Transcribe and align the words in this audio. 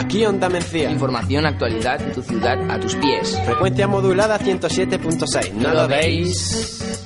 Aquí 0.00 0.24
Onda 0.24 0.48
Mencía. 0.48 0.90
Información, 0.90 1.44
actualidad 1.44 1.98
de 1.98 2.14
tu 2.14 2.22
ciudad 2.22 2.58
a 2.70 2.80
tus 2.80 2.94
pies. 2.94 3.38
Frecuencia 3.44 3.86
modulada 3.86 4.38
107.6. 4.38 5.52
No, 5.52 5.74
lo 5.74 5.86
veis. 5.86 6.96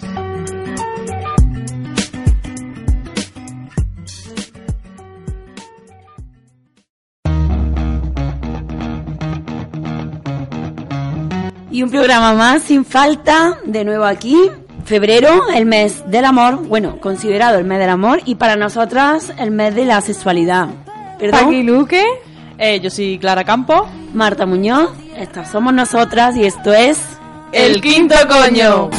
Y 11.71 11.83
un 11.83 11.91
programa 11.91 12.35
más 12.35 12.63
sin 12.63 12.85
falta, 12.85 13.59
de 13.65 13.85
nuevo 13.85 14.05
aquí. 14.05 14.39
Febrero, 14.85 15.49
el 15.53 15.67
mes 15.67 16.09
del 16.09 16.27
amor, 16.27 16.69
bueno, 16.69 17.01
considerado 17.01 17.59
el 17.59 17.65
mes 17.65 17.81
del 17.81 17.89
amor 17.89 18.21
y 18.25 18.37
para 18.37 18.55
nosotras 18.55 19.33
el 19.39 19.51
mes 19.51 19.75
de 19.75 19.87
la 19.87 20.01
sexualidad. 20.01 20.84
¿Perdón? 21.25 21.45
Paqui 21.47 21.63
Luque, 21.63 22.05
eh, 22.59 22.81
yo 22.81 22.91
soy 22.91 23.19
Clara 23.19 23.45
Campo. 23.45 23.89
Marta 24.13 24.45
Muñoz, 24.45 24.91
estas 25.17 25.51
somos 25.51 25.73
nosotras 25.73 26.37
y 26.37 26.45
esto 26.45 26.75
es 26.75 26.99
El 27.51 27.81
Quinto 27.81 28.15
Coño. 28.29 28.91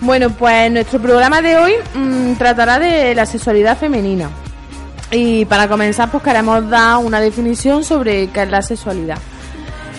Bueno, 0.00 0.30
pues 0.30 0.70
nuestro 0.70 1.00
programa 1.00 1.40
de 1.40 1.56
hoy 1.56 1.72
mm, 1.94 2.34
tratará 2.34 2.78
de 2.78 3.14
la 3.14 3.26
sexualidad 3.26 3.76
femenina. 3.76 4.28
Y 5.10 5.44
para 5.46 5.66
comenzar, 5.66 6.10
pues 6.10 6.22
queremos 6.22 6.68
dar 6.68 6.98
una 6.98 7.20
definición 7.20 7.82
sobre 7.82 8.28
qué 8.28 8.42
es 8.42 8.50
la 8.50 8.62
sexualidad. 8.62 9.18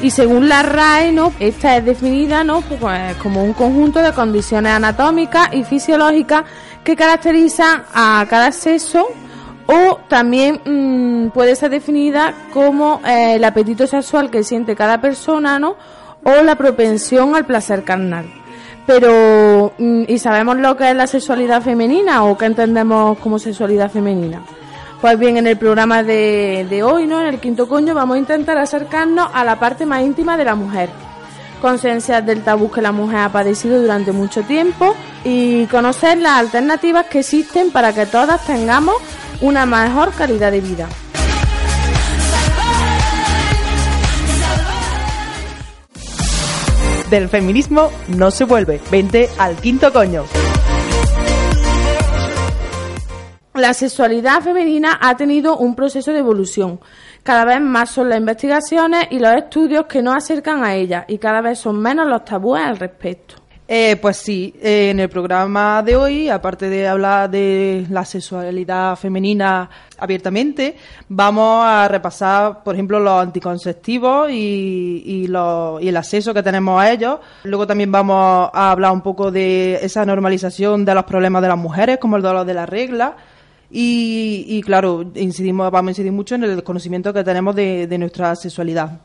Y 0.01 0.11
según 0.11 0.50
la 0.50 0.61
RAE, 0.61 1.11
¿no? 1.11 1.31
esta 1.39 1.78
es 1.78 1.85
definida. 1.85 2.44
Pues, 2.79 3.16
como 3.17 3.44
un 3.44 3.53
conjunto 3.53 4.00
de 4.00 4.11
condiciones 4.11 4.73
anatómicas 4.73 5.53
y 5.53 5.63
fisiológicas 5.63 6.44
que 6.83 6.95
caracterizan 6.95 7.83
a 7.94 8.25
cada 8.29 8.51
sexo 8.51 9.07
o 9.67 10.00
también 10.07 10.61
mm, 10.63 11.29
puede 11.29 11.55
ser 11.55 11.72
definida 11.72 12.34
como 12.53 13.01
eh, 13.05 13.35
el 13.35 13.44
apetito 13.44 13.88
sexual 13.88 14.29
que 14.29 14.44
siente 14.44 14.75
cada 14.75 15.01
persona 15.01 15.57
¿no? 15.57 15.75
o 16.23 16.44
la 16.44 16.55
propensión 16.55 17.35
al 17.35 17.45
placer 17.45 17.84
carnal. 17.84 18.25
Pero, 18.85 19.73
mm, 19.78 20.03
¿y 20.07 20.19
sabemos 20.19 20.57
lo 20.57 20.78
que 20.78 20.91
es 20.91 20.95
la 20.95 21.07
sexualidad 21.07 21.61
femenina 21.61 22.23
o 22.23 22.38
qué 22.38 22.45
entendemos 22.45 23.17
como 23.17 23.39
sexualidad 23.39 23.89
femenina? 23.89 24.44
Pues 25.05 25.19
bien, 25.19 25.38
en 25.38 25.45
el 25.45 25.55
programa 25.55 26.01
de, 26.01 26.66
de 26.67 26.81
hoy, 26.81 27.05
¿no? 27.05 27.21
En 27.21 27.27
el 27.27 27.39
quinto 27.39 27.69
coño, 27.69 27.93
vamos 27.93 28.16
a 28.16 28.17
intentar 28.17 28.57
acercarnos 28.57 29.29
a 29.31 29.43
la 29.43 29.59
parte 29.59 29.85
más 29.85 30.01
íntima 30.01 30.35
de 30.35 30.45
la 30.45 30.55
mujer. 30.55 30.89
Conciencias 31.61 32.25
del 32.25 32.41
tabú 32.41 32.71
que 32.71 32.81
la 32.81 32.91
mujer 32.91 33.19
ha 33.19 33.31
padecido 33.31 33.79
durante 33.79 34.11
mucho 34.11 34.41
tiempo 34.41 34.95
y 35.23 35.67
conocer 35.67 36.17
las 36.17 36.39
alternativas 36.39 37.05
que 37.05 37.19
existen 37.19 37.69
para 37.69 37.93
que 37.93 38.07
todas 38.07 38.43
tengamos 38.47 38.95
una 39.41 39.67
mejor 39.67 40.11
calidad 40.11 40.51
de 40.51 40.61
vida. 40.61 40.89
Del 47.11 47.29
feminismo 47.29 47.91
no 48.07 48.31
se 48.31 48.45
vuelve. 48.45 48.81
Vente 48.89 49.29
al 49.37 49.55
quinto 49.57 49.93
coño. 49.93 50.23
La 53.55 53.73
sexualidad 53.73 54.41
femenina 54.41 54.99
ha 54.99 55.16
tenido 55.16 55.57
un 55.57 55.75
proceso 55.75 56.11
de 56.11 56.19
evolución. 56.19 56.77
Cada 57.23 57.45
vez 57.45 57.61
más 57.61 57.89
son 57.89 58.09
las 58.09 58.19
investigaciones 58.19 59.07
y 59.11 59.19
los 59.19 59.33
estudios 59.33 59.85
que 59.85 60.01
nos 60.01 60.16
acercan 60.16 60.66
a 60.66 60.75
ella 60.75 61.05
y 61.07 61.17
cada 61.17 61.39
vez 61.39 61.59
son 61.59 61.79
menos 61.79 62.05
los 62.05 62.25
tabúes 62.25 62.61
al 62.61 62.77
respecto. 62.77 63.35
Eh, 63.66 63.95
pues 63.99 64.17
sí, 64.17 64.53
eh, 64.61 64.89
en 64.91 64.99
el 64.99 65.07
programa 65.07 65.81
de 65.81 65.95
hoy, 65.95 66.27
aparte 66.27 66.69
de 66.69 66.85
hablar 66.85 67.29
de 67.29 67.88
la 67.89 68.03
sexualidad 68.03 68.97
femenina 68.97 69.69
abiertamente, 69.97 70.75
vamos 71.07 71.63
a 71.66 71.87
repasar, 71.87 72.61
por 72.61 72.75
ejemplo, 72.75 72.99
los 72.99 73.22
anticonceptivos 73.22 74.29
y, 74.29 75.01
y, 75.05 75.27
y 75.27 75.87
el 75.87 75.97
acceso 75.97 76.33
que 76.33 76.43
tenemos 76.43 76.79
a 76.79 76.91
ellos. 76.91 77.19
Luego 77.45 77.66
también 77.66 77.89
vamos 77.89 78.49
a 78.53 78.72
hablar 78.72 78.91
un 78.91 79.01
poco 79.01 79.31
de 79.31 79.79
esa 79.81 80.05
normalización 80.05 80.83
de 80.83 80.93
los 80.93 81.05
problemas 81.05 81.41
de 81.41 81.47
las 81.47 81.57
mujeres, 81.57 81.99
como 81.99 82.17
el 82.17 82.22
dolor 82.22 82.45
de 82.45 82.53
la 82.53 82.66
regla. 82.66 83.16
Y, 83.77 84.45
y, 84.47 84.61
claro, 84.61 85.03
incidimos, 85.15 85.69
vamos 85.69 85.89
a 85.89 85.91
incidir 85.91 86.13
mucho 86.13 86.35
en 86.35 86.45
el 86.45 86.55
desconocimiento 86.55 87.11
que 87.11 87.25
tenemos 87.25 87.53
de, 87.53 87.87
de 87.87 87.97
nuestra 87.97 88.33
sexualidad. 88.37 89.01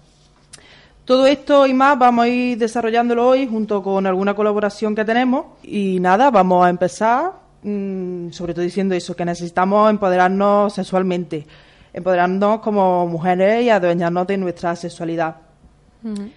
Todo 1.04 1.26
esto 1.26 1.66
y 1.66 1.74
más 1.74 1.98
vamos 1.98 2.26
a 2.26 2.28
ir 2.28 2.56
desarrollándolo 2.56 3.26
hoy 3.26 3.48
junto 3.48 3.82
con 3.82 4.06
alguna 4.06 4.32
colaboración 4.32 4.94
que 4.94 5.04
tenemos. 5.04 5.46
Y 5.64 5.98
nada, 5.98 6.30
vamos 6.30 6.64
a 6.64 6.70
empezar 6.70 7.32
mm, 7.64 8.30
sobre 8.30 8.54
todo 8.54 8.62
diciendo 8.62 8.94
eso, 8.94 9.16
que 9.16 9.24
necesitamos 9.24 9.90
empoderarnos 9.90 10.72
sexualmente, 10.72 11.48
empoderarnos 11.92 12.60
como 12.60 13.08
mujeres 13.08 13.64
y 13.64 13.70
adueñarnos 13.70 14.24
de 14.28 14.36
nuestra 14.36 14.76
sexualidad. 14.76 15.34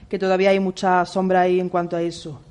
Que 0.09 0.17
todavía 0.17 0.49
hay 0.49 0.59
mucha 0.59 1.05
sombra 1.05 1.41
ahí 1.41 1.59
en 1.59 1.69
cuanto 1.69 1.95
a 1.97 2.01
eso. 2.01 2.41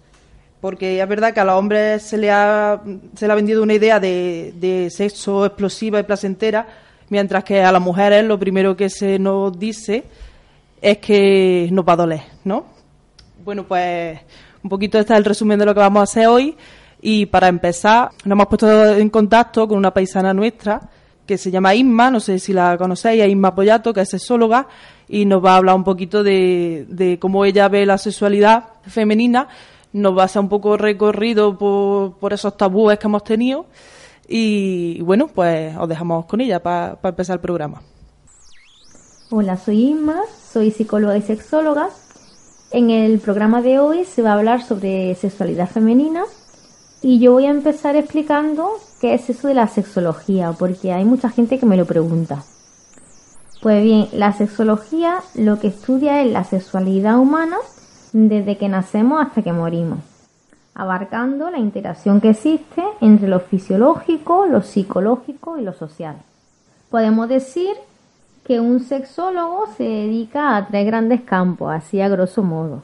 Porque 0.63 1.03
es 1.03 1.09
verdad 1.09 1.35
que 1.35 1.41
a 1.41 1.45
los 1.45 1.57
hombres 1.57 2.05
se 2.05 2.17
le 2.17 2.31
ha, 2.31 2.81
se 3.17 3.27
le 3.27 3.33
ha 3.33 3.35
vendido 3.35 3.65
una 3.65 3.75
idea 3.75 3.99
de, 3.99 4.89
sexo 4.93 5.45
explosiva 5.45 5.99
y 5.99 6.05
placentera, 6.05 6.69
mientras 7.09 7.43
que 7.43 7.65
a 7.65 7.73
las 7.73 7.83
mujeres 7.83 8.25
lo 8.25 8.39
primero 8.39 8.77
que 8.77 8.89
se 8.89 9.19
nos 9.19 9.59
dice 9.59 10.05
es 10.81 10.99
que 10.99 11.69
nos 11.73 11.85
va 11.85 11.95
a 11.95 11.97
doler, 11.97 12.23
¿no? 12.45 12.67
Bueno, 13.45 13.65
pues 13.67 14.21
un 14.63 14.71
poquito 14.71 15.01
este 15.01 15.15
es 15.15 15.19
el 15.19 15.25
resumen 15.25 15.59
de 15.59 15.67
lo 15.67 15.75
que 15.75 15.81
vamos 15.81 15.99
a 15.99 16.05
hacer 16.05 16.29
hoy. 16.29 16.57
Y 17.01 17.27
para 17.27 17.49
empezar, 17.49 18.11
nos 18.25 18.37
hemos 18.37 18.47
puesto 18.47 18.95
en 18.95 19.11
contacto 19.11 19.67
con 19.67 19.79
una 19.79 19.93
paisana 19.93 20.33
nuestra 20.33 20.81
que 21.27 21.39
se 21.39 21.51
llama 21.51 21.75
Isma, 21.75 22.09
no 22.09 22.21
sé 22.21 22.39
si 22.39 22.53
la 22.53 22.79
conocéis, 22.79 23.27
Isma 23.27 23.53
Pollato, 23.53 23.93
que 23.93 24.03
es 24.03 24.09
sexóloga, 24.09 24.69
y 25.09 25.25
nos 25.25 25.45
va 25.45 25.55
a 25.55 25.57
hablar 25.57 25.75
un 25.75 25.83
poquito 25.83 26.23
de, 26.23 26.87
de 26.89 27.19
cómo 27.19 27.45
ella 27.45 27.67
ve 27.67 27.85
la 27.85 27.99
sexualidad 27.99 28.65
femenina, 28.87 29.49
nos 29.93 30.17
va 30.17 30.23
a 30.23 30.25
hacer 30.27 30.41
un 30.41 30.49
poco 30.49 30.77
recorrido 30.77 31.59
por, 31.59 32.15
por 32.15 32.33
esos 32.33 32.57
tabúes 32.57 32.99
que 32.99 33.07
hemos 33.07 33.25
tenido. 33.25 33.67
Y 34.29 35.01
bueno, 35.03 35.29
pues 35.29 35.77
os 35.77 35.89
dejamos 35.89 36.27
con 36.27 36.41
ella 36.41 36.63
para 36.63 36.99
empezar 37.03 37.35
el 37.35 37.41
programa. 37.41 37.83
Hola, 39.31 39.57
soy 39.57 39.85
Inma, 39.85 40.21
soy 40.53 40.71
psicóloga 40.71 41.17
y 41.17 41.23
sexóloga 41.23 41.89
En 42.71 42.91
el 42.91 43.19
programa 43.19 43.63
de 43.63 43.79
hoy 43.79 44.05
se 44.05 44.21
va 44.21 44.31
a 44.31 44.35
hablar 44.35 44.63
sobre 44.63 45.15
sexualidad 45.15 45.71
femenina 45.71 46.25
y 47.01 47.19
yo 47.19 47.33
voy 47.33 47.47
a 47.47 47.51
empezar 47.51 47.97
explicando 47.97 48.69
qué 49.01 49.15
es 49.15 49.29
eso 49.29 49.49
de 49.49 49.55
la 49.55 49.67
sexología, 49.67 50.53
porque 50.53 50.93
hay 50.93 51.05
mucha 51.05 51.31
gente 51.31 51.59
que 51.59 51.67
me 51.67 51.77
lo 51.77 51.85
pregunta. 51.85 52.45
Pues 53.61 53.83
bien, 53.83 54.09
la 54.13 54.33
sexología 54.33 55.21
lo 55.35 55.59
que 55.59 55.69
estudia 55.69 56.23
es 56.23 56.31
la 56.31 56.45
sexualidad 56.45 57.19
humana 57.19 57.57
desde 58.13 58.59
que 58.59 58.69
nacemos 58.69 59.23
hasta 59.23 59.43
que 59.43 59.53
morimos, 59.53 60.01
abarcando 60.75 61.51
la 61.51 61.59
interacción 61.59 62.21
que 62.21 62.31
existe 62.31 62.83
entre 63.01 63.29
lo 63.29 63.41
fisiológico, 63.41 64.47
lo 64.47 64.63
psicológico 64.63 65.59
y 65.59 65.63
lo 65.63 65.73
social. 65.73 66.17
Podemos 66.91 67.29
decir 67.29 67.73
que 68.45 68.61
un 68.61 68.81
sexólogo 68.81 69.67
se 69.77 69.85
dedica 69.85 70.57
a 70.57 70.67
tres 70.67 70.85
grandes 70.87 71.23
campos, 71.23 71.73
así 71.73 72.01
a 72.01 72.09
grosso 72.09 72.43
modo. 72.43 72.83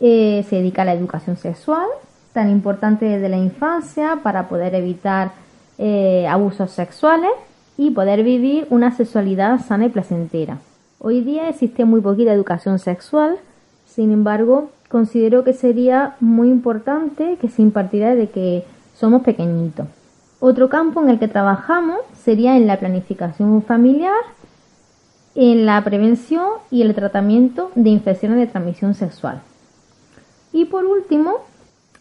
Eh, 0.00 0.44
se 0.48 0.56
dedica 0.56 0.82
a 0.82 0.86
la 0.86 0.94
educación 0.94 1.36
sexual, 1.36 1.86
tan 2.32 2.50
importante 2.50 3.04
desde 3.04 3.28
la 3.28 3.36
infancia 3.36 4.18
para 4.22 4.48
poder 4.48 4.74
evitar 4.74 5.32
eh, 5.78 6.26
abusos 6.28 6.70
sexuales 6.72 7.30
y 7.76 7.90
poder 7.90 8.22
vivir 8.24 8.66
una 8.70 8.90
sexualidad 8.92 9.60
sana 9.60 9.86
y 9.86 9.88
placentera. 9.90 10.58
Hoy 10.98 11.20
día 11.20 11.48
existe 11.48 11.84
muy 11.84 12.00
poquita 12.00 12.32
educación 12.32 12.78
sexual, 12.78 13.38
sin 13.94 14.10
embargo, 14.10 14.70
considero 14.88 15.44
que 15.44 15.52
sería 15.52 16.16
muy 16.18 16.48
importante 16.48 17.38
que 17.40 17.48
se 17.48 17.62
impartiera 17.62 18.14
desde 18.14 18.30
que 18.30 18.64
somos 18.94 19.22
pequeñitos. 19.22 19.86
Otro 20.40 20.68
campo 20.68 21.00
en 21.00 21.10
el 21.10 21.20
que 21.20 21.28
trabajamos 21.28 22.00
sería 22.12 22.56
en 22.56 22.66
la 22.66 22.80
planificación 22.80 23.62
familiar, 23.62 24.20
en 25.36 25.64
la 25.64 25.82
prevención 25.84 26.46
y 26.72 26.82
el 26.82 26.92
tratamiento 26.94 27.70
de 27.76 27.90
infecciones 27.90 28.38
de 28.38 28.48
transmisión 28.48 28.96
sexual. 28.96 29.42
Y 30.52 30.64
por 30.64 30.84
último, 30.84 31.34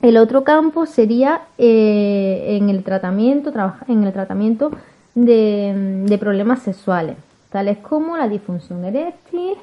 el 0.01 0.17
otro 0.17 0.43
campo 0.43 0.87
sería 0.87 1.41
eh, 1.59 2.57
en 2.57 2.69
el 2.69 2.83
tratamiento, 2.83 3.53
en 3.87 4.03
el 4.03 4.13
tratamiento 4.13 4.71
de, 5.13 6.03
de, 6.07 6.17
problemas 6.17 6.63
sexuales, 6.63 7.17
tales 7.51 7.77
como 7.77 8.17
la 8.17 8.27
disfunción 8.27 8.83
eréctil, 8.83 9.57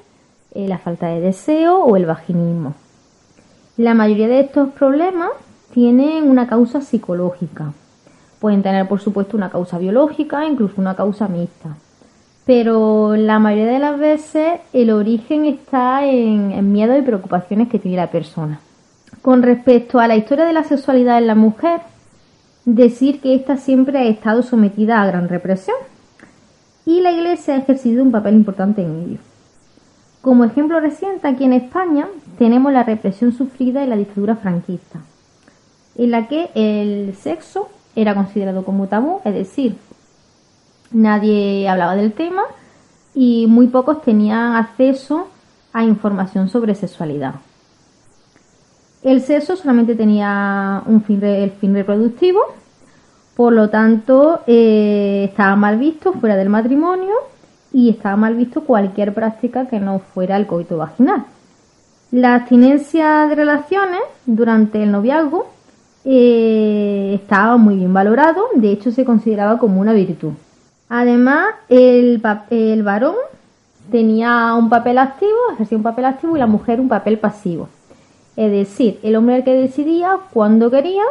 eh, 0.55 0.69
la 0.69 0.79
falta 0.79 1.08
de 1.08 1.20
deseo 1.20 1.79
o 1.79 1.97
el 1.97 2.06
vaginismo. 2.06 2.75
La 3.76 3.94
mayoría 3.94 4.29
de 4.29 4.41
estos 4.41 4.70
problemas 4.70 5.31
tienen 5.73 6.29
una 6.29 6.47
causa 6.47 6.81
psicológica. 6.81 7.73
Pueden 8.41 8.62
tener, 8.62 8.88
por 8.88 9.00
supuesto, 9.00 9.37
una 9.37 9.50
causa 9.50 9.79
biológica, 9.79 10.44
incluso 10.44 10.81
una 10.81 10.97
causa 10.97 11.29
mixta 11.29 11.76
pero 12.50 13.14
la 13.14 13.38
mayoría 13.38 13.75
de 13.75 13.79
las 13.79 13.97
veces 13.97 14.61
el 14.73 14.91
origen 14.91 15.44
está 15.44 16.05
en, 16.05 16.50
en 16.50 16.73
miedos 16.73 16.99
y 16.99 17.02
preocupaciones 17.02 17.69
que 17.69 17.79
tiene 17.79 17.99
la 17.99 18.11
persona. 18.11 18.58
Con 19.23 19.44
respecto 19.44 20.00
a 20.00 20.08
la 20.08 20.17
historia 20.17 20.44
de 20.44 20.52
la 20.52 20.64
sexualidad 20.64 21.19
en 21.19 21.29
la 21.29 21.37
mujer, 21.37 21.81
decir 22.64 23.20
que 23.20 23.37
ésta 23.37 23.56
siempre 23.56 23.99
ha 23.99 24.05
estado 24.05 24.43
sometida 24.43 25.00
a 25.00 25.06
gran 25.06 25.29
represión 25.29 25.76
y 26.85 27.00
la 27.02 27.12
Iglesia 27.12 27.55
ha 27.55 27.58
ejercido 27.58 28.02
un 28.02 28.11
papel 28.11 28.35
importante 28.35 28.82
en 28.82 29.00
ello. 29.00 29.19
Como 30.23 30.45
ejemplo 30.45 30.81
reciente, 30.81 31.27
aquí 31.27 31.45
en 31.45 31.55
España 31.55 32.07
tenemos 32.39 32.73
la 32.73 32.83
represión 32.83 33.33
sufrida 33.33 33.83
en 33.83 33.91
la 33.91 33.97
dictadura 33.97 34.37
franquista, 34.37 35.01
en 35.97 36.11
la 36.11 36.29
que 36.29 36.51
el 36.55 37.15
sexo 37.15 37.69
era 37.97 38.15
considerado 38.15 38.65
como 38.65 38.87
tabú, 38.87 39.21
es 39.25 39.33
decir, 39.33 39.77
nadie 40.93 41.67
hablaba 41.69 41.97
del 41.97 42.13
tema 42.13 42.43
y 43.15 43.47
muy 43.47 43.69
pocos 43.69 44.03
tenían 44.03 44.57
acceso 44.57 45.29
a 45.73 45.85
información 45.85 46.49
sobre 46.49 46.75
sexualidad. 46.75 47.37
El 49.03 49.23
sexo 49.23 49.57
solamente 49.57 49.95
tenía 49.95 50.83
un 50.85 51.03
fin 51.03 51.25
el 51.25 51.53
fin 51.53 51.73
reproductivo, 51.73 52.41
por 53.35 53.55
lo 53.55 53.71
tanto 53.71 54.41
eh, 54.47 55.29
estaba 55.31 55.57
mal 55.57 55.79
visto 55.79 56.13
fuera 56.13 56.37
del 56.37 56.51
matrimonio 56.51 57.15
y 57.73 57.91
estaba 57.91 58.17
mal 58.17 58.35
visto 58.35 58.65
cualquier 58.65 59.15
práctica 59.15 59.67
que 59.67 59.81
no 59.81 59.99
fuera 59.99 60.37
el 60.37 60.47
coito 60.47 60.77
vaginal. 60.77 61.25
La 62.11 62.35
abstinencia 62.35 63.27
de 63.29 63.35
relaciones 63.37 64.01
durante 64.27 64.83
el 64.83 64.91
noviazgo 64.91 65.47
eh, 66.05 67.13
estaba 67.15 67.57
muy 67.57 67.77
bien 67.77 67.93
valorado, 67.93 68.47
de 68.55 68.73
hecho 68.73 68.91
se 68.91 69.05
consideraba 69.05 69.59
como 69.59 69.81
una 69.81 69.93
virtud. 69.93 70.33
Además, 70.89 71.55
el, 71.69 72.21
el 72.51 72.83
varón 72.83 73.15
tenía 73.91 74.55
un 74.55 74.69
papel 74.69 74.99
activo, 74.99 75.37
ejercía 75.53 75.79
un 75.79 75.85
papel 75.85 76.05
activo 76.05 76.37
y 76.37 76.41
la 76.41 76.47
mujer 76.47 76.81
un 76.81 76.89
papel 76.89 77.19
pasivo. 77.19 77.69
Es 78.37 78.51
decir, 78.51 78.99
el 79.03 79.15
hombre 79.17 79.37
el 79.37 79.45
que 79.45 79.55
decidía 79.55 80.17
cuándo 80.33 80.71
quería 80.71 81.03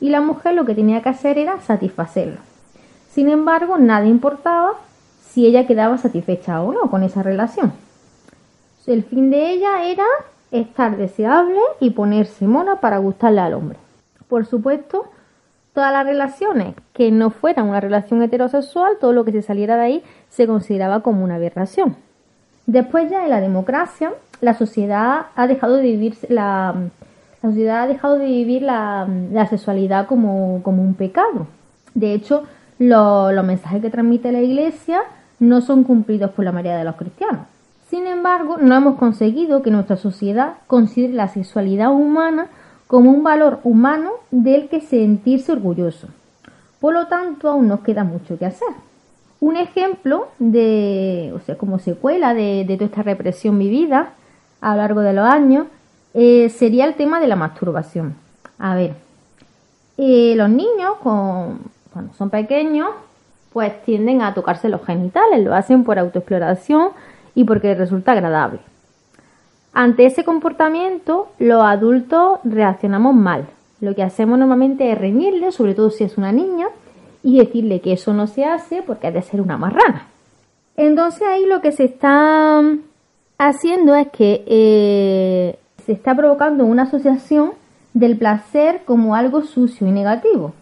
y 0.00 0.10
la 0.10 0.20
mujer 0.20 0.54
lo 0.54 0.64
que 0.66 0.74
tenía 0.74 1.02
que 1.02 1.08
hacer 1.08 1.38
era 1.38 1.60
satisfacerlo. 1.60 2.40
Sin 3.10 3.28
embargo, 3.28 3.78
nada 3.78 4.06
importaba 4.06 4.72
si 5.34 5.46
ella 5.46 5.66
quedaba 5.66 5.98
satisfecha 5.98 6.62
o 6.62 6.72
no 6.72 6.82
con 6.90 7.02
esa 7.02 7.24
relación. 7.24 7.72
El 8.86 9.02
fin 9.02 9.30
de 9.30 9.50
ella 9.50 9.84
era 9.84 10.04
estar 10.52 10.96
deseable 10.96 11.58
y 11.80 11.90
ponerse 11.90 12.46
mona 12.46 12.76
para 12.76 12.98
gustarle 12.98 13.40
al 13.40 13.54
hombre. 13.54 13.78
Por 14.28 14.46
supuesto, 14.46 15.06
todas 15.72 15.92
las 15.92 16.06
relaciones 16.06 16.76
que 16.92 17.10
no 17.10 17.30
fueran 17.30 17.68
una 17.68 17.80
relación 17.80 18.22
heterosexual, 18.22 18.92
todo 19.00 19.12
lo 19.12 19.24
que 19.24 19.32
se 19.32 19.42
saliera 19.42 19.74
de 19.76 19.82
ahí 19.82 20.02
se 20.28 20.46
consideraba 20.46 21.00
como 21.00 21.24
una 21.24 21.34
aberración. 21.34 21.96
Después 22.66 23.10
ya 23.10 23.24
en 23.24 23.30
la 23.30 23.40
democracia, 23.40 24.12
la 24.40 24.54
sociedad 24.54 25.26
ha 25.34 25.46
dejado 25.48 25.76
de 25.76 25.82
vivir 25.82 26.16
la, 26.28 26.74
sociedad 27.42 27.82
ha 27.82 27.86
dejado 27.88 28.18
de 28.18 28.26
vivir 28.26 28.62
la, 28.62 29.08
sexualidad 29.50 30.06
como, 30.06 30.56
un 30.64 30.94
pecado. 30.94 31.48
De 31.94 32.14
hecho, 32.14 32.44
los 32.78 33.44
mensajes 33.44 33.82
que 33.82 33.90
transmite 33.90 34.30
la 34.30 34.40
Iglesia 34.40 35.02
no 35.38 35.60
son 35.60 35.84
cumplidos 35.84 36.30
por 36.30 36.44
la 36.44 36.52
mayoría 36.52 36.78
de 36.78 36.84
los 36.84 36.96
cristianos. 36.96 37.46
Sin 37.88 38.06
embargo, 38.06 38.56
no 38.60 38.74
hemos 38.74 38.96
conseguido 38.96 39.62
que 39.62 39.70
nuestra 39.70 39.96
sociedad 39.96 40.54
considere 40.66 41.14
la 41.14 41.28
sexualidad 41.28 41.92
humana 41.92 42.48
como 42.86 43.10
un 43.10 43.22
valor 43.22 43.60
humano 43.64 44.10
del 44.30 44.68
que 44.68 44.80
sentirse 44.80 45.52
orgulloso. 45.52 46.08
Por 46.80 46.94
lo 46.94 47.06
tanto, 47.06 47.48
aún 47.48 47.68
nos 47.68 47.80
queda 47.80 48.04
mucho 48.04 48.38
que 48.38 48.46
hacer. 48.46 48.68
Un 49.40 49.56
ejemplo 49.56 50.28
de, 50.38 51.32
o 51.34 51.40
sea, 51.40 51.56
como 51.56 51.78
secuela 51.78 52.34
de, 52.34 52.64
toda 52.68 52.86
esta 52.86 53.02
represión 53.02 53.58
vivida 53.58 54.10
a 54.60 54.72
lo 54.72 54.76
largo 54.78 55.00
de 55.00 55.12
los 55.12 55.24
años, 55.24 55.66
eh, 56.14 56.48
sería 56.48 56.86
el 56.86 56.94
tema 56.94 57.20
de 57.20 57.26
la 57.26 57.36
masturbación. 57.36 58.16
A 58.58 58.74
ver, 58.74 58.94
eh, 59.98 60.34
los 60.36 60.48
niños 60.48 60.96
cuando 61.02 62.12
son 62.16 62.30
pequeños, 62.30 62.88
pues 63.54 63.80
tienden 63.84 64.20
a 64.20 64.34
tocarse 64.34 64.68
los 64.68 64.84
genitales, 64.84 65.42
lo 65.44 65.54
hacen 65.54 65.84
por 65.84 65.98
autoexploración 66.00 66.88
y 67.36 67.44
porque 67.44 67.74
resulta 67.76 68.10
agradable. 68.10 68.58
Ante 69.72 70.06
ese 70.06 70.24
comportamiento, 70.24 71.28
los 71.38 71.62
adultos 71.62 72.40
reaccionamos 72.42 73.14
mal. 73.14 73.46
Lo 73.80 73.94
que 73.94 74.02
hacemos 74.02 74.40
normalmente 74.40 74.90
es 74.90 74.98
reñirle, 74.98 75.52
sobre 75.52 75.74
todo 75.74 75.90
si 75.90 76.02
es 76.02 76.18
una 76.18 76.32
niña, 76.32 76.66
y 77.22 77.38
decirle 77.38 77.80
que 77.80 77.92
eso 77.92 78.12
no 78.12 78.26
se 78.26 78.44
hace 78.44 78.82
porque 78.82 79.06
ha 79.06 79.12
de 79.12 79.22
ser 79.22 79.40
una 79.40 79.56
marrana. 79.56 80.08
Entonces 80.76 81.22
ahí 81.22 81.46
lo 81.46 81.60
que 81.60 81.70
se 81.70 81.84
está 81.84 82.60
haciendo 83.38 83.94
es 83.94 84.08
que 84.08 84.44
eh, 84.48 85.58
se 85.86 85.92
está 85.92 86.16
provocando 86.16 86.64
una 86.64 86.82
asociación 86.82 87.52
del 87.92 88.18
placer 88.18 88.82
como 88.84 89.14
algo 89.14 89.42
sucio 89.42 89.86
y 89.86 89.92
negativo. 89.92 90.54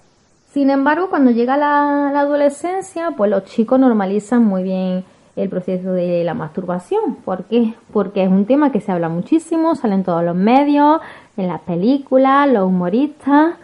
Sin 0.53 0.69
embargo, 0.69 1.09
cuando 1.09 1.31
llega 1.31 1.57
la, 1.57 2.11
adolescencia, 2.11 3.13
pues 3.17 3.31
los 3.31 3.45
chicos 3.45 3.81
normalizan 3.81 4.45
muy 4.45 4.63
bien 4.63 5.03
el 5.35 5.49
proceso 5.49 5.93
de 5.93 6.25
la 6.25 6.35
masturbación. 6.35 7.15
¿Por 7.25 7.45
qué? 7.45 7.73
Porque 7.91 8.23
es 8.23 8.29
un 8.29 8.45
tema 8.45 8.71
que 8.71 8.83
se 8.83 8.93
habla 8.93 9.09
muchísimo, 9.09 9.75
sale 9.75 9.95
en 9.95 10.05
todos 10.05 10.23
los 10.23 10.37
medios, 10.37 11.01
en 11.39 11.49
las 11.49 11.63
películas, 11.63 12.53
los 12.53 12.67
humoristas 12.67 13.55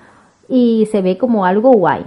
y 0.48 0.88
se 0.90 1.02
ve 1.02 1.18
como 1.18 1.44
algo 1.44 1.72
guay. 1.72 2.06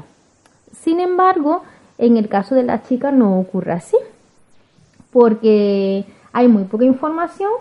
Sin 0.72 1.00
embargo, 1.00 1.62
en 2.00 2.18
el 2.18 2.28
caso 2.28 2.56
de 2.56 2.64
las 2.64 2.88
chicas 2.88 3.14
no 3.14 3.40
ocurre 3.40 3.74
así, 3.74 3.98
porque 5.12 6.06
hay 6.34 6.48
muy 6.48 6.64
poca 6.64 6.86
información 6.86 7.52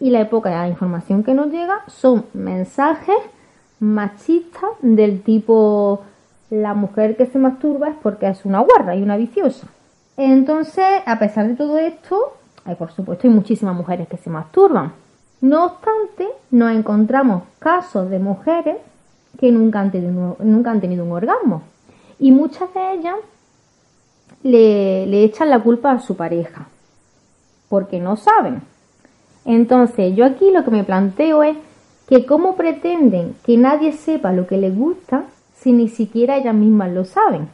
y 0.00 0.08
la 0.08 0.26
la 0.30 0.68
información 0.68 1.24
que 1.24 1.34
nos 1.34 1.48
llega 1.48 1.84
son 1.88 2.24
mensajes 2.32 3.18
machistas 3.80 4.70
del 4.80 5.20
tipo 5.20 6.04
la 6.50 6.74
mujer 6.74 7.16
que 7.16 7.26
se 7.26 7.38
masturba 7.38 7.88
es 7.88 7.96
porque 8.02 8.28
es 8.28 8.44
una 8.44 8.60
guarra 8.60 8.96
y 8.96 9.02
una 9.02 9.16
viciosa. 9.16 9.68
Entonces, 10.16 10.84
a 11.06 11.18
pesar 11.18 11.48
de 11.48 11.54
todo 11.54 11.78
esto, 11.78 12.34
hay 12.64 12.74
por 12.74 12.92
supuesto 12.92 13.26
hay 13.26 13.32
muchísimas 13.32 13.74
mujeres 13.74 14.08
que 14.08 14.16
se 14.16 14.28
masturban. 14.28 14.92
No 15.40 15.64
obstante, 15.64 16.28
nos 16.50 16.72
encontramos 16.72 17.44
casos 17.58 18.10
de 18.10 18.18
mujeres 18.18 18.76
que 19.38 19.50
nunca 19.50 19.80
han 19.80 19.90
tenido, 19.90 20.36
nunca 20.40 20.70
han 20.70 20.80
tenido 20.80 21.04
un 21.04 21.12
orgasmo. 21.12 21.62
Y 22.18 22.32
muchas 22.32 22.74
de 22.74 22.92
ellas 22.92 23.16
le, 24.42 25.06
le 25.06 25.24
echan 25.24 25.48
la 25.48 25.60
culpa 25.60 25.92
a 25.92 26.00
su 26.00 26.16
pareja, 26.16 26.68
porque 27.68 28.00
no 28.00 28.16
saben. 28.16 28.60
Entonces, 29.46 30.14
yo 30.14 30.26
aquí 30.26 30.50
lo 30.50 30.64
que 30.64 30.70
me 30.70 30.84
planteo 30.84 31.42
es 31.42 31.56
que 32.08 32.26
cómo 32.26 32.56
pretenden 32.56 33.36
que 33.44 33.56
nadie 33.56 33.92
sepa 33.92 34.32
lo 34.32 34.46
que 34.46 34.58
les 34.58 34.76
gusta 34.76 35.24
si 35.60 35.72
ni 35.72 35.88
siquiera 35.88 36.36
ellas 36.36 36.54
mismas 36.54 36.90
lo 36.92 37.04
saben. 37.04 37.48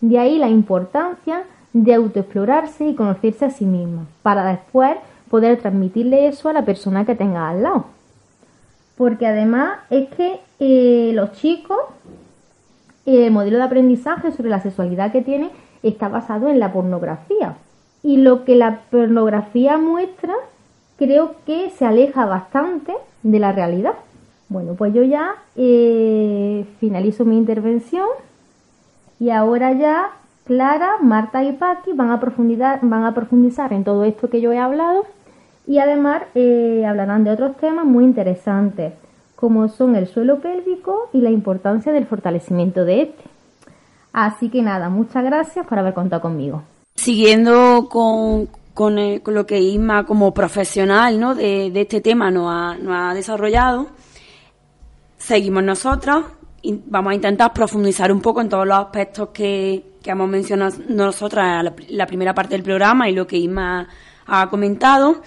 De 0.00 0.18
ahí 0.18 0.38
la 0.38 0.48
importancia 0.48 1.44
de 1.72 1.94
autoexplorarse 1.94 2.86
y 2.86 2.94
conocerse 2.94 3.46
a 3.46 3.50
sí 3.50 3.64
mismas, 3.64 4.06
para 4.22 4.44
después 4.44 4.96
poder 5.28 5.58
transmitirle 5.60 6.28
eso 6.28 6.48
a 6.48 6.52
la 6.52 6.64
persona 6.64 7.04
que 7.04 7.14
tenga 7.14 7.48
al 7.48 7.62
lado. 7.62 7.86
Porque 8.96 9.26
además 9.26 9.78
es 9.90 10.08
que 10.10 10.40
eh, 10.60 11.12
los 11.14 11.32
chicos, 11.32 11.78
el 13.06 13.30
modelo 13.32 13.56
de 13.58 13.64
aprendizaje 13.64 14.30
sobre 14.30 14.50
la 14.50 14.60
sexualidad 14.60 15.10
que 15.10 15.22
tienen 15.22 15.50
está 15.82 16.08
basado 16.08 16.48
en 16.48 16.60
la 16.60 16.72
pornografía. 16.72 17.56
Y 18.02 18.18
lo 18.18 18.44
que 18.44 18.54
la 18.54 18.82
pornografía 18.90 19.78
muestra 19.78 20.34
creo 20.98 21.34
que 21.46 21.70
se 21.70 21.84
aleja 21.84 22.26
bastante 22.26 22.92
de 23.22 23.38
la 23.38 23.52
realidad. 23.52 23.94
Bueno, 24.48 24.74
pues 24.74 24.92
yo 24.94 25.02
ya 25.02 25.34
eh, 25.56 26.66
finalizo 26.78 27.24
mi 27.24 27.36
intervención 27.36 28.06
y 29.18 29.30
ahora 29.30 29.72
ya 29.72 30.10
Clara, 30.44 30.96
Marta 31.00 31.42
y 31.42 31.52
Paqui 31.52 31.92
van 31.94 32.10
a, 32.10 32.20
profundizar, 32.20 32.80
van 32.82 33.04
a 33.04 33.14
profundizar 33.14 33.72
en 33.72 33.84
todo 33.84 34.04
esto 34.04 34.28
que 34.28 34.40
yo 34.40 34.52
he 34.52 34.58
hablado 34.58 35.06
y 35.66 35.78
además 35.78 36.22
eh, 36.34 36.84
hablarán 36.86 37.24
de 37.24 37.30
otros 37.30 37.56
temas 37.56 37.86
muy 37.86 38.04
interesantes 38.04 38.92
como 39.36 39.68
son 39.68 39.96
el 39.96 40.06
suelo 40.06 40.40
pélvico 40.40 41.08
y 41.12 41.20
la 41.20 41.30
importancia 41.30 41.92
del 41.92 42.06
fortalecimiento 42.06 42.84
de 42.84 43.02
este. 43.02 43.24
Así 44.12 44.48
que 44.48 44.62
nada, 44.62 44.88
muchas 44.88 45.24
gracias 45.24 45.66
por 45.66 45.78
haber 45.78 45.92
contado 45.92 46.22
conmigo. 46.22 46.62
Siguiendo 46.94 47.88
con, 47.90 48.48
con, 48.72 48.96
con 49.18 49.34
lo 49.34 49.44
que 49.44 49.60
Isma 49.60 50.06
como 50.06 50.32
profesional 50.32 51.18
¿no? 51.18 51.34
de, 51.34 51.70
de 51.70 51.80
este 51.80 52.00
tema 52.00 52.30
nos 52.30 52.46
ha, 52.48 52.78
nos 52.78 52.94
ha 52.94 53.14
desarrollado, 53.14 53.88
seguimos 55.24 55.62
nosotras 55.62 56.24
y 56.60 56.78
vamos 56.86 57.12
a 57.12 57.14
intentar 57.14 57.52
profundizar 57.52 58.12
un 58.12 58.20
poco 58.20 58.42
en 58.42 58.48
todos 58.48 58.66
los 58.66 58.76
aspectos 58.76 59.30
que, 59.30 59.94
que 60.02 60.10
hemos 60.10 60.28
mencionado 60.28 60.76
nosotras 60.88 61.64
la, 61.88 62.06
primera 62.06 62.34
parte 62.34 62.54
del 62.54 62.62
programa 62.62 63.08
y 63.08 63.14
lo 63.14 63.26
que 63.26 63.38
Isma 63.38 63.88
ha 64.26 64.50
comentado. 64.50 65.22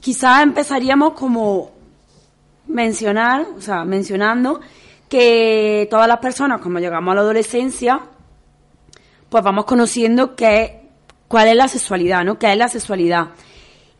Quizás 0.00 0.42
empezaríamos 0.42 1.12
como 1.12 1.70
mencionar, 2.66 3.46
o 3.56 3.60
sea, 3.60 3.84
mencionando 3.84 4.60
que 5.08 5.86
todas 5.90 6.08
las 6.08 6.18
personas, 6.18 6.60
cuando 6.62 6.80
llegamos 6.80 7.12
a 7.12 7.16
la 7.16 7.20
adolescencia, 7.20 8.00
pues 9.28 9.44
vamos 9.44 9.66
conociendo 9.66 10.34
cuál 11.28 11.48
es 11.48 11.56
la 11.56 11.68
sexualidad, 11.68 12.24
¿no? 12.24 12.38
¿Qué 12.38 12.50
es 12.50 12.56
la 12.56 12.68
sexualidad? 12.68 13.28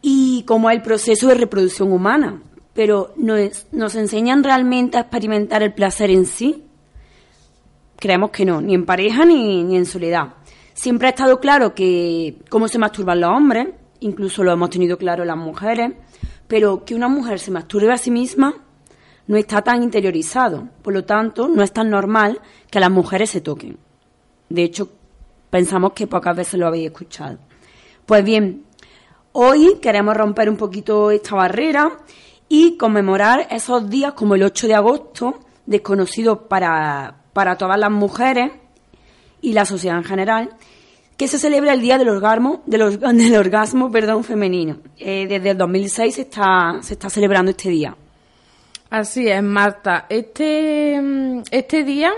Y 0.00 0.44
cómo 0.46 0.70
es 0.70 0.76
el 0.76 0.82
proceso 0.82 1.28
de 1.28 1.34
reproducción 1.34 1.92
humana. 1.92 2.40
Pero 2.74 3.12
¿nos, 3.16 3.94
enseñan 3.94 4.42
realmente 4.42 4.96
a 4.96 5.02
experimentar 5.02 5.62
el 5.62 5.74
placer 5.74 6.10
en 6.10 6.26
sí? 6.26 6.64
Creemos 7.96 8.30
que 8.30 8.44
no, 8.44 8.60
ni 8.60 8.74
en 8.74 8.86
pareja 8.86 9.24
ni, 9.24 9.62
ni 9.62 9.76
en 9.76 9.86
soledad. 9.86 10.34
Siempre 10.74 11.08
ha 11.08 11.10
estado 11.10 11.38
claro 11.38 11.74
que 11.74 12.36
cómo 12.48 12.66
se 12.68 12.78
masturban 12.78 13.20
los 13.20 13.30
hombres, 13.30 13.68
incluso 14.00 14.42
lo 14.42 14.52
hemos 14.52 14.70
tenido 14.70 14.96
claro 14.96 15.24
las 15.24 15.36
mujeres, 15.36 15.92
pero 16.48 16.84
que 16.84 16.94
una 16.94 17.08
mujer 17.08 17.38
se 17.38 17.50
masturbe 17.50 17.92
a 17.92 17.98
sí 17.98 18.10
misma 18.10 18.54
no 19.26 19.36
está 19.36 19.62
tan 19.62 19.82
interiorizado. 19.82 20.68
Por 20.82 20.94
lo 20.94 21.04
tanto, 21.04 21.48
no 21.48 21.62
es 21.62 21.72
tan 21.72 21.90
normal 21.90 22.40
que 22.70 22.80
las 22.80 22.90
mujeres 22.90 23.30
se 23.30 23.40
toquen. 23.40 23.78
De 24.48 24.62
hecho, 24.62 24.90
pensamos 25.50 25.92
que 25.92 26.06
pocas 26.06 26.36
veces 26.36 26.58
lo 26.58 26.66
habéis 26.66 26.86
escuchado. 26.86 27.38
Pues 28.06 28.24
bien, 28.24 28.64
hoy 29.32 29.78
queremos 29.80 30.16
romper 30.16 30.50
un 30.50 30.56
poquito 30.56 31.10
esta 31.10 31.36
barrera 31.36 31.98
y 32.54 32.76
conmemorar 32.76 33.46
esos 33.50 33.88
días 33.88 34.12
como 34.12 34.34
el 34.34 34.42
8 34.42 34.66
de 34.66 34.74
agosto, 34.74 35.40
desconocido 35.64 36.48
para, 36.48 37.22
para 37.32 37.56
todas 37.56 37.78
las 37.78 37.90
mujeres 37.90 38.52
y 39.40 39.54
la 39.54 39.64
sociedad 39.64 39.96
en 39.96 40.04
general, 40.04 40.50
que 41.16 41.28
se 41.28 41.38
celebra 41.38 41.72
el 41.72 41.80
Día 41.80 41.96
del 41.96 42.10
Orgasmo, 42.10 42.62
del, 42.66 43.00
del 43.00 43.36
orgasmo 43.36 43.90
perdón, 43.90 44.22
femenino. 44.22 44.80
Eh, 44.98 45.26
desde 45.26 45.52
el 45.52 45.56
2006 45.56 46.14
se 46.14 46.20
está, 46.20 46.76
se 46.82 46.92
está 46.92 47.08
celebrando 47.08 47.52
este 47.52 47.70
día. 47.70 47.96
Así 48.90 49.26
es, 49.28 49.42
Marta. 49.42 50.04
Este, 50.10 51.00
mm, 51.00 51.44
este 51.50 51.84
día 51.84 52.12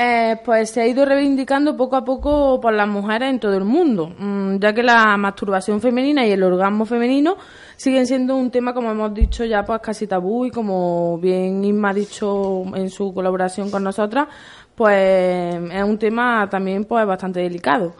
eh, 0.00 0.40
pues 0.44 0.70
se 0.70 0.80
ha 0.80 0.86
ido 0.86 1.04
reivindicando 1.04 1.76
poco 1.76 1.96
a 1.96 2.04
poco 2.04 2.60
por 2.60 2.72
las 2.72 2.86
mujeres 2.86 3.30
en 3.30 3.40
todo 3.40 3.56
el 3.56 3.64
mundo, 3.64 4.14
mm, 4.16 4.58
ya 4.58 4.72
que 4.72 4.84
la 4.84 5.16
masturbación 5.16 5.80
femenina 5.80 6.24
y 6.24 6.30
el 6.30 6.44
orgasmo 6.44 6.86
femenino 6.86 7.36
siguen 7.74 8.06
siendo 8.06 8.36
un 8.36 8.52
tema, 8.52 8.72
como 8.72 8.92
hemos 8.92 9.12
dicho 9.12 9.44
ya, 9.44 9.64
pues 9.64 9.80
casi 9.80 10.06
tabú 10.06 10.46
y 10.46 10.52
como 10.52 11.18
bien 11.18 11.64
Isma 11.64 11.90
ha 11.90 11.94
dicho 11.94 12.62
en 12.76 12.90
su 12.90 13.12
colaboración 13.12 13.72
con 13.72 13.82
nosotras, 13.82 14.28
pues 14.76 15.56
es 15.72 15.82
un 15.82 15.98
tema 15.98 16.48
también 16.48 16.84
pues 16.84 17.04
bastante 17.04 17.40
delicado. 17.40 17.94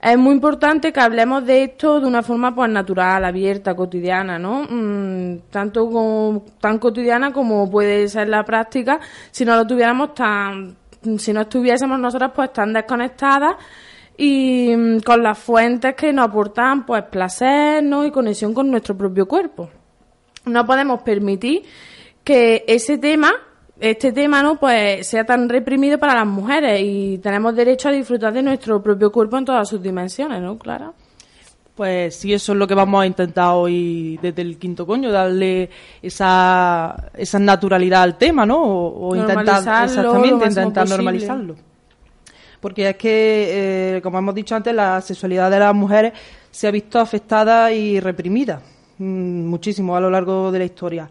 Es 0.00 0.16
muy 0.16 0.34
importante 0.34 0.92
que 0.92 1.00
hablemos 1.00 1.44
de 1.44 1.64
esto 1.64 2.00
de 2.00 2.06
una 2.06 2.22
forma 2.22 2.54
pues 2.54 2.70
natural, 2.70 3.24
abierta, 3.24 3.74
cotidiana, 3.74 4.38
¿no? 4.38 4.62
Mm, 4.70 5.50
tanto 5.50 5.90
como, 5.90 6.44
tan 6.60 6.78
cotidiana 6.78 7.32
como 7.32 7.68
puede 7.68 8.08
ser 8.08 8.28
la 8.28 8.44
práctica, 8.44 9.00
si 9.32 9.44
no 9.44 9.56
lo 9.56 9.66
tuviéramos 9.66 10.14
tan, 10.14 10.76
si 11.18 11.32
no 11.32 11.42
estuviésemos 11.42 11.98
nosotras 11.98 12.32
pues 12.34 12.52
tan 12.52 12.72
desconectadas 12.72 13.56
y 14.16 14.74
mm, 14.76 15.00
con 15.00 15.22
las 15.22 15.38
fuentes 15.38 15.94
que 15.94 16.12
nos 16.12 16.28
aportan 16.28 16.84
pues 16.84 17.04
placer, 17.04 17.82
¿no? 17.82 18.04
Y 18.04 18.10
conexión 18.10 18.52
con 18.52 18.70
nuestro 18.70 18.96
propio 18.96 19.26
cuerpo. 19.26 19.70
No 20.44 20.66
podemos 20.66 21.02
permitir 21.02 21.62
que 22.24 22.64
ese 22.66 22.98
tema 22.98 23.32
este 23.80 24.12
tema 24.12 24.42
no 24.42 24.56
pues 24.56 25.06
sea 25.06 25.24
tan 25.24 25.48
reprimido 25.48 25.98
para 25.98 26.14
las 26.14 26.26
mujeres 26.26 26.82
y 26.84 27.18
tenemos 27.18 27.56
derecho 27.56 27.88
a 27.88 27.92
disfrutar 27.92 28.32
de 28.32 28.42
nuestro 28.42 28.82
propio 28.82 29.10
cuerpo 29.10 29.38
en 29.38 29.46
todas 29.46 29.66
sus 29.66 29.82
dimensiones, 29.82 30.42
¿no, 30.42 30.58
Clara? 30.58 30.92
Pues 31.80 32.14
sí, 32.14 32.34
eso 32.34 32.52
es 32.52 32.58
lo 32.58 32.66
que 32.66 32.74
vamos 32.74 33.00
a 33.00 33.06
intentar 33.06 33.54
hoy 33.54 34.18
desde 34.20 34.42
el 34.42 34.58
quinto 34.58 34.86
coño, 34.86 35.10
darle 35.10 35.70
esa, 36.02 37.10
esa 37.14 37.38
naturalidad 37.38 38.02
al 38.02 38.18
tema, 38.18 38.44
¿no? 38.44 38.62
O, 38.62 39.08
o 39.08 39.16
intentar, 39.16 39.86
exactamente, 39.86 40.44
intentar 40.44 40.86
normalizarlo. 40.86 41.56
Porque 42.60 42.90
es 42.90 42.96
que, 42.96 43.96
eh, 43.96 44.02
como 44.02 44.18
hemos 44.18 44.34
dicho 44.34 44.54
antes, 44.54 44.74
la 44.74 45.00
sexualidad 45.00 45.50
de 45.50 45.58
las 45.58 45.74
mujeres 45.74 46.12
se 46.50 46.68
ha 46.68 46.70
visto 46.70 47.00
afectada 47.00 47.72
y 47.72 47.98
reprimida 47.98 48.60
mm, 48.98 49.46
muchísimo 49.46 49.96
a 49.96 50.00
lo 50.00 50.10
largo 50.10 50.52
de 50.52 50.58
la 50.58 50.64
historia. 50.66 51.08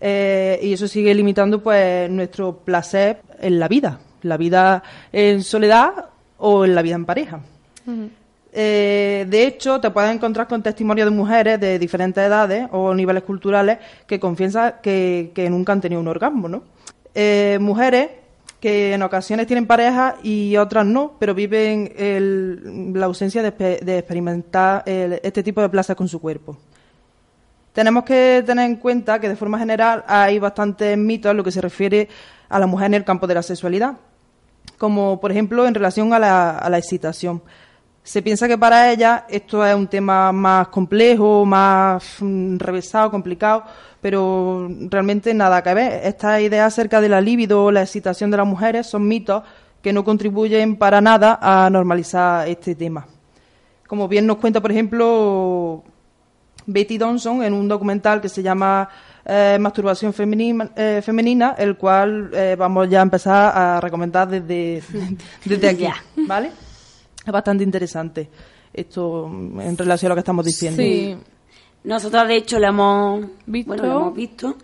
Eh, 0.00 0.58
y 0.60 0.72
eso 0.72 0.88
sigue 0.88 1.14
limitando 1.14 1.62
pues 1.62 2.10
nuestro 2.10 2.56
placer 2.56 3.22
en 3.38 3.60
la 3.60 3.68
vida, 3.68 4.00
la 4.22 4.36
vida 4.36 4.82
en 5.12 5.44
soledad 5.44 6.06
o 6.38 6.64
en 6.64 6.74
la 6.74 6.82
vida 6.82 6.96
en 6.96 7.04
pareja. 7.06 7.40
Eh, 8.52 9.26
de 9.28 9.46
hecho, 9.46 9.80
te 9.80 9.90
puedes 9.90 10.12
encontrar 10.12 10.48
con 10.48 10.62
testimonios 10.62 11.08
de 11.08 11.16
mujeres 11.16 11.60
de 11.60 11.78
diferentes 11.78 12.24
edades 12.24 12.66
o 12.72 12.92
niveles 12.94 13.22
culturales 13.22 13.78
que 14.06 14.18
confiesan 14.18 14.74
que, 14.82 15.46
nunca 15.50 15.72
han 15.72 15.80
tenido 15.80 16.00
un 16.00 16.08
orgasmo, 16.08 16.48
¿no? 16.48 16.64
Eh, 17.14 17.58
mujeres 17.60 18.10
que 18.60 18.92
en 18.92 19.02
ocasiones 19.02 19.46
tienen 19.46 19.66
pareja 19.66 20.16
y 20.22 20.56
otras 20.56 20.84
no, 20.84 21.12
pero 21.18 21.34
viven 21.34 21.92
la 22.94 23.06
ausencia 23.06 23.42
de, 23.42 23.56
expe- 23.56 23.80
de 23.80 23.98
experimentar 23.98 24.82
este 24.84 25.42
tipo 25.42 25.62
de 25.62 25.68
placer 25.68 25.96
con 25.96 26.08
su 26.08 26.20
cuerpo. 26.20 26.58
Tenemos 27.72 28.04
que 28.04 28.42
tener 28.44 28.66
en 28.66 28.76
cuenta 28.76 29.20
que 29.20 29.28
de 29.28 29.36
forma 29.36 29.58
general 29.58 30.04
hay 30.06 30.38
bastantes 30.38 30.98
mitos 30.98 31.30
en 31.30 31.36
lo 31.36 31.44
que 31.44 31.52
se 31.52 31.60
refiere 31.60 32.08
a 32.48 32.58
la 32.58 32.66
mujer 32.66 32.88
en 32.88 32.94
el 32.94 33.04
campo 33.04 33.26
de 33.26 33.34
la 33.34 33.42
sexualidad, 33.42 33.94
como 34.76 35.20
por 35.20 35.30
ejemplo 35.30 35.66
en 35.66 35.74
relación 35.74 36.12
a 36.12 36.18
la, 36.18 36.58
a 36.58 36.68
la 36.68 36.78
excitación. 36.78 37.42
Se 38.10 38.22
piensa 38.22 38.48
que 38.48 38.58
para 38.58 38.90
ella 38.90 39.24
esto 39.28 39.64
es 39.64 39.72
un 39.72 39.86
tema 39.86 40.32
más 40.32 40.66
complejo, 40.66 41.46
más 41.46 42.16
mm, 42.18 42.56
revesado, 42.56 43.08
complicado, 43.08 43.62
pero 44.00 44.68
realmente 44.88 45.32
nada 45.32 45.62
que 45.62 45.72
ver. 45.74 46.00
Estas 46.04 46.40
ideas 46.40 46.74
acerca 46.74 47.00
de 47.00 47.08
la 47.08 47.20
libido 47.20 47.66
o 47.66 47.70
la 47.70 47.82
excitación 47.82 48.32
de 48.32 48.38
las 48.38 48.48
mujeres 48.48 48.88
son 48.88 49.06
mitos 49.06 49.44
que 49.80 49.92
no 49.92 50.02
contribuyen 50.02 50.74
para 50.74 51.00
nada 51.00 51.38
a 51.40 51.70
normalizar 51.70 52.48
este 52.48 52.74
tema. 52.74 53.06
Como 53.86 54.08
bien 54.08 54.26
nos 54.26 54.38
cuenta, 54.38 54.60
por 54.60 54.72
ejemplo, 54.72 55.84
Betty 56.66 56.98
Donson 56.98 57.44
en 57.44 57.54
un 57.54 57.68
documental 57.68 58.20
que 58.20 58.28
se 58.28 58.42
llama 58.42 58.88
eh, 59.24 59.56
Masturbación 59.60 60.12
femenina, 60.12 60.68
eh, 60.74 61.00
femenina, 61.00 61.54
el 61.56 61.76
cual 61.76 62.28
eh, 62.34 62.56
vamos 62.58 62.90
ya 62.90 62.98
a 62.98 63.02
empezar 63.02 63.56
a 63.56 63.80
recomendar 63.80 64.26
desde, 64.26 64.82
desde 65.44 65.68
aquí. 65.68 65.86
¿vale? 66.26 66.50
Es 67.26 67.32
bastante 67.32 67.64
interesante 67.64 68.28
esto 68.72 69.26
en 69.26 69.76
relación 69.76 70.08
a 70.08 70.10
lo 70.10 70.16
que 70.16 70.20
estamos 70.20 70.44
diciendo. 70.44 70.80
Sí. 70.82 71.16
Nosotros, 71.84 72.28
de 72.28 72.36
hecho, 72.36 72.58
lo 72.58 72.66
hemos 72.66 73.26
Visto. 73.46 73.68
bueno, 73.68 73.82
lo 73.86 74.00
hemos 74.00 74.14
visto 74.14 74.56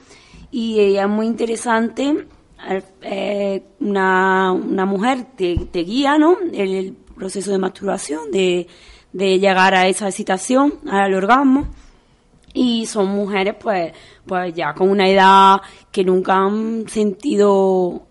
y 0.50 0.78
eh, 0.78 1.00
es 1.00 1.08
muy 1.08 1.26
interesante. 1.26 2.26
eh, 2.68 2.82
eh, 3.02 3.62
una, 3.80 4.52
una 4.52 4.84
mujer 4.86 5.26
te, 5.36 5.56
te 5.70 5.80
guía, 5.80 6.18
¿no? 6.18 6.36
El, 6.52 6.74
el 6.74 6.92
proceso 7.16 7.50
de 7.52 7.58
masturbación, 7.58 8.30
de, 8.30 8.66
de 9.12 9.38
llegar 9.38 9.74
a 9.74 9.88
esa 9.88 10.08
excitación, 10.08 10.74
al 10.88 11.14
orgasmo. 11.14 11.66
y 12.54 12.86
son 12.86 13.08
mujeres 13.08 13.54
pues 13.60 13.92
pues 14.26 14.54
ya 14.54 14.72
con 14.74 14.88
una 14.90 15.08
edad 15.08 15.60
que 15.92 16.02
nunca 16.04 16.34
han 16.36 16.88
sentido 16.88 18.05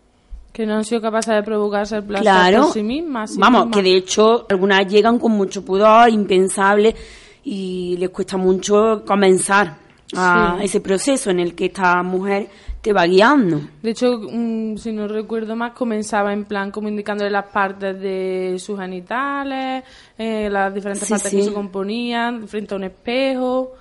Que 0.55 0.65
no 0.65 0.75
han 0.75 0.85
sido 0.85 1.01
capaces 1.01 1.35
de 1.35 1.43
provocarse 1.43 1.97
el 1.97 2.03
placer 2.05 2.23
claro 2.23 2.61
por 2.63 2.71
sí 2.73 2.81
mismas. 2.81 3.31
sí 3.31 3.37
vamos 3.39 3.65
mismas. 3.65 3.75
que 3.83 3.83
de 3.89 3.97
hecho 3.97 4.45
algunas 4.49 4.87
llegan 4.87 5.19
con 5.19 5.33
mucho 5.33 5.65
pudor 5.65 6.07
impensable 6.09 6.95
y 7.43 7.97
les 7.97 8.09
cuesta 8.09 8.37
mucho 8.37 9.03
comenzar 9.05 9.75
a 10.15 10.55
Sí. 10.59 10.65
ese 10.65 10.79
proceso 10.79 11.29
en 11.29 11.39
el 11.41 11.55
que 11.55 11.65
esta 11.65 12.01
mujer 12.03 12.47
te 12.81 12.93
va 12.93 13.05
guiando 13.05 13.59
De 13.81 13.89
hecho, 13.91 14.19
mm, 14.31 14.77
si 14.77 14.91
no 14.93 15.07
recuerdo 15.07 15.55
más, 15.55 15.73
comenzaba 15.73 16.31
en 16.31 16.45
plan 16.45 16.71
como 16.71 16.87
indicándole 16.87 17.31
las 17.31 17.47
partes 17.47 17.99
de 17.99 18.55
sus 18.59 18.79
genitales, 18.79 19.83
eh, 20.17 20.47
las 20.49 20.73
diferentes 20.73 21.05
Sí, 21.07 21.13
partes 21.13 21.31
sí. 21.31 21.37
que 21.37 21.43
se 21.43 21.53
componían, 21.53 22.47
frente 22.47 22.75
a 22.75 22.77
un 22.77 22.83
espejo. 22.85 23.73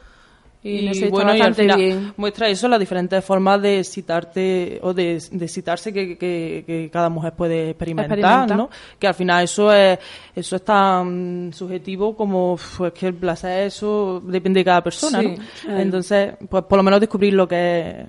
Y, 0.66 0.78
Y, 0.78 0.86
no 0.86 0.94
sé, 0.94 1.04
está 1.04 1.10
bueno, 1.10 1.36
y 1.36 1.40
al 1.42 1.54
final 1.54 1.76
bien. 1.78 2.12
muestra 2.16 2.48
eso, 2.48 2.66
las 2.68 2.80
diferentes 2.80 3.22
formas 3.22 3.60
de 3.60 3.80
excitarte 3.80 4.78
o 4.82 4.94
de, 4.94 5.22
de 5.30 5.44
excitarse 5.44 5.92
que, 5.92 6.16
que- 6.16 6.64
que 6.66 6.88
cada 6.90 7.10
mujer 7.10 7.34
puede 7.34 7.68
experimentar. 7.70 8.48
¿no? 8.56 8.70
Que 8.98 9.06
al 9.06 9.14
final 9.14 9.44
eso 9.44 9.70
es 9.72 9.98
eso 10.34 10.56
es 10.56 10.64
tan 10.64 11.52
subjetivo 11.52 12.16
como 12.16 12.58
pues 12.78 12.92
que 12.94 13.08
el 13.08 13.14
placer 13.14 13.66
eso 13.66 14.22
depende 14.24 14.60
de 14.60 14.64
cada 14.64 14.82
persona, 14.82 15.20
Sí, 15.20 15.36
¿no? 15.68 15.76
Entonces, 15.78 16.32
pues 16.48 16.64
por 16.64 16.78
lo 16.78 16.82
menos 16.82 16.98
descubrir 16.98 17.34
lo 17.34 17.46
que 17.46 17.90
es, 17.90 18.06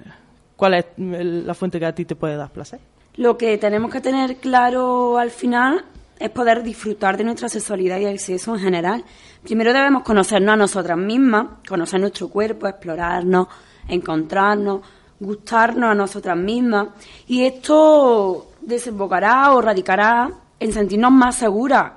cuál 0.55 0.75
es 0.75 0.85
la 0.97 1.53
fuente 1.53 1.77
que 1.77 1.85
a 1.87 1.93
ti 1.93 2.05
te 2.05 2.15
puede 2.15 2.37
dar 2.37 2.49
placer. 2.51 2.79
Lo 3.17 3.37
que 3.37 3.57
tenemos 3.57 3.91
que 3.91 3.99
tener 3.99 4.37
claro 4.37 5.17
al 5.17 5.29
final 5.31 5.83
es 6.19 6.29
poder 6.29 6.63
disfrutar 6.63 7.17
de 7.17 7.23
nuestra 7.23 7.49
sexualidad 7.49 7.99
y 7.99 8.05
el 8.05 8.19
sexo 8.19 8.55
en 8.55 8.61
general. 8.61 9.03
Primero 9.43 9.73
debemos 9.73 10.03
conocernos 10.03 10.53
a 10.53 10.57
nosotras 10.57 10.97
mismas, 10.97 11.47
conocer 11.67 11.99
nuestro 11.99 12.29
cuerpo, 12.29 12.67
explorarnos, 12.67 13.47
encontrarnos, 13.87 14.81
gustarnos 15.19 15.91
a 15.91 15.95
nosotras 15.95 16.37
mismas. 16.37 16.87
Y 17.27 17.43
esto 17.43 18.51
desembocará 18.61 19.53
o 19.53 19.61
radicará 19.61 20.31
en 20.59 20.71
sentirnos 20.71 21.11
más 21.11 21.35
seguras 21.35 21.91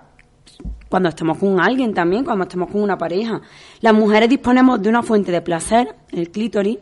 cuando 0.89 1.11
estemos 1.11 1.39
con 1.39 1.61
alguien 1.61 1.93
también, 1.95 2.25
cuando 2.25 2.45
estemos 2.45 2.71
con 2.71 2.83
una 2.83 2.97
pareja. 2.97 3.41
Las 3.81 3.95
mujeres 3.95 4.29
disponemos 4.29 4.83
de 4.83 4.89
una 4.89 5.03
fuente 5.03 5.31
de 5.31 5.43
placer, 5.43 5.95
el 6.11 6.31
clítoris, 6.31 6.79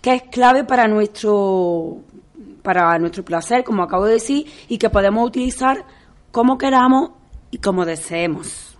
que 0.00 0.14
es 0.14 0.22
clave 0.22 0.64
para 0.64 0.86
nuestro 0.86 1.98
para 2.62 2.98
nuestro 2.98 3.24
placer, 3.24 3.64
como 3.64 3.82
acabo 3.82 4.04
de 4.04 4.14
decir, 4.14 4.46
y 4.68 4.76
que 4.76 4.90
podemos 4.90 5.26
utilizar 5.26 5.84
como 6.30 6.58
queramos 6.58 7.10
y 7.50 7.58
como 7.58 7.84
deseemos. 7.84 8.76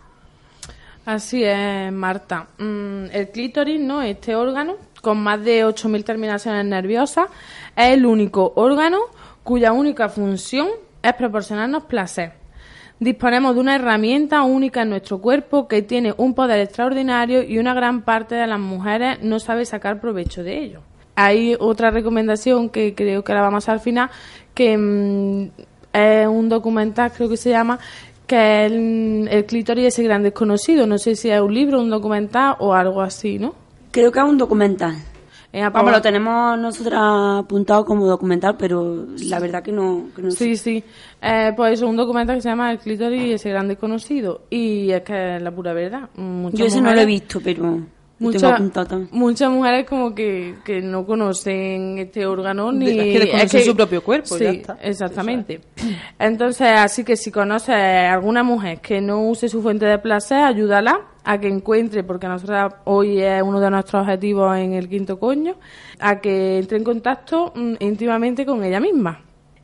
Así 1.06 1.42
es, 1.42 1.90
Marta. 1.90 2.48
Mm, 2.58 3.06
el 3.12 3.30
clítoris, 3.32 3.80
¿no? 3.80 4.02
Este 4.02 4.36
órgano, 4.36 4.74
con 5.00 5.22
más 5.22 5.42
de 5.42 5.64
8.000 5.64 6.04
terminaciones 6.04 6.66
nerviosas, 6.66 7.28
es 7.74 7.94
el 7.94 8.04
único 8.04 8.52
órgano 8.56 8.98
cuya 9.42 9.72
única 9.72 10.10
función 10.10 10.68
es 11.02 11.14
proporcionarnos 11.14 11.84
placer. 11.84 12.34
Disponemos 13.00 13.54
de 13.54 13.60
una 13.60 13.76
herramienta 13.76 14.42
única 14.42 14.82
en 14.82 14.90
nuestro 14.90 15.18
cuerpo 15.18 15.68
que 15.68 15.82
tiene 15.82 16.12
un 16.16 16.34
poder 16.34 16.60
extraordinario 16.60 17.42
y 17.42 17.58
una 17.58 17.72
gran 17.72 18.02
parte 18.02 18.34
de 18.34 18.46
las 18.46 18.58
mujeres 18.58 19.18
no 19.22 19.38
sabe 19.38 19.64
sacar 19.64 20.00
provecho 20.00 20.42
de 20.42 20.58
ello. 20.58 20.80
Hay 21.14 21.56
otra 21.58 21.90
recomendación 21.90 22.68
que 22.68 22.94
creo 22.94 23.24
que 23.24 23.32
la 23.32 23.40
vamos 23.40 23.68
a 23.68 23.72
al 23.72 23.80
final, 23.80 24.10
que 24.52 24.76
mm, 24.76 25.50
es 25.92 26.26
un 26.26 26.48
documental, 26.48 27.12
creo 27.12 27.28
que 27.28 27.36
se 27.36 27.50
llama, 27.50 27.78
que 28.26 28.66
es 28.66 28.72
el, 28.72 29.28
el 29.30 29.46
clítoris 29.46 29.86
ese 29.86 30.02
gran 30.02 30.22
desconocido. 30.22 30.86
No 30.86 30.98
sé 30.98 31.16
si 31.16 31.30
es 31.30 31.40
un 31.40 31.54
libro, 31.54 31.80
un 31.80 31.90
documental 31.90 32.56
o 32.58 32.74
algo 32.74 33.00
así, 33.00 33.38
¿no? 33.38 33.54
Creo 33.90 34.12
que 34.12 34.18
es 34.18 34.24
un 34.24 34.38
documental. 34.38 34.96
Vamos, 35.50 35.92
lo 35.92 36.02
tenemos 36.02 36.58
nosotras 36.58 37.00
apuntado 37.40 37.84
como 37.84 38.06
documental, 38.06 38.56
pero 38.58 39.06
la 39.24 39.40
verdad 39.40 39.62
que 39.62 39.72
no, 39.72 40.08
que 40.14 40.22
no 40.22 40.30
sé. 40.30 40.36
Sí, 40.36 40.56
sí. 40.56 40.84
Eh, 41.22 41.52
pues 41.56 41.74
eso, 41.74 41.88
un 41.88 41.96
documental 41.96 42.36
que 42.36 42.42
se 42.42 42.50
llama 42.50 42.70
El 42.70 42.78
clítoris 42.78 43.34
ese 43.34 43.48
gran 43.48 43.66
desconocido. 43.66 44.42
Y 44.50 44.90
es 44.90 45.02
que 45.02 45.36
es 45.36 45.42
la 45.42 45.50
pura 45.50 45.72
verdad. 45.72 46.10
Muchas 46.16 46.58
Yo 46.58 46.66
ese 46.66 46.80
no 46.82 46.94
lo 46.94 47.00
he 47.00 47.06
visto, 47.06 47.40
pero 47.42 47.80
Mucha- 48.20 48.58
muchas 49.12 49.50
mujeres 49.50 49.86
como 49.88 50.14
que, 50.14 50.56
que 50.64 50.80
no 50.80 51.06
conocen 51.06 51.98
este 51.98 52.26
órgano 52.26 52.72
ni... 52.72 52.88
Es 52.88 52.94
que 52.96 53.18
desconocen 53.20 53.64
su 53.64 53.76
propio 53.76 54.02
cuerpo, 54.02 54.36
Sí, 54.36 54.44
ya 54.44 54.50
está. 54.50 54.78
exactamente. 54.82 55.60
Entonces, 56.18 56.66
así 56.76 57.04
que 57.04 57.16
si 57.16 57.30
conoces 57.30 57.74
a 57.76 58.12
alguna 58.12 58.42
mujer 58.42 58.80
que 58.80 59.00
no 59.00 59.22
use 59.28 59.48
su 59.48 59.62
fuente 59.62 59.86
de 59.86 59.98
placer, 59.98 60.38
ayúdala 60.42 61.00
a 61.24 61.38
que 61.38 61.46
encuentre, 61.48 62.02
porque 62.04 62.26
nosotros 62.26 62.72
hoy 62.84 63.20
es 63.20 63.42
uno 63.42 63.60
de 63.60 63.70
nuestros 63.70 64.02
objetivos 64.02 64.56
en 64.56 64.72
el 64.72 64.88
quinto 64.88 65.18
coño, 65.20 65.54
a 66.00 66.18
que 66.20 66.58
entre 66.58 66.78
en 66.78 66.84
contacto 66.84 67.52
mm, 67.54 67.74
íntimamente 67.80 68.44
con 68.46 68.64
ella 68.64 68.80
misma. 68.80 69.20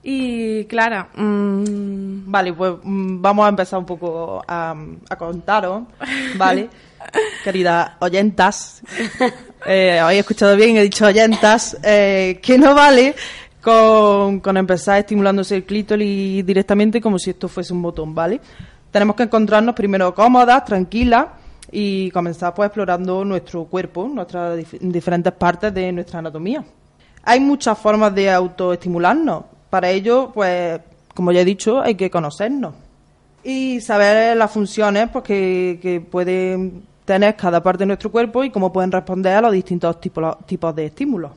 Y 0.07 0.65
Clara, 0.67 1.09
mm, 1.17 2.31
Vale, 2.31 2.53
pues 2.53 2.75
mm, 2.83 3.23
vamos 3.23 3.47
a 3.47 3.49
empezar 3.49 3.79
un 3.79 3.87
poco 3.87 4.43
a, 4.47 4.75
a 5.09 5.17
contaros, 5.17 5.85
¿vale? 6.37 6.69
Queridas 7.43 7.93
oyentas, 8.01 8.83
eh, 9.67 9.99
habéis 9.99 10.21
escuchado 10.21 10.57
bien, 10.57 10.77
he 10.77 10.83
dicho 10.83 11.07
oyentas, 11.07 11.77
eh, 11.83 12.41
que 12.43 12.59
no 12.59 12.75
vale 12.75 13.15
con, 13.63 14.41
empezar 14.57 14.99
estimulándose 14.99 15.57
el 15.57 15.65
clítoris 15.65 16.45
directamente 16.45 17.01
como 17.01 17.19
si 17.19 17.31
esto 17.31 17.49
fuese 17.49 17.73
un 17.73 17.83
botón, 17.83 18.15
¿vale? 18.15 18.41
Tenemos 18.91 19.17
que 19.17 19.25
encontrarnos 19.25 19.75
primero 19.75 20.15
cómodas, 20.15 20.65
tranquilas 20.65 21.27
y 21.71 22.11
comenzar 22.13 22.55
pues 22.55 22.67
explorando 22.69 23.25
nuestro 23.25 23.65
cuerpo, 23.65 24.09
nuestras 24.09 24.59
dif- 24.59 24.79
diferentes 24.81 25.33
partes 25.33 25.73
de 25.75 25.91
nuestra 25.93 26.21
anatomía. 26.21 26.65
Hay 27.25 27.41
muchas 27.41 27.79
formas 27.79 28.15
de 28.15 28.31
autoestimularnos. 28.31 29.45
Para 29.71 29.91
ello, 29.91 30.31
pues, 30.33 30.79
como 31.15 31.33
ya 31.33 31.41
he 31.41 31.45
dicho, 31.45 31.81
hay 31.81 31.95
que 31.95 32.11
conocernos 32.11 32.75
y 33.43 33.81
saber 33.81 34.37
las 34.37 34.51
funciones 34.51 35.09
pues, 35.11 35.25
que 35.25 36.07
pueden 36.11 36.85
tener 37.05 37.37
cada 37.37 37.63
parte 37.63 37.81
de 37.81 37.87
nuestro 37.87 38.11
cuerpo 38.11 38.45
y 38.45 38.51
cómo 38.51 38.73
pueden 38.73 38.91
responder 38.93 39.35
a 39.37 39.41
los 39.41 39.53
distintos 39.53 40.01
tipos, 40.01 40.37
tipos 40.47 40.75
de 40.75 40.87
estímulos. 40.87 41.33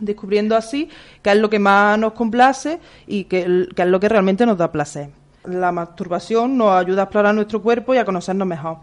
Descubriendo 0.00 0.56
así 0.56 0.88
qué 1.22 1.30
es 1.32 1.36
lo 1.38 1.48
que 1.48 1.58
más 1.58 1.98
nos 1.98 2.12
complace 2.14 2.80
y 3.06 3.24
qué, 3.24 3.68
qué 3.74 3.82
es 3.82 3.88
lo 3.88 4.00
que 4.00 4.08
realmente 4.08 4.44
nos 4.44 4.58
da 4.58 4.70
placer. 4.72 5.10
La 5.44 5.70
masturbación 5.72 6.56
nos 6.56 6.70
ayuda 6.72 7.02
a 7.02 7.04
explorar 7.04 7.34
nuestro 7.34 7.62
cuerpo 7.62 7.94
y 7.94 7.98
a 7.98 8.04
conocernos 8.04 8.46
mejor, 8.48 8.78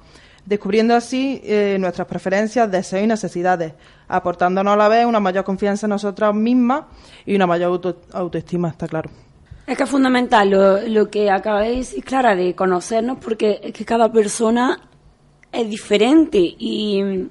descubriendo 0.46 0.96
así 0.96 1.42
eh, 1.44 1.78
nuestras 1.80 2.08
preferencias, 2.08 2.70
deseos 2.72 3.04
y 3.04 3.08
necesidades, 3.08 3.74
aportándonos 4.08 4.74
a 4.74 4.78
la 4.78 4.88
vez 4.88 5.06
una 5.06 5.20
mayor 5.20 5.44
confianza 5.44 5.86
en 5.86 5.92
nosotras 5.92 6.34
mismas 6.36 6.84
y 7.26 7.36
una 7.36 7.48
mayor 7.48 7.72
auto- 7.72 8.02
autoestima, 8.14 8.70
está 8.70 8.88
claro. 8.88 9.10
Es 9.68 9.78
que 9.78 9.84
es 9.84 9.90
fundamental 9.90 10.50
lo, 10.50 10.82
lo 10.82 11.10
que 11.10 11.30
acaba 11.32 11.62
de 11.62 11.86
Clara, 12.06 12.36
de 12.36 12.54
conocernos, 12.56 13.18
porque 13.20 13.60
es 13.64 13.74
que 13.74 13.86
cada 13.86 14.12
persona 14.12 14.80
es 15.52 15.70
diferente 15.70 16.38
y, 16.40 17.28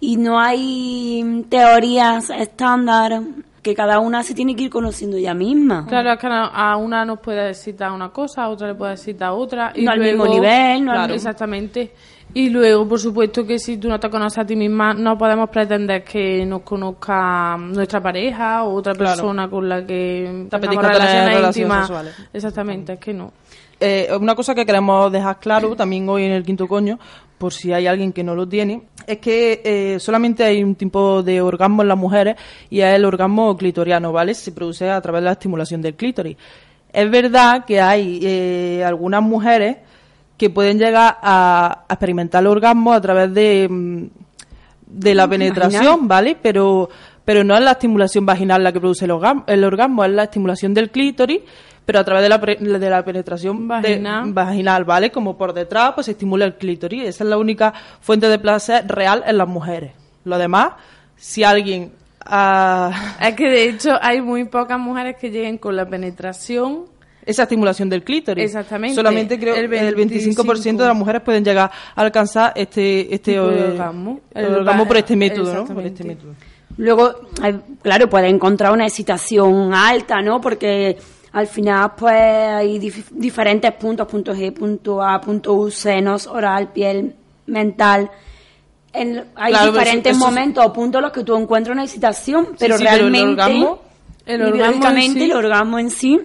y 0.00 0.16
no 0.16 0.38
hay 0.40 1.44
teorías 1.48 2.30
estándar 2.30 3.20
que 3.62 3.74
cada 3.76 4.00
una 4.00 4.24
se 4.24 4.34
tiene 4.34 4.56
que 4.56 4.64
ir 4.64 4.70
conociendo 4.70 5.16
ella 5.16 5.34
misma. 5.34 5.86
Claro, 5.86 6.12
es 6.12 6.18
que 6.18 6.26
a 6.30 6.76
una 6.76 7.04
nos 7.04 7.20
puede 7.20 7.50
excitar 7.50 7.92
una 7.92 8.08
cosa, 8.10 8.44
a 8.44 8.48
otra 8.48 8.66
le 8.68 8.74
puede 8.74 8.94
excitar 8.94 9.30
otra. 9.30 9.72
Y 9.76 9.84
No 9.84 9.92
al 9.92 10.00
mismo 10.00 10.26
nivel, 10.26 10.84
no 10.84 10.90
al 10.90 10.96
Claro, 10.96 11.12
mismo- 11.14 11.28
Exactamente. 11.28 11.92
Y 12.34 12.48
luego, 12.48 12.88
por 12.88 12.98
supuesto, 12.98 13.46
que 13.46 13.58
si 13.58 13.76
tú 13.76 13.88
no 13.88 14.00
te 14.00 14.08
conoces 14.10 14.38
a 14.38 14.46
ti 14.46 14.56
misma, 14.56 14.94
no 14.94 15.16
podemos 15.18 15.48
pretender 15.50 16.02
que 16.02 16.44
nos 16.46 16.62
conozca 16.62 17.56
nuestra 17.58 18.02
pareja 18.02 18.64
o 18.64 18.74
otra 18.74 18.94
Claro. 18.94 19.10
persona 19.16 19.48
con 19.50 19.68
la 19.68 19.86
que 19.86 20.46
Te 20.50 20.56
apetezca 20.56 20.88
relaciones 20.88 21.24
relaciones 21.34 21.56
íntimas. 21.58 21.86
sexuales. 21.86 22.14
Exactamente, 22.32 22.92
es 22.94 22.98
que 22.98 23.12
no. 23.14 23.32
Eh, 23.78 24.08
una 24.18 24.34
cosa 24.34 24.54
que 24.54 24.64
queremos 24.64 25.12
dejar 25.12 25.38
claro 25.40 25.76
también 25.76 26.08
hoy 26.08 26.24
en 26.24 26.32
el 26.32 26.42
quinto 26.42 26.66
coño, 26.66 26.98
por 27.42 27.52
si 27.52 27.72
hay 27.72 27.88
alguien 27.88 28.12
que 28.12 28.22
no 28.22 28.36
lo 28.36 28.48
tiene, 28.48 28.82
es 29.04 29.18
que 29.18 29.62
eh, 29.64 29.98
solamente 29.98 30.44
hay 30.44 30.62
un 30.62 30.76
tipo 30.76 31.24
de 31.24 31.40
orgasmo 31.40 31.82
en 31.82 31.88
las 31.88 31.98
mujeres 31.98 32.36
y 32.70 32.82
es 32.82 32.94
el 32.94 33.04
orgasmo 33.04 33.56
clitoriano, 33.56 34.12
¿vale? 34.12 34.32
Se 34.32 34.52
produce 34.52 34.88
a 34.88 35.00
través 35.00 35.22
de 35.22 35.24
la 35.24 35.32
estimulación 35.32 35.82
del 35.82 35.96
clítoris. 35.96 36.36
Es 36.92 37.10
verdad 37.10 37.64
que 37.64 37.80
hay 37.80 38.20
eh, 38.22 38.84
algunas 38.86 39.24
mujeres 39.24 39.78
que 40.36 40.50
pueden 40.50 40.78
llegar 40.78 41.18
a, 41.20 41.84
a 41.88 41.94
experimentar 41.94 42.42
el 42.42 42.46
orgasmo 42.46 42.92
a 42.92 43.00
través 43.00 43.34
de, 43.34 43.66
mm, 43.68 44.06
de 44.86 45.14
la 45.16 45.26
penetración. 45.26 46.06
¿vale? 46.06 46.36
Pero, 46.40 46.90
pero 47.24 47.44
no 47.44 47.54
es 47.56 47.62
la 47.62 47.72
estimulación 47.72 48.26
vaginal 48.26 48.62
la 48.64 48.72
que 48.72 48.80
produce 48.80 49.04
el 49.04 49.10
orgasmo, 49.12 49.44
el 49.46 49.64
orgasmo 49.64 50.04
es 50.04 50.10
la 50.12 50.24
estimulación 50.24 50.74
del 50.74 50.90
clítoris, 50.90 51.40
pero 51.84 51.98
a 51.98 52.04
través 52.04 52.22
de 52.22 52.28
la, 52.28 52.40
pre- 52.40 52.56
de 52.56 52.90
la 52.90 53.04
penetración 53.04 53.60
de- 53.62 53.66
Vaginal. 53.66 54.32
vaginal, 54.32 54.84
¿vale? 54.84 55.10
Como 55.10 55.36
por 55.36 55.52
detrás, 55.52 55.92
pues 55.94 56.04
se 56.06 56.12
estimula 56.12 56.44
el 56.44 56.54
clítoris. 56.54 57.04
Esa 57.04 57.24
es 57.24 57.30
la 57.30 57.38
única 57.38 57.72
fuente 58.00 58.28
de 58.28 58.38
placer 58.38 58.86
real 58.86 59.24
en 59.26 59.36
las 59.38 59.48
mujeres. 59.48 59.92
Lo 60.24 60.38
demás, 60.38 60.72
si 61.16 61.42
alguien... 61.44 61.92
ah, 62.24 63.16
Es 63.20 63.34
que 63.34 63.48
de 63.48 63.68
hecho 63.68 63.98
hay 64.00 64.20
muy 64.20 64.44
pocas 64.44 64.78
mujeres 64.78 65.16
que 65.20 65.30
lleguen 65.30 65.58
con 65.58 65.74
la 65.76 65.86
penetración 65.88 66.84
esa 67.24 67.44
estimulación 67.44 67.88
del 67.88 68.02
clítoris. 68.02 68.44
Exactamente. 68.44 68.96
Solamente 68.96 69.38
creo 69.38 69.54
El 69.54 69.70
que 69.70 69.78
el 69.78 69.94
25% 69.96 70.76
de 70.76 70.86
las 70.86 70.96
mujeres 70.96 71.22
pueden 71.22 71.44
llegar 71.44 71.70
a 71.94 72.00
alcanzar 72.00 72.52
este 72.56 73.14
este 73.14 73.34
eh, 73.34 73.40
orgasmo. 73.40 74.20
el 74.34 74.54
orgasmo 74.54 74.86
por 74.88 74.96
este 74.96 75.14
método, 75.14 75.54
¿no? 75.54 75.64
Por 75.66 75.86
este 75.86 76.02
método. 76.04 76.34
Luego, 76.78 77.14
claro, 77.82 78.08
puedes 78.08 78.32
encontrar 78.32 78.72
una 78.72 78.86
excitación 78.86 79.74
alta, 79.74 80.20
¿no? 80.22 80.40
Porque 80.40 80.96
al 81.32 81.46
final, 81.46 81.92
pues, 81.96 82.14
hay 82.14 82.78
dif- 82.78 83.10
diferentes 83.10 83.72
puntos, 83.72 84.06
punto 84.06 84.34
G, 84.34 84.52
punto 84.52 85.02
A, 85.02 85.20
punto 85.20 85.52
U, 85.54 85.70
senos, 85.70 86.26
oral, 86.26 86.68
piel, 86.72 87.14
mental. 87.46 88.10
En- 88.92 89.24
hay 89.34 89.52
Claro, 89.52 89.72
diferentes 89.72 90.12
eso- 90.12 90.18
eso- 90.20 90.26
momentos 90.30 90.64
o 90.66 90.72
puntos 90.72 90.98
en 90.98 91.02
los 91.04 91.12
que 91.12 91.24
tú 91.24 91.34
encuentras 91.36 91.74
una 91.74 91.84
excitación, 91.84 92.48
pero 92.58 92.76
sí, 92.76 92.84
pero 92.84 93.06
el 93.06 93.12
realmente, 93.12 93.42
orgasmo- 93.42 93.78
el 94.26 94.40
y 94.40 94.44
orgasmo 94.44 94.88
en 94.88 95.12
sí- 95.12 95.22
el 95.24 95.32
orgasmo 95.32 95.78
en 95.78 95.90
sí, 95.90 96.20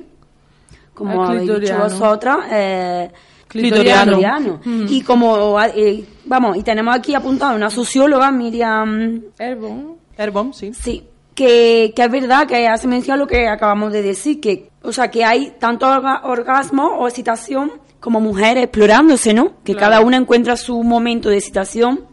como 0.94 1.24
habéis 1.26 1.60
dicho 1.62 1.78
vosotras, 1.78 2.38
eh, 2.52 3.12
Clitoriano. 3.48 4.18
clitoriano. 4.18 4.60
Y 4.90 5.02
como, 5.04 5.62
eh, 5.62 6.04
vamos, 6.26 6.58
y 6.58 6.64
tenemos 6.64 6.94
aquí 6.96 7.16
apuntada 7.16 7.56
una 7.56 7.70
socióloga, 7.70 8.30
Miriam 8.32 9.22
Herbon. 9.40 9.97
Airbomb, 10.18 10.54
sí. 10.54 10.74
Sí, 10.74 11.04
que, 11.36 11.94
que 11.96 12.04
es 12.04 12.12
verdad 12.12 12.48
que 12.48 12.68
hace 12.68 12.88
mención 12.88 13.16
a 13.16 13.18
lo 13.18 13.28
que 13.28 13.48
acabamos 13.48 13.94
de 13.94 14.02
decir, 14.02 14.40
que, 14.42 14.70
o 14.82 14.92
sea, 14.92 15.10
que 15.12 15.24
hay 15.24 15.54
tanto 15.60 15.86
orga- 15.86 16.22
orgasmo 16.24 16.98
o 17.00 17.08
excitación 17.08 17.72
como 18.00 18.20
mujeres 18.20 18.64
explorándose, 18.66 19.34
¿no? 19.34 19.54
Que 19.64 19.76
cada 19.76 20.02
una 20.02 20.18
encuentra 20.18 20.56
su 20.56 20.82
momento 20.84 21.30
de 21.30 21.38
excitación 21.38 22.06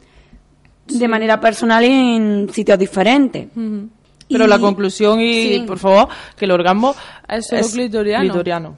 de 0.86 1.08
manera 1.08 1.40
personal 1.40 1.84
en 1.84 2.48
sitios 2.52 2.78
diferentes. 2.78 3.48
Pero 3.54 4.44
Y- 4.44 4.48
la 4.48 4.58
conclusión 4.58 5.20
y, 5.20 5.58
sí. 5.58 5.64
por 5.66 5.78
favor, 5.78 6.08
que 6.36 6.44
el 6.46 6.50
orgasmo 6.50 6.94
Es 7.28 7.46
solo 7.46 7.62
clitoriano. 7.72 8.22
clitoriano. 8.24 8.76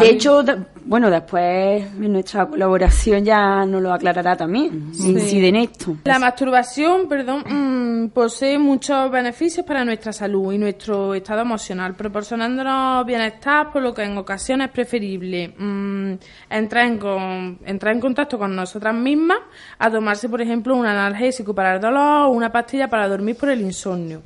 De 0.00 0.10
hecho, 0.10 0.42
bueno, 0.84 1.08
después 1.10 1.82
en 2.00 2.12
nuestra 2.12 2.46
colaboración 2.46 3.24
ya 3.24 3.64
nos 3.64 3.80
lo 3.80 3.92
aclarará 3.92 4.36
también, 4.36 4.90
incide 4.98 5.48
en 5.48 5.56
esto. 5.56 5.96
La 6.04 6.18
masturbación, 6.18 7.08
perdón, 7.08 7.44
mm, 7.48 8.08
posee 8.14 8.58
muchos 8.58 9.10
beneficios 9.10 9.64
para 9.64 9.84
nuestra 9.84 10.12
salud 10.12 10.52
y 10.52 10.58
nuestro 10.58 11.14
estado 11.14 11.42
emocional, 11.42 11.94
proporcionándonos 11.94 13.06
bienestar, 13.06 13.72
por 13.72 13.82
lo 13.82 13.94
que 13.94 14.02
en 14.02 14.18
ocasiones 14.18 14.66
es 14.68 14.72
preferible 14.72 15.54
mm, 15.56 16.12
entrar, 16.50 16.86
en 16.86 16.98
con- 16.98 17.58
entrar 17.64 17.94
en 17.94 18.00
contacto 18.00 18.38
con 18.38 18.54
nosotras 18.54 18.94
mismas 18.94 19.38
a 19.78 19.90
tomarse, 19.90 20.28
por 20.28 20.40
ejemplo, 20.42 20.76
un 20.76 20.86
analgésico 20.86 21.54
para 21.54 21.74
el 21.76 21.80
dolor 21.80 22.26
o 22.26 22.28
una 22.30 22.50
pastilla 22.50 22.88
para 22.88 23.08
dormir 23.08 23.36
por 23.36 23.48
el 23.48 23.60
insomnio. 23.60 24.22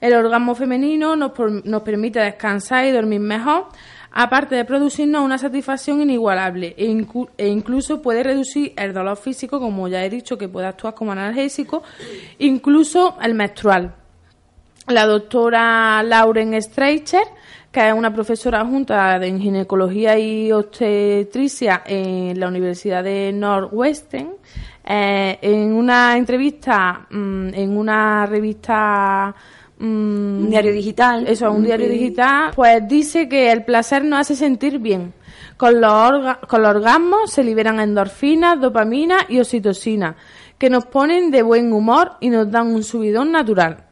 El 0.00 0.12
orgasmo 0.12 0.54
femenino 0.54 1.16
nos, 1.16 1.32
nos 1.64 1.82
permite 1.82 2.18
descansar 2.18 2.84
y 2.84 2.90
dormir 2.90 3.20
mejor, 3.20 3.68
aparte 4.16 4.54
de 4.54 4.64
producirnos 4.64 5.22
una 5.22 5.38
satisfacción 5.38 6.00
inigualable 6.00 6.74
e, 6.78 6.86
e 7.36 7.48
incluso 7.48 8.00
puede 8.00 8.22
reducir 8.22 8.72
el 8.76 8.94
dolor 8.94 9.16
físico, 9.16 9.58
como 9.58 9.88
ya 9.88 10.04
he 10.04 10.08
dicho, 10.08 10.38
que 10.38 10.48
puede 10.48 10.68
actuar 10.68 10.94
como 10.94 11.12
analgésico, 11.12 11.82
incluso 12.38 13.18
el 13.20 13.34
menstrual. 13.34 13.92
La 14.86 15.06
doctora 15.06 16.02
Lauren 16.04 16.60
Streicher, 16.62 17.24
que 17.72 17.88
es 17.88 17.94
una 17.94 18.14
profesora 18.14 18.64
junta 18.64 19.18
de 19.18 19.26
en 19.26 19.40
ginecología 19.40 20.16
y 20.16 20.52
obstetricia 20.52 21.82
en 21.84 22.38
la 22.38 22.46
Universidad 22.46 23.02
de 23.02 23.32
Northwestern, 23.32 24.30
eh, 24.84 25.38
en 25.42 25.72
una 25.72 26.16
entrevista 26.16 27.06
mm, 27.10 27.48
en 27.54 27.76
una 27.76 28.26
revista 28.26 29.34
Un 29.80 30.46
diario 30.50 30.72
digital. 30.72 31.26
eso, 31.26 31.50
un 31.50 31.58
Un 31.58 31.64
diario 31.64 31.88
digital, 31.88 32.52
pues 32.54 32.86
dice 32.88 33.28
que 33.28 33.50
el 33.52 33.64
placer 33.64 34.04
nos 34.04 34.20
hace 34.20 34.36
sentir 34.36 34.78
bien. 34.78 35.12
Con 35.56 35.80
los, 35.80 35.92
orga- 35.92 36.40
con 36.46 36.62
los 36.62 36.70
orgasmos 36.76 37.30
se 37.30 37.44
liberan 37.44 37.78
endorfinas, 37.80 38.60
dopamina 38.60 39.18
y 39.28 39.38
oxitocina, 39.40 40.16
que 40.58 40.70
nos 40.70 40.86
ponen 40.86 41.30
de 41.30 41.42
buen 41.42 41.72
humor 41.72 42.12
y 42.20 42.28
nos 42.30 42.50
dan 42.50 42.68
un 42.68 42.82
subidón 42.82 43.30
natural. 43.32 43.84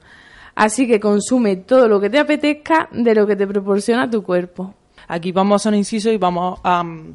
Así 0.54 0.86
que 0.86 1.00
consume 1.00 1.56
todo 1.56 1.88
lo 1.88 2.00
que 2.00 2.10
te 2.10 2.18
apetezca 2.18 2.88
de 2.92 3.14
lo 3.14 3.26
que 3.26 3.36
te 3.36 3.46
proporciona 3.46 4.08
tu 4.10 4.22
cuerpo. 4.22 4.74
Aquí 5.08 5.32
vamos 5.32 5.54
a 5.54 5.56
hacer 5.56 5.72
un 5.72 5.78
inciso 5.78 6.10
y 6.10 6.16
vamos 6.18 6.60
a, 6.62 6.82
mm, 6.82 7.14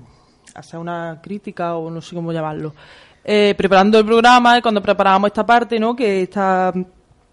hacer 0.55 0.79
una 0.79 1.19
crítica 1.21 1.75
o 1.75 1.89
no 1.89 2.01
sé 2.01 2.15
cómo 2.15 2.31
llamarlo. 2.31 2.73
Eh, 3.23 3.53
preparando 3.57 3.99
el 3.99 4.05
programa, 4.05 4.61
cuando 4.61 4.81
preparábamos 4.81 5.27
esta 5.27 5.45
parte, 5.45 5.79
¿no? 5.79 5.95
Que 5.95 6.23
esta 6.23 6.71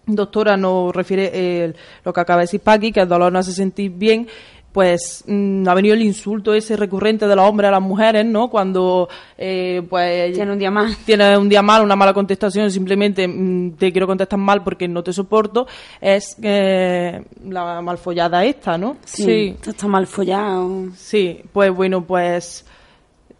doctora 0.05 0.57
nos 0.57 0.93
refiere 0.95 1.31
eh, 1.33 1.73
lo 2.03 2.13
que 2.13 2.19
acaba 2.21 2.39
de 2.41 2.43
decir 2.43 2.61
Paqui, 2.61 2.91
que 2.91 3.01
el 3.01 3.07
dolor 3.07 3.31
no 3.31 3.39
hace 3.39 3.51
sentir 3.51 3.91
bien, 3.91 4.27
pues 4.75 5.23
mm, 5.25 5.65
ha 5.69 5.73
venido 5.73 5.95
el 5.95 6.01
insulto 6.01 6.53
ese 6.53 6.75
recurrente 6.75 7.25
de 7.29 7.35
los 7.37 7.47
hombres 7.47 7.69
a 7.69 7.71
las 7.71 7.81
mujeres, 7.81 8.25
¿no? 8.25 8.49
Cuando 8.49 9.07
eh, 9.37 9.81
pues 9.89 10.33
Tiene 10.33 10.51
un 10.51 10.59
día 10.59 10.69
más. 10.69 10.97
tienes 11.05 11.37
un 11.37 11.47
día 11.47 11.61
mal, 11.61 11.81
una 11.81 11.95
mala 11.95 12.13
contestación, 12.13 12.69
simplemente 12.69 13.25
mm, 13.25 13.77
te 13.77 13.93
quiero 13.93 14.05
contestar 14.05 14.37
mal 14.37 14.63
porque 14.63 14.85
no 14.89 15.01
te 15.01 15.13
soporto, 15.13 15.65
es 16.01 16.35
eh, 16.41 17.23
la 17.45 17.81
malfollada 17.81 18.43
esta, 18.43 18.77
¿no? 18.77 18.97
Sí. 19.05 19.53
Esto 19.55 19.69
está 19.69 19.87
mal 19.87 20.07
follado. 20.07 20.89
Sí, 20.97 21.41
pues 21.53 21.71
bueno, 21.73 22.05
pues 22.05 22.65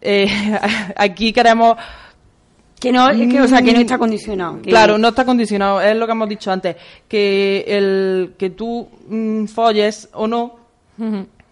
eh, 0.00 0.26
aquí 0.96 1.34
queremos... 1.34 1.76
Que 2.78 2.92
no, 2.92 3.08
que, 3.08 3.40
o 3.40 3.48
sea, 3.48 3.62
que 3.62 3.72
no 3.72 3.80
está 3.80 3.96
condicionado. 3.98 4.60
que- 4.60 4.68
Claro, 4.70 4.98
no 4.98 5.08
está 5.08 5.24
condicionado, 5.24 5.80
es 5.80 5.96
lo 5.96 6.06
que 6.06 6.12
hemos 6.12 6.28
dicho 6.28 6.50
antes, 6.52 6.76
que 7.08 7.64
el 7.66 8.34
que 8.38 8.50
tú 8.50 8.86
mm, 9.08 9.46
folles 9.46 10.08
o 10.12 10.26
no 10.28 10.56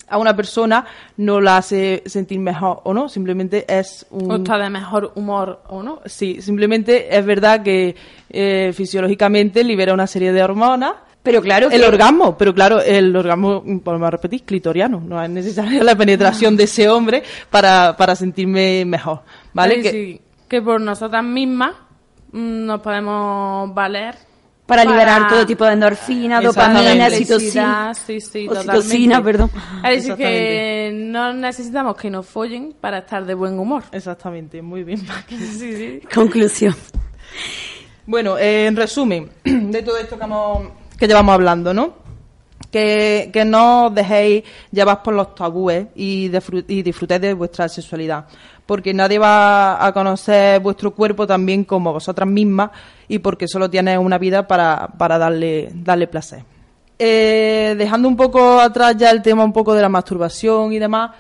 a 0.09 0.19
una 0.19 0.37
persona 0.37 0.85
no 1.17 1.41
la 1.41 1.57
hace 1.59 2.03
sentir 2.07 2.39
mejor 2.39 2.81
o 2.85 2.93
no, 2.93 3.09
simplemente 3.09 3.65
es 3.67 4.07
un... 4.11 4.31
O 4.31 4.37
está 4.37 4.59
de 4.59 4.69
mejor 4.69 5.13
humor 5.15 5.63
o 5.69 5.83
no. 5.83 6.01
Sí, 6.05 6.43
simplemente 6.43 7.17
es 7.17 7.25
verdad 7.25 7.63
que 7.63 7.97
eh, 8.29 8.73
fisiológicamente 8.75 9.65
libera 9.65 9.95
una 9.95 10.07
serie 10.07 10.33
de 10.33 10.43
hormonas. 10.43 10.93
Pero 11.23 11.41
claro 11.41 11.71
El 11.71 11.81
que- 11.81 11.87
orgasmo, 11.89 12.37
pero 12.37 12.53
claro, 12.53 12.83
el 12.83 13.17
orgasmo, 13.17 13.63
volvemos 13.65 14.09
a 14.09 14.11
repetir, 14.11 14.43
clitoriano. 14.43 15.01
No 15.01 15.23
es 15.23 15.31
necesaria 15.31 15.83
la 15.83 15.97
penetración 15.97 16.55
de 16.55 16.65
ese 16.65 16.87
hombre 16.91 17.23
para, 17.49 17.97
para 17.97 18.15
sentirme 18.15 18.85
mejor. 18.85 19.21
¿Vale? 19.55 19.77
Sí, 19.77 19.83
Que- 19.83 19.91
sí, 19.91 20.21
que 20.49 20.61
por 20.63 20.81
nosotras 20.81 21.25
mismas 21.25 21.73
mm, 22.33 22.67
nos 22.67 22.81
podemos 22.81 23.73
valer 23.75 24.15
Para 24.67 24.85
liberar 24.85 25.29
todo 25.29 25.45
tipo 25.47 25.65
de 25.67 25.73
endorfina, 25.75 26.41
dopamina, 26.41 27.07
oxitocina. 27.07 27.95
Sí, 27.95 28.21
sí, 28.21 28.49
Oxitocina, 28.49 29.23
perdón. 29.23 29.51
Es 29.85 29.97
decir, 30.07 30.15
que 30.15 30.91
no 30.95 31.33
necesitamos 31.35 31.97
que 31.97 32.09
nos 32.11 32.27
follen 32.27 32.75
para 32.81 32.99
estar 32.99 33.25
de 33.27 33.35
buen 33.35 33.59
humor. 33.59 33.83
Exactamente, 33.93 34.63
muy 34.63 34.83
bien. 34.85 35.05
Paqui. 35.07 35.37
Sí, 35.59 35.77
sí. 35.77 36.01
Conclusión. 36.15 36.75
Bueno, 38.07 38.37
eh, 38.39 38.67
en 38.67 38.77
resumen, 38.77 39.31
de 39.45 39.83
todo 39.83 39.97
esto 39.99 40.19
que, 40.19 40.25
hemos- 40.25 40.69
que 40.99 41.07
llevamos 41.07 41.35
hablando, 41.35 41.73
¿no? 41.75 42.04
Que, 42.75 43.45
no 43.47 43.87
os 43.87 43.95
dejéis 43.95 44.43
llevar 44.73 45.01
por 45.05 45.15
los 45.15 45.33
tabúes 45.37 45.87
y, 45.95 46.29
disfru- 46.29 46.65
y 46.67 46.83
disfrutéis 46.83 47.21
de 47.21 47.33
vuestra 47.35 47.69
sexualidad. 47.69 48.25
Porque 48.67 48.93
nadie 48.93 49.19
va 49.21 49.85
a 49.85 49.93
conocer 49.93 50.59
vuestro 50.59 50.91
cuerpo 50.91 51.25
tan 51.25 51.47
bien 51.47 51.63
como 51.63 51.93
vosotras 51.93 52.29
mismas 52.29 52.71
y 53.07 53.21
porque 53.21 53.47
solo 53.47 53.71
tienes 53.71 53.97
una 53.99 54.19
vida 54.19 54.49
para, 54.49 54.89
para 54.99 55.19
darle, 55.19 55.71
darle 55.73 56.09
placer. 56.09 56.43
Eh, 56.99 57.77
dejando 57.79 58.09
un 58.09 58.17
poco 58.17 58.59
atrás 58.59 58.97
ya 58.97 59.11
el 59.11 59.23
tema 59.23 59.45
un 59.45 59.53
poco 59.53 59.73
de 59.73 59.83
la 59.83 59.89
masturbación 59.89 60.73
y 60.73 60.81
demás, 60.81 61.13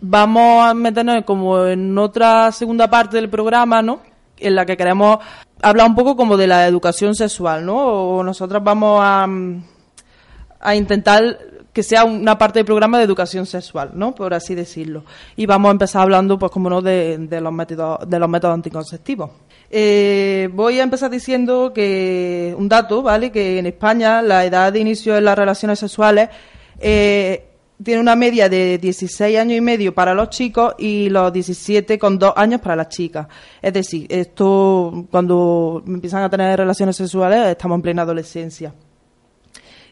vamos 0.00 0.64
a 0.64 0.74
meternos 0.74 1.22
como 1.24 1.64
en 1.64 1.96
otra 1.96 2.50
segunda 2.50 2.88
parte 2.90 3.18
del 3.18 3.28
programa, 3.28 3.82
¿no? 3.82 4.00
En 4.36 4.56
la 4.56 4.66
que 4.66 4.76
queremos 4.76 5.18
hablar 5.62 5.86
un 5.86 5.94
poco 5.94 6.16
como 6.16 6.36
de 6.36 6.46
la 6.48 6.66
educación 6.66 7.14
sexual, 7.14 7.64
¿no? 7.64 7.76
O 7.76 8.24
nosotras 8.24 8.62
vamos 8.64 9.00
a, 9.02 9.26
a 10.60 10.74
intentar 10.74 11.38
que 11.72 11.82
sea 11.84 12.04
una 12.04 12.36
parte 12.36 12.58
del 12.58 12.66
programa 12.66 12.98
de 12.98 13.04
educación 13.04 13.46
sexual, 13.46 13.92
¿no? 13.94 14.12
Por 14.12 14.34
así 14.34 14.54
decirlo. 14.56 15.04
Y 15.36 15.46
vamos 15.46 15.68
a 15.68 15.72
empezar 15.72 16.02
hablando, 16.02 16.36
pues 16.36 16.50
como 16.50 16.68
no, 16.68 16.82
de, 16.82 17.28
los 17.40 17.52
métodos, 17.52 18.00
de 18.08 18.18
los 18.18 18.28
métodos 18.28 18.54
anticonceptivos. 18.54 19.30
Eh, 19.70 20.48
voy 20.52 20.80
a 20.80 20.82
empezar 20.82 21.08
diciendo 21.08 21.72
que 21.72 22.52
un 22.58 22.68
dato, 22.68 23.02
¿vale? 23.02 23.30
Que 23.30 23.60
en 23.60 23.66
España 23.66 24.22
la 24.22 24.44
edad 24.44 24.72
de 24.72 24.80
inicio 24.80 25.14
de 25.14 25.20
las 25.20 25.38
relaciones 25.38 25.78
sexuales 25.78 26.30
eh, 26.80 27.44
tiene 27.80 28.00
una 28.00 28.16
media 28.16 28.48
de 28.48 28.78
16 28.78 29.38
años 29.38 29.56
y 29.56 29.60
medio 29.60 29.94
para 29.94 30.14
los 30.14 30.30
chicos 30.30 30.74
y 30.78 31.08
los 31.10 31.32
17 31.32 31.96
con 31.96 32.18
dos 32.18 32.32
años 32.34 32.60
para 32.60 32.74
las 32.74 32.88
chicas. 32.88 33.28
Es 33.62 33.72
decir, 33.72 34.06
esto 34.08 35.06
cuando 35.12 35.82
empiezan 35.86 36.24
a 36.24 36.28
tener 36.28 36.58
relaciones 36.58 36.96
sexuales 36.96 37.46
estamos 37.46 37.76
en 37.76 37.82
plena 37.82 38.02
adolescencia. 38.02 38.74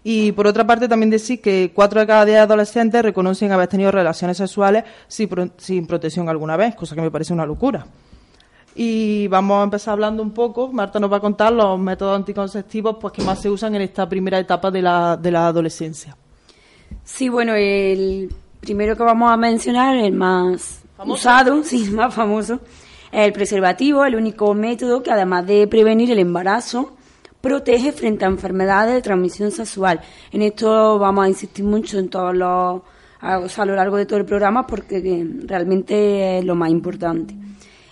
Y 0.08 0.30
por 0.32 0.46
otra 0.46 0.64
parte 0.64 0.86
también 0.86 1.10
decir 1.10 1.40
que 1.40 1.72
cuatro 1.74 1.98
de 1.98 2.06
cada 2.06 2.24
diez 2.24 2.38
adolescentes 2.38 3.02
reconocen 3.02 3.50
haber 3.50 3.66
tenido 3.66 3.90
relaciones 3.90 4.36
sexuales 4.36 4.84
sin, 5.08 5.28
pro- 5.28 5.50
sin 5.56 5.84
protección 5.84 6.28
alguna 6.28 6.56
vez, 6.56 6.76
cosa 6.76 6.94
que 6.94 7.00
me 7.00 7.10
parece 7.10 7.32
una 7.32 7.44
locura. 7.44 7.84
Y 8.76 9.26
vamos 9.28 9.58
a 9.60 9.64
empezar 9.64 9.92
hablando 9.94 10.22
un 10.22 10.30
poco, 10.32 10.70
Marta 10.70 11.00
nos 11.00 11.10
va 11.10 11.16
a 11.16 11.20
contar 11.20 11.52
los 11.52 11.76
métodos 11.80 12.14
anticonceptivos 12.14 12.98
pues, 13.00 13.12
que 13.14 13.22
más 13.22 13.40
se 13.40 13.50
usan 13.50 13.74
en 13.74 13.82
esta 13.82 14.08
primera 14.08 14.38
etapa 14.38 14.70
de 14.70 14.82
la, 14.82 15.16
de 15.16 15.30
la 15.32 15.48
adolescencia. 15.48 16.16
Sí, 17.02 17.28
bueno, 17.28 17.54
el 17.56 18.32
primero 18.60 18.96
que 18.96 19.02
vamos 19.02 19.32
a 19.32 19.36
mencionar, 19.36 19.96
el 19.96 20.12
más 20.12 20.82
usado, 21.04 21.62
sí, 21.64 21.84
el 21.84 21.92
más 21.92 22.14
famoso, 22.14 22.60
es 23.10 23.26
el 23.26 23.32
preservativo, 23.32 24.04
el 24.04 24.14
único 24.14 24.54
método 24.54 25.02
que 25.02 25.10
además 25.10 25.46
de 25.46 25.66
prevenir 25.66 26.12
el 26.12 26.18
embarazo, 26.20 26.92
protege 27.46 27.92
frente 27.92 28.24
a 28.24 28.28
enfermedades 28.28 28.94
de 28.94 29.02
transmisión 29.02 29.50
sexual. 29.50 30.00
En 30.32 30.42
esto 30.42 30.98
vamos 30.98 31.24
a 31.24 31.28
insistir 31.28 31.64
mucho 31.64 31.98
en 31.98 32.08
todos 32.08 32.34
los, 32.34 32.82
a, 33.20 33.38
o 33.38 33.48
sea, 33.48 33.62
a 33.62 33.66
lo 33.66 33.74
largo 33.76 33.96
de 33.96 34.06
todo 34.06 34.18
el 34.18 34.24
programa 34.24 34.66
porque 34.66 35.26
realmente 35.44 36.38
es 36.38 36.44
lo 36.44 36.54
más 36.54 36.70
importante. 36.70 37.34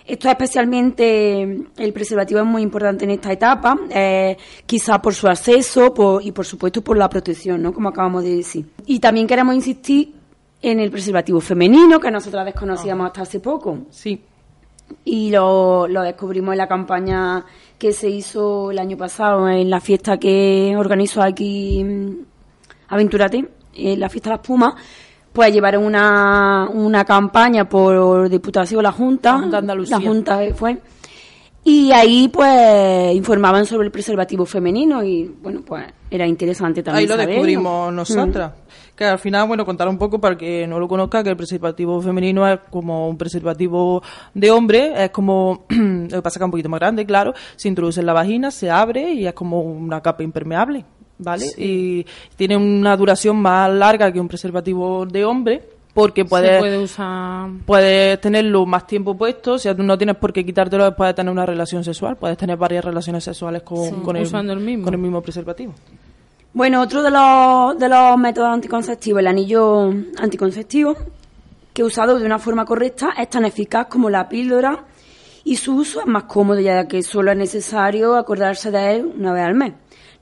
Esto 0.07 0.29
especialmente, 0.29 1.41
el 1.77 1.93
preservativo 1.93 2.39
es 2.41 2.45
muy 2.45 2.61
importante 2.61 3.05
en 3.05 3.11
esta 3.11 3.31
etapa, 3.31 3.75
eh, 3.89 4.37
quizá 4.65 5.01
por 5.01 5.15
su 5.15 5.27
acceso 5.27 5.93
por- 5.93 6.21
y 6.23 6.31
por 6.31 6.45
supuesto 6.45 6.81
por 6.83 6.95
la 6.95 7.09
protección, 7.09 7.63
¿no? 7.63 7.73
Como 7.73 7.89
acabamos 7.89 8.23
de 8.23 8.35
decir. 8.35 8.65
Y 8.85 8.99
también 8.99 9.25
queremos 9.25 9.55
insistir 9.55 10.13
en 10.61 10.79
el 10.79 10.91
preservativo 10.91 11.39
femenino, 11.41 11.99
que 11.99 12.11
nosotras 12.11 12.45
desconocíamos 12.45 13.07
hasta 13.07 13.21
hace 13.23 13.39
poco. 13.39 13.79
Sí. 13.89 14.21
Y 15.03 15.31
lo, 15.31 15.87
lo 15.87 16.01
descubrimos 16.01 16.53
en 16.53 16.57
la 16.59 16.67
campaña 16.67 17.45
que 17.77 17.91
se 17.91 18.09
hizo 18.09 18.71
el 18.71 18.79
año 18.79 18.97
pasado, 18.97 19.49
en 19.49 19.69
la 19.69 19.79
fiesta 19.79 20.17
que 20.17 20.75
organizó 20.77 21.21
aquí 21.21 21.83
mm, 21.83 22.15
Aventúrate, 22.89 23.47
en 23.73 23.99
la 23.99 24.09
fiesta 24.09 24.29
de 24.29 24.35
las 24.37 24.45
Pumas. 24.45 24.73
Pues 25.33 25.51
llevaron 25.51 25.83
una, 25.83 26.69
una 26.71 27.03
campaña 27.03 27.67
por 27.67 28.29
Diputación, 28.29 28.81
la 28.81 28.91
Junta, 28.91 29.33
La 29.33 29.39
Junta 29.39 29.57
Andalucía. 29.57 29.99
la 29.99 30.05
Junta 30.05 30.39
fue, 30.55 30.77
y 31.67 31.91
ahí 31.91 32.29
pues 32.29 33.13
informaban 33.15 33.65
sobre 33.65 33.87
el 33.87 33.91
preservativo 33.91 34.45
femenino 34.45 35.03
y 35.03 35.25
bueno, 35.41 35.61
pues 35.65 35.83
era 36.11 36.25
interesante 36.27 36.83
también 36.83 37.11
Ahí 37.11 37.17
lo 37.17 37.17
descubrimos 37.25 37.91
Mm. 37.91 37.95
nosotras. 37.95 38.51
Que 38.95 39.03
al 39.03 39.19
final, 39.19 39.45
bueno, 39.47 39.65
contar 39.65 39.89
un 39.89 39.97
poco 39.97 40.21
para 40.21 40.37
que 40.37 40.65
no 40.67 40.79
lo 40.79 40.87
conozca, 40.87 41.21
que 41.21 41.29
el 41.31 41.35
preservativo 41.35 41.99
femenino 42.01 42.47
es 42.47 42.59
como 42.69 43.09
un 43.09 43.17
preservativo 43.17 44.01
de 44.33 44.51
hombre, 44.51 44.93
es 45.03 45.09
como, 45.09 45.65
lo 45.69 46.07
que 46.07 46.21
pasa 46.21 46.39
que 46.39 46.43
es 46.43 46.45
un 46.45 46.51
poquito 46.51 46.69
más 46.69 46.79
grande, 46.79 47.05
claro, 47.05 47.33
se 47.57 47.67
introduce 47.67 47.99
en 47.99 48.05
la 48.05 48.13
vagina, 48.13 48.51
se 48.51 48.69
abre 48.71 49.11
y 49.11 49.27
es 49.27 49.33
como 49.33 49.59
una 49.59 49.99
capa 50.01 50.23
impermeable, 50.23 50.85
¿vale? 51.17 51.45
Y 51.57 52.05
tiene 52.37 52.55
una 52.55 52.95
duración 52.95 53.35
más 53.37 53.69
larga 53.69 54.13
que 54.13 54.19
un 54.21 54.29
preservativo 54.29 55.05
de 55.05 55.25
hombre, 55.25 55.61
porque 55.95 56.23
Se 56.23 56.27
puedes 56.27 56.59
puede 56.59 56.77
usar... 56.77 57.49
puedes 57.65 58.19
tenerlo 58.19 58.65
más 58.65 58.85
tiempo 58.85 59.15
puesto, 59.15 59.53
o 59.53 59.57
sea, 59.57 59.73
tú 59.73 59.81
no 59.81 59.97
tienes 59.97 60.17
por 60.17 60.33
qué 60.33 60.45
quitártelo 60.45 60.83
después 60.83 61.07
de 61.07 61.13
tener 61.13 61.31
una 61.31 61.45
relación 61.45 61.85
sexual, 61.85 62.17
puedes 62.17 62.37
tener 62.37 62.57
varias 62.57 62.83
relaciones 62.83 63.23
sexuales 63.23 63.63
con, 63.63 64.03
con, 64.03 64.17
usando 64.17 64.51
el 64.51 64.59
mismo. 64.59 64.83
con 64.83 64.93
el 64.93 64.99
mismo 64.99 65.21
preservativo. 65.21 65.73
Bueno, 66.51 66.81
otro 66.81 67.01
de 67.01 67.11
los, 67.11 67.79
de 67.79 67.87
los 67.87 68.17
métodos 68.17 68.49
anticonceptivos, 68.49 69.21
el 69.21 69.27
anillo 69.27 69.89
anticonceptivo, 70.17 70.97
que 71.73 71.81
usado 71.81 72.19
de 72.19 72.25
una 72.25 72.39
forma 72.39 72.65
correcta 72.65 73.13
es 73.17 73.29
tan 73.29 73.45
eficaz 73.45 73.87
como 73.87 74.09
la 74.09 74.27
píldora 74.27 74.83
y 75.45 75.55
su 75.55 75.77
uso 75.77 76.01
es 76.01 76.07
más 76.07 76.23
cómodo 76.23 76.59
ya 76.59 76.89
que 76.89 77.03
solo 77.03 77.31
es 77.31 77.37
necesario 77.37 78.15
acordarse 78.15 78.69
de 78.69 78.95
él 78.95 79.13
una 79.17 79.31
vez 79.31 79.45
al 79.45 79.55
mes. 79.55 79.73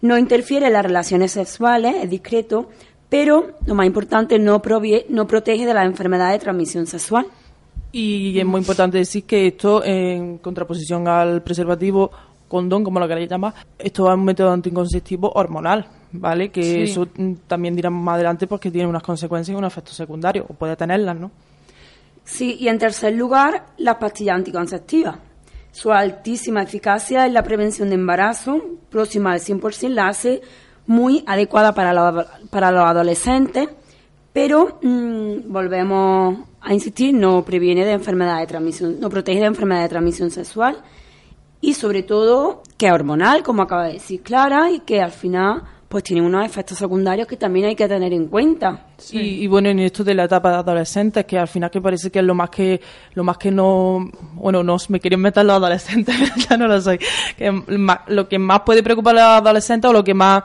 No 0.02 0.20
interfiere 0.20 0.68
en 0.68 0.74
las 0.74 0.86
relaciones 0.86 1.32
sexuales, 1.32 1.96
es 2.04 2.10
discreto, 2.12 2.70
pero 3.14 3.52
lo 3.68 3.76
más 3.76 3.86
importante, 3.86 4.40
no, 4.40 4.60
provie- 4.60 5.06
no 5.08 5.28
protege 5.28 5.68
de 5.68 5.74
las 5.76 5.86
enfermedades 5.86 6.40
de 6.40 6.44
transmisión 6.46 6.88
sexual. 6.88 7.28
Y 7.92 8.40
es 8.40 8.44
muy 8.46 8.58
importante 8.62 8.98
decir 8.98 9.24
que 9.26 9.46
esto, 9.46 9.84
en 9.86 10.40
contraposición 10.40 11.08
al 11.08 11.44
preservativo 11.44 12.10
condón, 12.48 12.84
como 12.84 13.00
lo 13.00 13.08
queréis 13.08 13.30
llamar, 13.30 13.54
esto 13.78 14.08
es 14.10 14.16
un 14.18 14.26
método 14.26 14.52
anticonceptivo 14.52 15.32
hormonal, 15.36 15.86
¿vale? 16.12 16.50
Que 16.50 16.64
Sí. 16.64 16.82
eso 16.92 17.08
mm, 17.16 17.34
también 17.46 17.76
dirán 17.76 17.94
más 17.94 18.16
adelante 18.16 18.48
porque 18.48 18.72
tiene 18.72 18.88
unas 18.88 19.04
consecuencias 19.04 19.54
y 19.54 19.58
unos 19.60 19.72
efectos 19.72 19.96
secundarios, 19.96 20.48
o 20.50 20.54
puede 20.56 20.76
tenerlas, 20.76 21.16
¿no? 21.16 21.30
Sí, 22.24 22.58
y 22.60 22.68
en 22.68 22.80
tercer 22.80 23.14
lugar, 23.14 23.64
las 23.78 23.98
pastillas 23.98 24.38
anticonceptivas. 24.38 25.18
Su 25.72 25.92
altísima 25.92 26.64
eficacia 26.64 27.28
en 27.28 27.34
la 27.36 27.44
prevención 27.44 27.90
de 27.90 27.96
embarazo, 27.96 28.60
próxima 28.90 29.34
al 29.34 29.40
100%, 29.40 29.90
la 29.94 30.08
hace 30.08 30.42
muy 30.88 31.24
adecuada 31.28 31.74
para 31.74 31.94
los, 31.94 32.26
para 32.50 32.72
los 32.72 32.84
adolescentes, 32.84 33.70
pero 34.32 34.80
mm, 34.82 35.52
volvemos 35.52 36.40
a 36.62 36.74
insistir, 36.74 37.14
no 37.14 37.44
previene 37.44 37.86
de 37.86 37.94
enfermedades 37.94 38.42
de 38.42 38.48
transmisión, 38.48 39.00
no 39.00 39.10
protege 39.10 39.40
de 39.40 39.46
enfermedades 39.46 39.90
de 39.90 39.94
transmisión 39.94 40.32
sexual 40.32 40.78
y 41.62 41.74
sobre 41.76 42.04
todo 42.04 42.62
que 42.78 42.88
es 42.88 42.92
hormonal, 42.92 43.44
como 43.44 43.62
acaba 43.62 43.88
de 43.88 43.94
decir 43.94 44.22
Clara, 44.22 44.70
y 44.72 44.80
que 44.82 45.02
al 45.02 45.12
final 45.12 45.64
pues 45.88 46.04
tiene 46.04 46.24
unos 46.24 46.44
efectos 46.44 46.80
secundarios 46.80 47.28
que 47.28 47.38
también 47.38 47.68
hay 47.68 47.76
que 47.76 47.88
tener 47.88 48.12
en 48.14 48.26
cuenta. 48.26 48.88
Y, 49.12 49.44
y 49.44 49.48
bueno, 49.48 49.70
en 49.70 49.78
esto 49.78 50.04
de 50.04 50.16
la 50.16 50.24
etapa 50.24 50.50
de 50.50 50.56
adolescentes, 50.56 51.24
que 51.24 51.38
al 51.38 51.48
final 51.48 51.70
que 51.70 51.80
parece 51.80 52.10
que 52.10 52.18
es 52.18 52.26
lo 52.26 52.34
más 52.34 52.50
que, 52.50 52.82
lo 53.14 53.24
más 53.24 53.38
que 53.38 53.52
no, 53.52 54.10
bueno, 54.34 54.64
no 54.64 54.76
me 54.90 55.00
quieren 55.00 55.22
meter 55.22 55.46
los 55.46 55.56
adolescentes, 55.56 56.16
ya 56.50 56.58
no 56.58 56.68
lo 56.68 56.82
soy, 56.82 56.98
que 57.38 57.64
lo 58.08 58.28
que 58.28 58.40
más 58.40 58.62
puede 58.62 58.82
preocupar 58.82 59.16
a 59.20 59.20
los 59.20 59.42
adolescentes 59.44 59.88
o 59.88 59.94
lo 59.94 60.04
que 60.04 60.16
más 60.16 60.44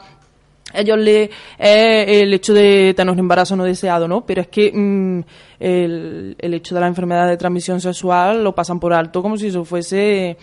ellos 0.75 0.99
le 0.99 1.25
es 1.25 1.31
el 1.59 2.35
hecho 2.35 2.53
de 2.55 2.95
tener 2.95 3.13
un 3.13 3.19
embarazo 3.19 3.57
no 3.57 3.65
deseado, 3.65 4.07
¿no? 4.07 4.25
Pero 4.27 4.43
es 4.43 4.49
que 4.49 4.73
mm, 4.73 5.21
el, 5.61 6.37
el 6.39 6.55
hecho 6.55 6.75
de 6.75 6.81
la 6.81 6.87
enfermedad 6.87 7.29
de 7.29 7.37
transmisión 7.37 7.81
sexual 7.81 8.45
lo 8.45 8.55
pasan 8.55 8.79
por 8.81 8.93
alto 8.93 9.23
como 9.23 9.37
si 9.37 9.49
eso 9.49 9.65
fuese 9.65 10.37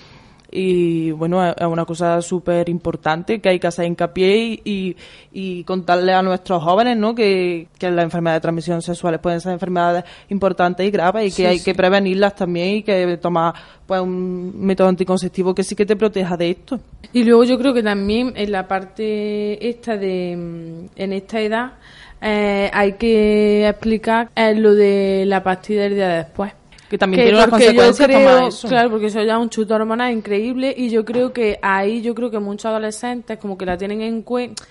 y 0.52 1.12
bueno, 1.12 1.48
es 1.48 1.66
una 1.66 1.86
cosa 1.86 2.22
súper 2.22 2.70
importante 2.70 3.40
que 3.40 3.50
hay 3.50 3.60
que 3.60 3.68
hacer 3.68 3.86
hincapié 3.86 4.38
y, 4.38 4.62
y, 4.64 4.96
y 5.34 5.64
contarle 5.64 6.14
a 6.14 6.22
nuestros 6.22 6.64
jóvenes, 6.64 6.98
¿no? 6.98 7.16
Que, 7.16 7.68
que 7.78 7.92
las 7.92 8.04
enfermedades 8.04 8.42
de 8.42 8.44
transmisión 8.44 8.82
sexuales 8.82 9.20
pueden 9.20 9.42
ser 9.42 9.54
enfermedades 9.54 10.04
importantes 10.30 10.88
y 10.88 10.92
graves 10.92 11.32
y 11.32 11.36
que 11.36 11.48
hay 11.48 11.60
que 11.60 11.74
prevenirlas 11.74 12.36
también 12.36 12.76
y 12.76 12.84
que 12.84 13.18
tomar 13.18 13.54
pues 13.86 14.02
un 14.02 14.54
método 14.66 14.88
anticonceptivo 14.88 15.54
que 15.54 15.64
sí 15.64 15.76
que 15.76 15.86
te 15.86 15.96
proteja 15.96 16.38
de 16.38 16.52
esto. 16.52 16.80
Y 17.14 17.24
luego 17.24 17.44
yo 17.44 17.58
creo 17.58 17.74
que 17.74 17.84
también 17.84 18.34
en 18.36 18.52
la 18.52 18.68
parte 18.68 19.68
esta 19.68 19.98
de 19.98 20.36
mm, 20.36 20.86
en 20.96 21.14
esta 21.14 21.40
edad 21.42 21.74
eh, 22.22 22.70
hay 22.74 22.94
que 22.94 23.68
explicar 23.68 24.30
eh, 24.36 24.56
lo 24.56 24.74
de 24.74 25.26
la 25.28 25.44
pastilla 25.44 25.84
del 25.84 25.96
día 25.96 26.08
después. 26.10 26.54
Que 26.90 26.98
también 26.98 27.24
tiene 27.24 27.38
unas 27.38 27.50
consecuencias 27.50 28.08
creo- 28.08 28.48
eso. 28.48 28.68
Claro, 28.68 28.90
porque 28.92 29.08
eso 29.08 29.22
ya 29.24 29.34
es 29.36 29.40
un 29.40 29.50
chute 29.50 29.74
hormonal 29.74 30.12
increíble 30.14 30.74
y 30.78 30.90
yo 30.90 31.04
creo 31.04 31.34
que 31.34 31.58
ahí 31.62 32.02
yo 32.02 32.14
creo 32.14 32.30
que 32.30 32.40
muchos 32.40 32.66
adolescentes 32.66 33.38
como 33.40 33.58
que 33.58 33.66
la 33.66 33.78
tienen 33.78 34.02
en 34.02 34.22
cuenta 34.22 34.64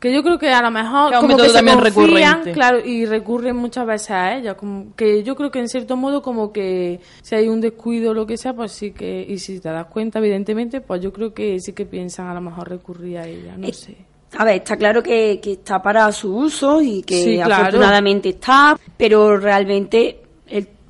que 0.00 0.12
yo 0.12 0.24
creo 0.24 0.36
que 0.36 0.50
a 0.50 0.60
lo 0.60 0.72
mejor 0.72 1.10
Que 1.10 1.16
es 1.16 1.22
un 1.22 1.28
como 1.28 1.40
que 1.40 1.48
se 1.48 1.54
también 1.54 1.78
confían, 1.78 1.94
recurrente. 2.04 2.50
claro, 2.52 2.80
y 2.84 3.06
recurren 3.06 3.54
muchas 3.54 3.86
veces 3.86 4.10
a 4.10 4.34
ella, 4.36 4.54
como 4.56 4.86
que 4.96 5.22
yo 5.22 5.36
creo 5.36 5.52
que 5.52 5.60
en 5.60 5.68
cierto 5.68 5.96
modo 5.96 6.20
como 6.22 6.52
que 6.52 6.98
si 7.22 7.36
hay 7.36 7.46
un 7.46 7.60
descuido 7.60 8.10
o 8.10 8.14
lo 8.14 8.26
que 8.26 8.36
sea, 8.36 8.52
pues 8.52 8.72
sí 8.72 8.90
que 8.90 9.24
y 9.28 9.38
si 9.38 9.60
te 9.60 9.68
das 9.68 9.86
cuenta 9.86 10.18
evidentemente, 10.18 10.80
pues 10.80 11.00
yo 11.00 11.12
creo 11.12 11.32
que 11.32 11.60
sí 11.60 11.72
que 11.72 11.86
piensan 11.86 12.26
a 12.26 12.34
lo 12.34 12.40
mejor 12.40 12.68
recurrir 12.68 13.18
a 13.18 13.28
ella, 13.28 13.54
no 13.56 13.68
Eh, 13.68 13.72
sé. 13.72 13.96
A 14.36 14.44
ver, 14.44 14.56
está 14.56 14.76
claro 14.76 15.04
que, 15.04 15.38
que 15.40 15.52
está 15.52 15.80
para 15.80 16.10
su 16.10 16.34
uso 16.34 16.80
y 16.82 17.02
que 17.02 17.22
Sí, 17.22 17.36
claro. 17.36 17.54
afortunadamente 17.54 18.30
está, 18.30 18.76
pero 18.96 19.36
realmente 19.36 20.21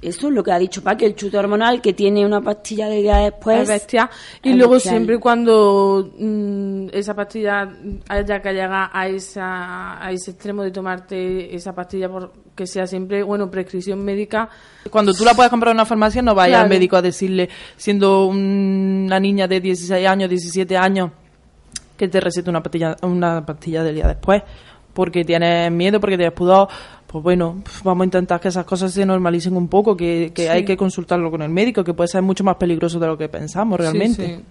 eso 0.02 0.28
es 0.28 0.34
lo 0.34 0.42
que 0.42 0.50
ha 0.52 0.58
dicho 0.58 0.82
Paqui, 0.82 1.04
el 1.04 1.14
chute 1.14 1.38
hormonal 1.38 1.80
que 1.80 1.92
tiene 1.92 2.26
una 2.26 2.40
pastilla 2.40 2.88
de 2.88 2.96
día 3.02 3.16
después. 3.18 3.60
es 3.62 3.68
bestia. 3.68 4.10
Y 4.42 4.50
es 4.50 4.56
luego 4.56 4.72
bestial. 4.74 4.96
siempre 4.96 5.18
cuando 5.20 6.12
mm, 6.18 6.88
esa 6.92 7.14
pastilla 7.14 7.68
haya 8.08 8.42
que 8.42 8.52
llegar 8.52 8.90
a, 8.92 9.06
esa, 9.08 10.04
a 10.04 10.10
ese 10.10 10.32
extremo 10.32 10.62
de 10.64 10.72
tomarte 10.72 11.54
esa 11.54 11.72
pastilla, 11.74 12.08
por, 12.08 12.32
que 12.54 12.66
sea 12.66 12.86
siempre, 12.86 13.22
bueno, 13.22 13.50
prescripción 13.50 14.04
médica, 14.04 14.48
Cuando 14.90 15.12
tú 15.14 15.24
la 15.24 15.34
puedes 15.34 15.50
comprar 15.50 15.70
en 15.70 15.76
una 15.76 15.86
farmacia, 15.86 16.20
no 16.20 16.34
vayas 16.34 16.50
Claro. 16.56 16.64
al 16.64 16.68
médico 16.70 16.96
a 16.96 17.02
decirle, 17.02 17.48
siendo 17.76 18.26
un- 18.26 19.04
una 19.06 19.20
niña 19.20 19.46
de 19.46 19.60
16 19.60 20.06
años, 20.06 20.28
17 20.28 20.76
años, 20.76 21.10
que 21.96 22.08
te 22.08 22.20
recete 22.20 22.50
una 22.50 22.62
pastilla, 22.62 22.96
una 23.02 23.46
pastilla 23.46 23.84
del 23.84 23.94
día 23.94 24.08
después, 24.08 24.42
porque 24.92 25.24
tienes 25.24 25.70
miedo, 25.70 26.00
porque 26.00 26.16
tienes 26.16 26.34
pudor. 26.34 26.68
Pues 27.12 27.22
bueno, 27.22 27.60
pf, 27.62 27.82
vamos 27.84 28.02
a 28.02 28.04
intentar 28.06 28.40
que 28.40 28.48
esas 28.48 28.64
cosas 28.64 28.90
se 28.92 29.04
normalicen 29.04 29.54
un 29.54 29.68
poco, 29.68 29.94
que, 29.94 30.32
que 30.34 30.48
hay 30.48 30.64
que 30.64 30.76
consultarlo 30.78 31.30
con 31.30 31.42
el 31.42 31.50
médico, 31.50 31.84
que 31.84 31.92
puede 31.92 32.08
ser 32.08 32.22
mucho 32.22 32.42
más 32.42 32.56
peligroso 32.56 32.98
de 32.98 33.06
lo 33.06 33.18
que 33.18 33.28
pensamos 33.28 33.78
realmente. 33.78 34.26
Sí, 34.26 34.34
sí. 34.36 34.42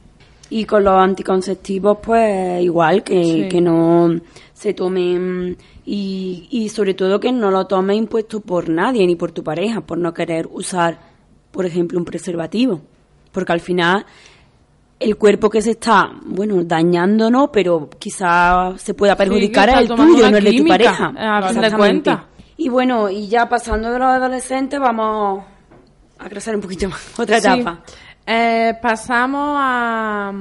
Y 0.51 0.65
con 0.65 0.83
los 0.83 0.93
anticonceptivos, 0.93 1.97
pues 2.03 2.61
igual, 2.61 3.03
que, 3.03 3.23
Sí. 3.23 3.47
que 3.49 3.61
no 3.61 4.11
se 4.53 4.73
tomen 4.75 5.57
y, 5.85 6.47
y 6.51 6.69
sobre 6.69 6.93
todo 6.93 7.19
que 7.19 7.31
no 7.31 7.49
lo 7.49 7.65
tomes 7.65 7.97
impuesto 7.97 8.41
por 8.41 8.69
nadie, 8.69 9.07
ni 9.07 9.15
por 9.15 9.31
tu 9.31 9.43
pareja, 9.43 9.81
por 9.81 9.97
no 9.97 10.13
querer 10.13 10.47
usar, 10.51 10.99
por 11.51 11.65
ejemplo, 11.65 11.97
un 11.97 12.05
preservativo. 12.05 12.81
Porque 13.31 13.53
al 13.53 13.61
final 13.61 14.05
el 14.99 15.15
cuerpo 15.15 15.49
que 15.49 15.61
se 15.63 15.71
está, 15.71 16.11
bueno, 16.25 16.63
dañando 16.63 17.31
no, 17.31 17.51
pero 17.51 17.89
quizá 17.97 18.73
se 18.77 18.93
pueda 18.93 19.15
perjudicar 19.15 19.69
es 19.69 19.77
el 19.77 19.87
tuyo, 19.87 20.29
no 20.29 20.37
el 20.37 20.43
de 20.43 20.53
tu 20.53 20.67
pareja. 20.67 21.05
a 21.17 21.47
fin 21.49 21.61
de 21.61 21.67
Exactamente. 21.67 22.11
Y 22.63 22.69
bueno, 22.69 23.09
y 23.09 23.27
ya 23.27 23.49
pasando 23.49 23.91
de 23.91 23.97
los 23.97 24.07
adolescentes, 24.07 24.79
vamos 24.79 25.43
a 26.19 26.29
crecer 26.29 26.53
un 26.55 26.61
poquito 26.61 26.87
más. 26.89 27.01
Otra 27.19 27.39
Sí. 27.41 27.47
etapa. 27.47 27.79
Eh, 28.27 28.77
pasamos 28.79 29.55
a, 29.59 30.31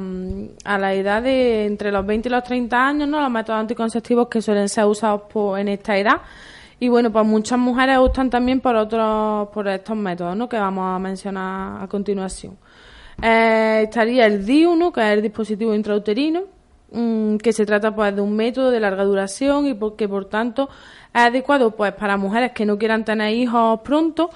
a 0.65 0.79
la 0.79 0.93
edad 0.93 1.23
de 1.23 1.65
entre 1.65 1.91
los 1.91 2.05
20 2.05 2.29
y 2.29 2.33
los 2.33 2.45
30 2.45 2.77
años, 2.89 3.09
¿no? 3.09 3.23
Los 3.23 3.31
métodos 3.31 3.59
anticonceptivos 3.61 4.29
que 4.29 4.43
suelen 4.43 4.69
ser 4.69 4.85
usados 4.85 5.23
por- 5.33 5.59
en 5.59 5.69
esta 5.69 5.97
edad. 5.97 6.21
Y 6.79 6.91
bueno, 6.91 7.11
pues 7.11 7.25
muchas 7.25 7.59
mujeres 7.59 7.97
optan 7.97 8.29
también 8.29 8.61
por 8.61 8.77
otros, 8.77 9.49
por 9.49 9.67
estos 9.69 9.97
métodos, 9.97 10.37
¿no? 10.37 10.47
Que 10.47 10.59
vamos 10.59 10.95
a 10.95 10.99
mencionar 10.99 11.83
a 11.83 11.89
continuación. 11.89 12.59
Eh, 13.23 13.83
estaría 13.85 14.27
el 14.27 14.45
DIU, 14.45 14.77
¿no? 14.77 14.93
Que 14.93 15.01
es 15.01 15.07
el 15.15 15.23
dispositivo 15.23 15.75
intrauterino, 15.75 16.43
mm, 16.93 17.37
que 17.39 17.53
se 17.55 17.65
trata 17.65 17.95
pues 17.95 18.15
de 18.15 18.21
un 18.21 18.37
método 18.37 18.71
de 18.71 18.81
larga 18.81 19.05
duración 19.05 19.67
y 19.67 19.73
porque 19.75 20.07
por 20.07 20.27
tanto 20.27 20.69
es 21.13 21.21
adecuado 21.21 21.73
pues 21.73 21.93
para 21.93 22.17
mujeres 22.17 22.53
que 22.53 22.65
no 22.65 22.79
quieran 22.79 23.05
tener 23.05 23.35
hijos 23.35 23.81
pronto 23.81 24.31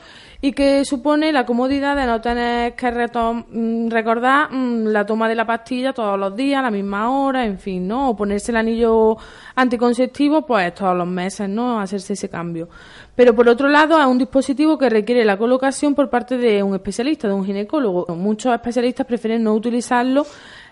y 0.44 0.52
que 0.52 0.84
supone 0.84 1.32
la 1.32 1.46
comodidad 1.46 1.96
de 1.96 2.04
no 2.04 2.20
tener 2.20 2.74
que 2.74 2.90
mm, 2.90 3.88
recordar 3.88 4.52
mm, 4.52 4.88
la 4.88 5.06
toma 5.06 5.26
de 5.26 5.34
la 5.34 5.46
pastilla 5.46 5.94
todos 5.94 6.18
los 6.18 6.36
días, 6.36 6.58
a 6.58 6.62
la 6.62 6.70
misma 6.70 7.10
hora, 7.10 7.46
en 7.46 7.58
fin, 7.58 7.88
¿no? 7.88 8.10
O 8.10 8.16
ponerse 8.16 8.52
el 8.52 8.58
anillo 8.58 9.16
anticonceptivo 9.54 10.44
pues 10.44 10.74
todos 10.74 10.94
los 10.94 11.06
meses, 11.06 11.48
¿no? 11.48 11.80
Hacerse 11.80 12.12
ese 12.12 12.28
cambio. 12.28 12.68
Pero 13.16 13.34
por 13.34 13.48
otro 13.48 13.70
lado 13.70 13.98
es 13.98 14.06
un 14.06 14.18
dispositivo 14.18 14.76
que 14.76 14.90
requiere 14.90 15.24
la 15.24 15.38
colocación 15.38 15.94
por 15.94 16.10
parte 16.10 16.36
de 16.36 16.62
un 16.62 16.74
especialista, 16.74 17.26
de 17.26 17.32
un 17.32 17.46
ginecólogo. 17.46 18.14
Muchos 18.14 18.52
especialistas 18.52 19.06
prefieren 19.06 19.42
no 19.44 19.54
utilizarlo 19.54 20.26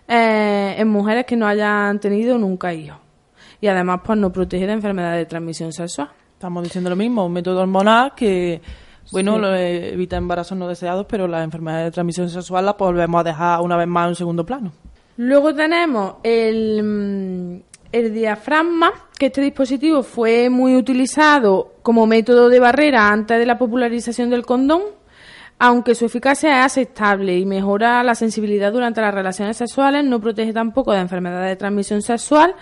eh, 0.07 0.75
en 0.77 0.87
mujeres 0.87 1.25
que 1.25 1.35
no 1.35 1.47
hayan 1.47 1.99
tenido 1.99 2.37
nunca 2.37 2.75
hijos. 2.75 3.02
Y 3.63 3.69
además 3.69 4.01
pues 4.05 4.19
no 4.19 4.31
protege 4.33 4.67
de 4.67 4.73
enfermedades 4.73 5.21
de 5.21 5.27
transmisión 5.27 5.73
sexual. 5.73 6.11
Estamos 6.35 6.65
diciendo 6.65 6.91
lo 6.91 6.97
mismo, 6.97 7.25
un 7.25 7.33
método 7.33 7.61
hormonal 7.61 8.13
que, 8.15 8.61
bueno, 9.13 9.37
Sí. 9.37 9.41
lo, 9.41 9.55
evita 9.55 10.17
embarazos 10.17 10.59
no 10.59 10.67
deseados, 10.67 11.07
pero 11.09 11.29
las 11.29 11.45
enfermedades 11.45 11.87
de 11.87 11.91
transmisión 11.93 12.29
sexual 12.29 12.67
las 12.67 12.77
volvemos 12.77 13.21
a 13.21 13.25
dejar 13.25 13.61
una 13.61 13.77
vez 13.77 13.87
más 13.87 14.09
en 14.09 14.15
segundo 14.17 14.45
plano. 14.45 14.73
Luego 15.17 15.55
tenemos 15.55 16.17
el, 16.25 16.83
mm, 16.83 17.63
el 17.93 18.13
diafragma, 18.13 18.91
que 19.17 19.27
este 19.27 19.41
dispositivo 19.41 20.03
fue 20.03 20.51
muy 20.51 20.75
utilizado 20.75 21.75
como 21.83 22.05
método 22.07 22.49
de 22.49 22.59
barrera 22.59 23.11
antes 23.11 23.39
de 23.39 23.47
la 23.47 23.59
popularización 23.59 24.29
del 24.31 24.45
condón, 24.45 24.83
aunque 25.61 25.95
su 25.95 26.07
eficacia 26.07 26.59
es 26.59 26.67
aceptable 26.67 27.39
y 27.39 27.47
mejora 27.47 28.03
la 28.03 28.17
sensibilidad 28.17 28.73
durante 28.73 29.01
las 29.01 29.15
relaciones 29.15 29.57
sexuales, 29.57 30.05
no 30.05 30.21
protege 30.21 30.53
tampoco 30.53 30.91
de 30.91 30.99
enfermedades 30.99 31.51
de 31.51 31.57
transmisión 31.57 32.03
sexual, 32.03 32.57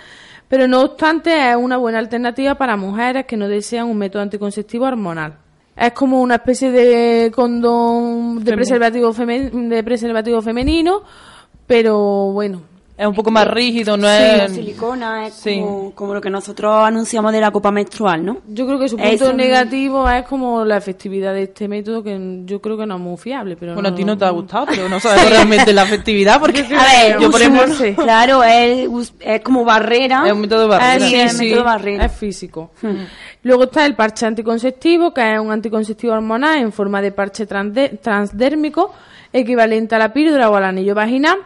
pero 0.51 0.67
no 0.67 0.81
obstante 0.83 1.31
es 1.51 1.55
una 1.55 1.77
buena 1.77 2.01
alternativa 2.01 2.57
para 2.57 2.77
mujeres 2.77 3.25
que 3.25 3.37
no 3.37 3.47
desean 3.47 3.87
un 3.87 3.97
método 3.97 4.23
anticonceptivo 4.23 4.85
hormonal. 4.87 5.35
Es 5.77 5.93
como 5.93 6.21
una 6.21 6.35
especie 6.35 6.73
de 6.73 7.31
condón 7.33 8.43
de 8.43 8.53
preservativo, 8.55 9.13
femen- 9.15 9.69
de 9.69 9.85
preservativo 9.85 10.43
femenino, 10.43 11.03
pero 11.69 12.33
bueno, 12.33 12.63
Es 13.01 13.07
un 13.07 13.15
poco 13.15 13.31
más 13.31 13.47
rígido, 13.47 13.97
no 13.97 14.07
Sí, 14.07 14.13
es... 14.45 14.53
silicona 14.53 15.27
es 15.27 15.33
Sí. 15.35 15.59
como, 15.59 15.93
como 15.95 16.13
lo 16.15 16.21
que 16.21 16.29
nosotros 16.29 16.71
anunciamos 16.85 17.33
de 17.33 17.41
la 17.41 17.51
copa 17.51 17.71
menstrual, 17.71 18.23
¿no? 18.27 18.37
Yo 18.47 18.67
creo 18.67 18.79
que 18.79 18.91
su 18.91 18.99
punto 18.99 19.31
es- 19.31 19.35
negativo 19.35 20.07
es 20.11 20.27
como 20.27 20.67
la 20.67 20.77
efectividad 20.77 21.33
de 21.33 21.45
este 21.45 21.67
método, 21.67 22.03
que 22.03 22.43
yo 22.45 22.61
creo 22.61 22.77
que 22.77 22.85
no 22.85 22.97
es 22.97 23.01
muy 23.01 23.17
fiable. 23.17 23.57
Pero 23.57 23.73
Bueno, 23.73 23.89
a 23.89 23.95
ti 23.95 24.05
no 24.05 24.19
te 24.19 24.27
ha 24.27 24.31
gustado, 24.31 24.67
pero 24.67 24.87
no 24.89 25.01
sabes 25.01 25.31
realmente 25.31 25.73
la 25.73 25.85
efectividad, 25.85 26.39
porque 26.39 26.61
A 26.61 27.05
ver, 27.07 27.19
yo, 27.19 27.31
por 27.31 27.41
ejemplo, 27.41 27.75
sí. 27.75 27.95
claro, 27.95 28.45
es, 28.45 28.87
como 29.43 29.65
barrera. 29.65 30.25
es 30.27 30.33
un 30.35 30.41
método 30.43 30.61
de 30.61 30.67
barrera. 30.69 31.07
sí, 31.09 31.15
es 31.15 31.39
método 31.39 31.65
barrera. 31.65 32.05
es 32.05 32.13
físico. 32.13 32.71
Luego 33.45 33.65
está 33.65 33.87
el 33.87 33.95
parche 33.95 34.27
anticonceptivo, 34.27 35.15
que 35.15 35.33
es 35.37 35.41
un 35.41 35.51
anticonceptivo 35.51 36.13
hormonal 36.13 36.59
en 36.61 36.71
forma 36.71 37.01
de 37.01 37.13
parche 37.13 37.49
transde- 37.49 37.99
transdérmico, 37.99 38.93
equivalente 39.33 39.95
a 39.95 39.99
la 39.99 40.13
píldora 40.13 40.51
o 40.51 40.57
al 40.57 40.65
anillo 40.65 40.95
vaginal. 40.95 41.39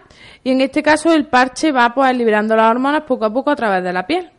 Y 0.44 0.50
en 0.50 0.61
este 0.61 0.83
caso 0.83 1.12
el 1.12 1.26
parche 1.26 1.72
va 1.72 1.92
pues 1.94 2.16
liberando 2.16 2.54
las 2.54 2.70
hormonas 2.70 3.02
poco 3.02 3.24
a 3.24 3.33
poco 3.33 3.50
a 3.50 3.57
través 3.57 3.83
de 3.83 3.92
la 3.92 4.07
piel. 4.07 4.30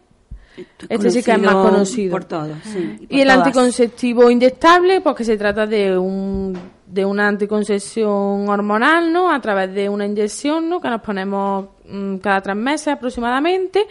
Este 0.87 1.09
sí 1.09 1.21
que 1.21 1.31
es 1.31 1.41
más 1.41 1.55
conocido. 1.55 2.11
Por 2.11 2.23
todos, 2.23 2.57
sí, 2.63 2.97
por 2.99 3.13
Y 3.17 3.21
el 3.21 3.27
todas. 3.27 3.45
anticonceptivo 3.45 4.29
inyectable, 4.31 5.01
pues 5.01 5.15
que 5.15 5.23
se 5.25 5.35
trata 5.35 5.65
de 5.65 5.97
un 5.97 6.57
de 6.85 7.03
una 7.03 7.27
anticoncepción 7.27 8.47
hormonal, 8.47 9.11
¿no? 9.11 9.31
A 9.33 9.41
través 9.41 9.73
de 9.73 9.89
una 9.89 10.05
inyección, 10.05 10.69
¿no? 10.69 10.79
Que 10.79 10.89
nos 10.89 11.01
ponemos 11.01 11.65
mm, 11.89 12.17
cada 12.17 12.39
tres 12.41 12.55
meses 12.55 12.89
aproximadamente. 12.89 13.85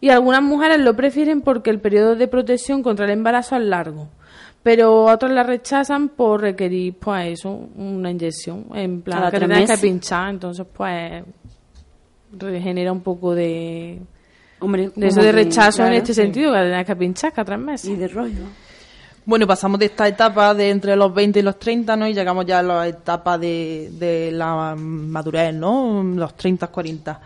Y 0.00 0.10
algunas 0.10 0.42
mujeres 0.42 0.80
lo 0.80 0.94
prefieren 0.94 1.42
porque 1.42 1.70
el 1.70 1.80
periodo 1.80 2.16
de 2.16 2.26
protección 2.28 2.82
contra 2.82 3.04
el 3.06 3.12
embarazo 3.12 3.56
es 3.56 3.62
largo. 3.62 4.08
Pero 4.62 5.04
otras 5.04 5.32
la 5.32 5.42
rechazan 5.42 6.10
por 6.10 6.42
requerir, 6.42 6.94
pues 6.98 7.38
eso, 7.38 7.50
una 7.76 8.10
inyección. 8.10 8.66
En 8.74 9.00
plan, 9.00 9.20
Cada 9.20 9.30
que 9.30 9.38
tenés 9.38 9.70
que 9.70 9.78
pinchar. 9.78 10.28
Entonces, 10.28 10.66
pues, 10.70 11.24
genera 12.38 12.92
un 12.92 13.00
poco 13.00 13.34
de, 13.34 14.00
Hombre, 14.60 14.90
de 14.94 15.08
eso 15.08 15.22
de 15.22 15.32
rechazo 15.32 15.86
en 15.86 15.94
este 15.94 16.14
sí. 16.14 16.22
sentido, 16.22 16.52
que 16.52 16.58
tenés 16.58 16.86
que 16.86 16.96
pinchar 16.96 17.32
cada 17.32 17.44
tres 17.44 17.58
meses. 17.58 17.90
Y 17.90 17.96
de 17.96 18.08
rollo. 18.08 18.44
Bueno, 19.24 19.46
pasamos 19.46 19.78
de 19.78 19.86
esta 19.86 20.08
etapa 20.08 20.54
de 20.54 20.70
entre 20.70 20.96
los 20.96 21.12
20 21.12 21.38
y 21.38 21.42
los 21.42 21.58
30, 21.58 21.96
¿no? 21.96 22.08
Y 22.08 22.14
llegamos 22.14 22.46
ya 22.46 22.60
a 22.60 22.62
la 22.62 22.88
etapa 22.88 23.38
de, 23.38 23.90
de 23.92 24.32
la 24.32 24.74
madurez, 24.76 25.54
¿no? 25.54 26.02
Los 26.02 26.34
30, 26.36 26.66
40. 26.68 27.20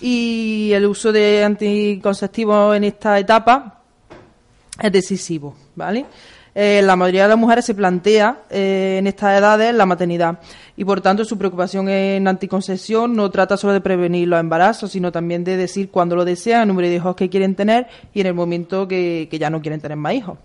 Y 0.00 0.70
el 0.72 0.86
uso 0.86 1.12
de 1.12 1.44
anticonceptivos 1.44 2.76
en 2.76 2.84
esta 2.84 3.18
etapa 3.18 3.82
es 4.80 4.92
decisivo, 4.92 5.56
¿vale? 5.74 6.06
Eh, 6.60 6.82
la 6.82 6.96
mayoría 6.96 7.22
de 7.22 7.28
las 7.28 7.38
mujeres 7.38 7.64
se 7.64 7.72
plantea 7.72 8.40
eh, 8.50 8.96
en 8.98 9.06
estas 9.06 9.38
edades 9.38 9.72
la 9.72 9.86
maternidad 9.86 10.40
y 10.76 10.84
por 10.84 11.00
tanto 11.00 11.24
su 11.24 11.38
preocupación 11.38 11.88
en 11.88 12.26
anticoncepción 12.26 13.14
no 13.14 13.30
trata 13.30 13.56
solo 13.56 13.74
de 13.74 13.80
prevenir 13.80 14.26
los 14.26 14.40
embarazos, 14.40 14.90
sino 14.90 15.12
también 15.12 15.44
de 15.44 15.56
decir 15.56 15.88
cuándo 15.88 16.16
lo 16.16 16.24
desean, 16.24 16.62
el 16.62 16.68
número 16.70 16.88
de 16.88 16.96
hijos 16.96 17.14
que 17.14 17.30
quieren 17.30 17.54
tener 17.54 17.86
y 18.12 18.22
en 18.22 18.26
el 18.26 18.34
momento 18.34 18.88
que, 18.88 19.28
que 19.30 19.38
ya 19.38 19.50
no 19.50 19.62
quieren 19.62 19.80
tener 19.80 19.96
más 19.96 20.14
hijos. 20.14 20.36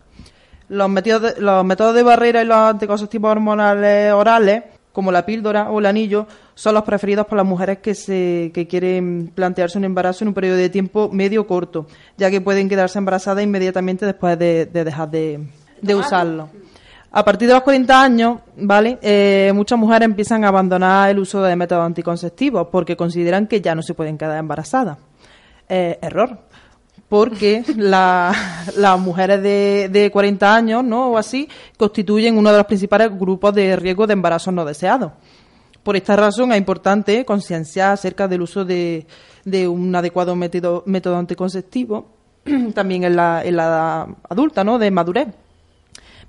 Los 0.69 0.88
métodos, 0.88 1.34
de, 1.34 1.41
los 1.41 1.65
métodos 1.65 1.95
de 1.95 2.04
barrera 2.04 2.43
y 2.43 2.45
los 2.45 2.58
anticonceptivos 2.58 3.32
hormonales 3.32 4.13
orales, 4.13 4.65
como 4.91 5.12
la 5.12 5.26
píldora 5.26 5.71
o 5.71 5.80
el 5.80 5.88
anillo, 5.88 6.28
son 6.54 6.76
los 6.76 6.84
preferidos 6.84 7.26
por 7.26 7.39
las 7.39 7.47
mujeres 7.47 7.80
que, 7.80 7.95
se, 7.95 8.52
que 8.54 8.67
quieren 8.67 9.32
plantearse 9.34 9.80
un 9.80 9.86
embarazo 9.86 10.26
en 10.26 10.28
un 10.28 10.36
periodo 10.36 10.58
de 10.58 10.69
tiempo 10.69 11.10
medio 11.12 11.47
corto, 11.47 11.88
ya 12.17 12.30
que 12.30 12.39
pueden 12.39 12.69
quedarse 12.69 12.99
embarazadas 12.99 13.43
inmediatamente 13.43 14.06
después 14.06 14.38
de, 14.38 14.67
de 14.67 14.84
dejar 14.84 15.10
de, 15.10 15.39
de 15.84 15.96
usarlo. 15.96 16.50
A 17.12 17.24
partir 17.24 17.48
de 17.48 17.54
los 17.54 17.62
40 17.63 18.02
años, 18.02 18.39
¿vale? 18.58 18.98
Eh, 19.02 19.52
muchas 19.54 19.78
mujeres 19.78 20.08
empiezan 20.08 20.43
a 20.43 20.48
abandonar 20.48 21.12
el 21.12 21.19
uso 21.19 21.43
de 21.43 21.56
métodos 21.56 21.86
anticonceptivos 21.86 22.67
porque 22.72 22.98
consideran 22.98 23.46
que 23.46 23.62
ya 23.62 23.76
no 23.76 23.84
se 23.84 23.93
pueden 23.93 24.17
quedar 24.17 24.38
embarazadas. 24.39 24.98
Eh, 25.69 26.00
error 26.02 26.39
porque 27.08 27.63
la- 27.78 28.34
las 28.78 29.00
mujeres 29.00 29.43
de, 29.43 29.89
de 29.91 30.10
40 30.10 30.56
años, 30.56 30.84
¿no? 30.84 31.10
O 31.12 31.17
así, 31.19 31.48
constituyen 31.78 32.36
uno 32.38 32.52
de 32.52 32.58
los 32.58 32.65
principales 32.65 33.12
grupos 33.17 33.54
de 33.54 33.76
riesgo 33.76 34.08
de 34.08 34.13
embarazos 34.13 34.52
no 34.52 34.65
deseados. 34.65 35.12
Por 35.84 35.96
esta 35.96 36.15
razón 36.15 36.52
es 36.52 36.58
importante 36.58 37.24
concienciar 37.26 37.91
acerca 37.91 38.28
del 38.28 38.41
uso 38.41 38.65
de, 38.65 39.06
de 39.46 39.67
un 39.67 39.93
adecuado 39.96 40.36
método, 40.36 40.82
método 40.88 41.17
anticonceptivo 41.17 42.08
también 42.74 43.04
en 43.04 43.15
la, 43.15 43.43
en 43.43 43.56
la 43.58 43.63
edad 43.65 44.08
adulta, 44.30 44.63
¿no? 44.63 44.80
De 44.80 44.89
madurez. 44.89 45.28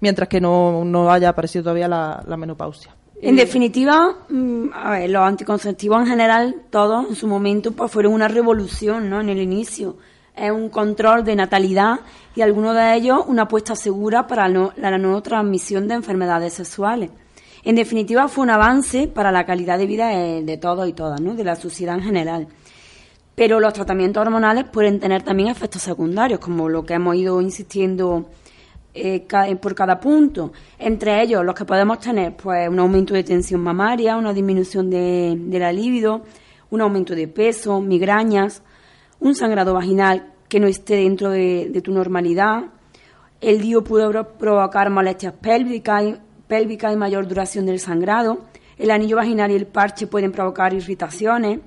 Mientras 0.01 0.29
que 0.29 0.41
no, 0.41 0.85
no 0.85 1.11
haya 1.11 1.31
aparecido 1.31 1.65
todavía 1.65 1.89
la, 1.89 2.23
la 2.27 2.37
menopausia. 2.37 2.95
En 3.23 3.37
definitiva, 3.37 4.17
mm, 4.29 4.67
a 4.75 4.91
ver, 4.91 5.11
los 5.11 5.23
anticonceptivos 5.23 6.01
en 6.01 6.07
general, 6.07 6.57
todos 6.71 7.09
en 7.09 7.15
su 7.15 7.27
momento, 7.27 7.73
pues 7.73 7.91
fueron 7.91 8.13
una 8.13 8.29
revolución, 8.29 9.09
¿no? 9.09 9.21
En 9.21 9.29
el 9.31 9.39
inicio. 9.41 9.97
Es 10.37 10.51
un 10.51 10.69
control 10.69 11.25
de 11.25 11.37
natalidad 11.37 12.01
y 12.35 12.43
algunos 12.43 12.75
de 12.75 12.95
ellos 12.97 13.21
una 13.27 13.43
apuesta 13.43 13.77
segura 13.77 14.27
para 14.27 14.49
no- 14.49 14.73
la 14.77 14.99
no 14.99 15.23
transmisión 15.23 15.87
de 15.89 15.95
enfermedades 15.95 16.53
sexuales. 16.55 17.11
En 17.63 17.77
definitiva, 17.77 18.29
fue 18.29 18.43
un 18.45 18.51
avance 18.51 19.07
para 19.09 19.33
la 19.33 19.47
calidad 19.47 19.79
de 19.79 19.87
vida 19.87 20.09
de, 20.09 20.43
de 20.43 20.57
todos 20.59 20.87
y 20.87 20.93
todas, 20.93 21.21
¿no? 21.21 21.35
De 21.35 21.45
la 21.45 21.57
sociedad 21.57 21.95
en 21.95 22.03
general. 22.03 22.49
Pero 23.37 23.59
los 23.59 23.73
tratamientos 23.73 24.21
hormonales 24.21 24.65
pueden 24.71 25.01
tener 25.01 25.23
también 25.23 25.49
efectos 25.49 25.83
secundarios, 25.83 26.41
como 26.41 26.69
lo 26.69 26.85
que 26.85 26.95
hemos 26.95 27.17
ido 27.17 27.41
insistiendo 27.41 28.27
eh, 28.95 29.27
por 29.61 29.75
cada 29.75 29.99
punto. 29.99 30.53
Entre 30.79 31.21
ellos, 31.23 31.45
los 31.45 31.55
que 31.55 31.65
podemos 31.65 31.99
tener, 31.99 32.37
pues, 32.37 32.69
un 32.69 32.79
aumento 32.79 33.13
de 33.15 33.25
tensión 33.25 33.61
mamaria, 33.61 34.17
una 34.17 34.33
disminución 34.33 34.89
de, 34.89 35.35
de 35.37 35.59
la 35.59 35.73
libido, 35.73 36.23
un 36.71 36.81
aumento 36.81 37.15
de 37.15 37.29
peso, 37.29 37.81
migrañas, 37.81 38.63
un 39.21 39.35
sangrado 39.35 39.75
vaginal 39.75 40.33
que 40.49 40.61
no 40.61 40.67
esté 40.67 40.97
dentro 40.97 41.31
de, 41.31 41.81
tu 41.83 41.93
normalidad. 41.93 42.65
El 43.41 43.61
DIU 43.61 43.83
puede 43.83 44.09
pro- 44.09 44.39
provocar 44.39 44.91
molestias 44.91 45.35
pélvicas 45.35 46.05
y, 46.05 46.17
pélvicas 46.47 46.93
y 46.93 46.97
mayor 46.97 47.27
duración 47.27 47.67
del 47.67 47.81
sangrado. 47.81 48.45
El 48.79 48.91
anillo 48.91 49.17
vaginal 49.17 49.51
y 49.51 49.55
el 49.55 49.67
parche 49.67 50.07
pueden 50.07 50.33
provocar 50.33 50.73
irritaciones, 50.75 51.61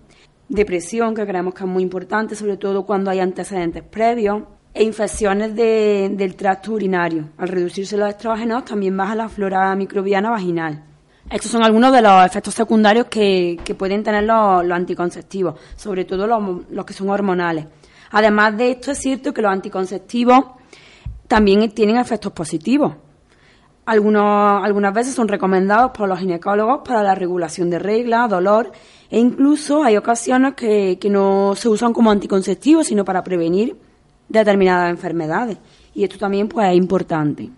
depresión, 0.49 1.15
que 1.15 1.25
creemos 1.25 1.53
que 1.53 1.63
es 1.63 1.69
muy 1.69 1.83
importante, 1.83 2.35
sobre 2.35 2.57
todo 2.57 2.85
cuando 2.85 3.09
hay 3.11 3.19
antecedentes 3.19 3.83
previos, 3.83 4.43
e 4.77 4.83
infecciones 4.83 5.55
de- 5.55 6.11
del 6.13 6.35
tracto 6.35 6.71
urinario. 6.73 7.29
Al 7.37 7.47
reducirse 7.47 7.97
los 7.97 8.09
estrógenos 8.09 8.63
también 8.63 8.95
baja 8.95 9.15
la 9.15 9.27
flora 9.27 9.75
microbiana 9.75 10.29
vaginal. 10.29 10.83
Estos 11.29 11.51
son 11.51 11.63
algunos 11.63 11.91
de 11.91 12.01
los 12.01 12.25
efectos 12.25 12.53
secundarios 12.53 13.07
que, 13.07 13.59
que 13.65 13.75
pueden 13.75 14.03
tener 14.03 14.23
los, 14.23 14.63
los 14.65 14.75
anticonceptivos, 14.77 15.55
sobre 15.75 16.05
todo 16.05 16.27
los, 16.27 16.85
que 16.85 16.93
son 16.93 17.09
hormonales. 17.09 17.65
Además 18.11 18.55
de 18.55 18.71
esto, 18.71 18.91
es 18.91 18.99
cierto 18.99 19.33
que 19.33 19.41
los 19.41 19.51
anticonceptivos 19.51 20.45
también 21.27 21.69
tienen 21.71 21.97
efectos 21.97 22.31
positivos. 22.31 22.93
Algunos, 23.85 24.63
algunas 24.63 24.93
veces 24.93 25.15
son 25.15 25.27
recomendados 25.27 25.91
por 25.91 26.07
los 26.07 26.19
ginecólogos 26.19 26.81
para 26.85 27.03
la 27.03 27.15
regulación 27.15 27.69
de 27.69 27.79
reglas, 27.79 28.29
dolor 28.29 28.71
e 29.09 29.17
incluso 29.17 29.83
hay 29.83 29.97
ocasiones 29.97 30.53
que 30.55 30.99
no 31.09 31.55
se 31.55 31.67
usan 31.67 31.93
como 31.93 32.11
anticonceptivos, 32.11 32.87
sino 32.87 33.03
para 33.03 33.23
prevenir 33.23 33.75
determinadas 34.29 34.89
enfermedades. 34.91 35.57
Y 35.95 36.03
esto 36.03 36.17
también 36.17 36.47
pues 36.47 36.69
es 36.69 36.75
importante. 36.77 37.49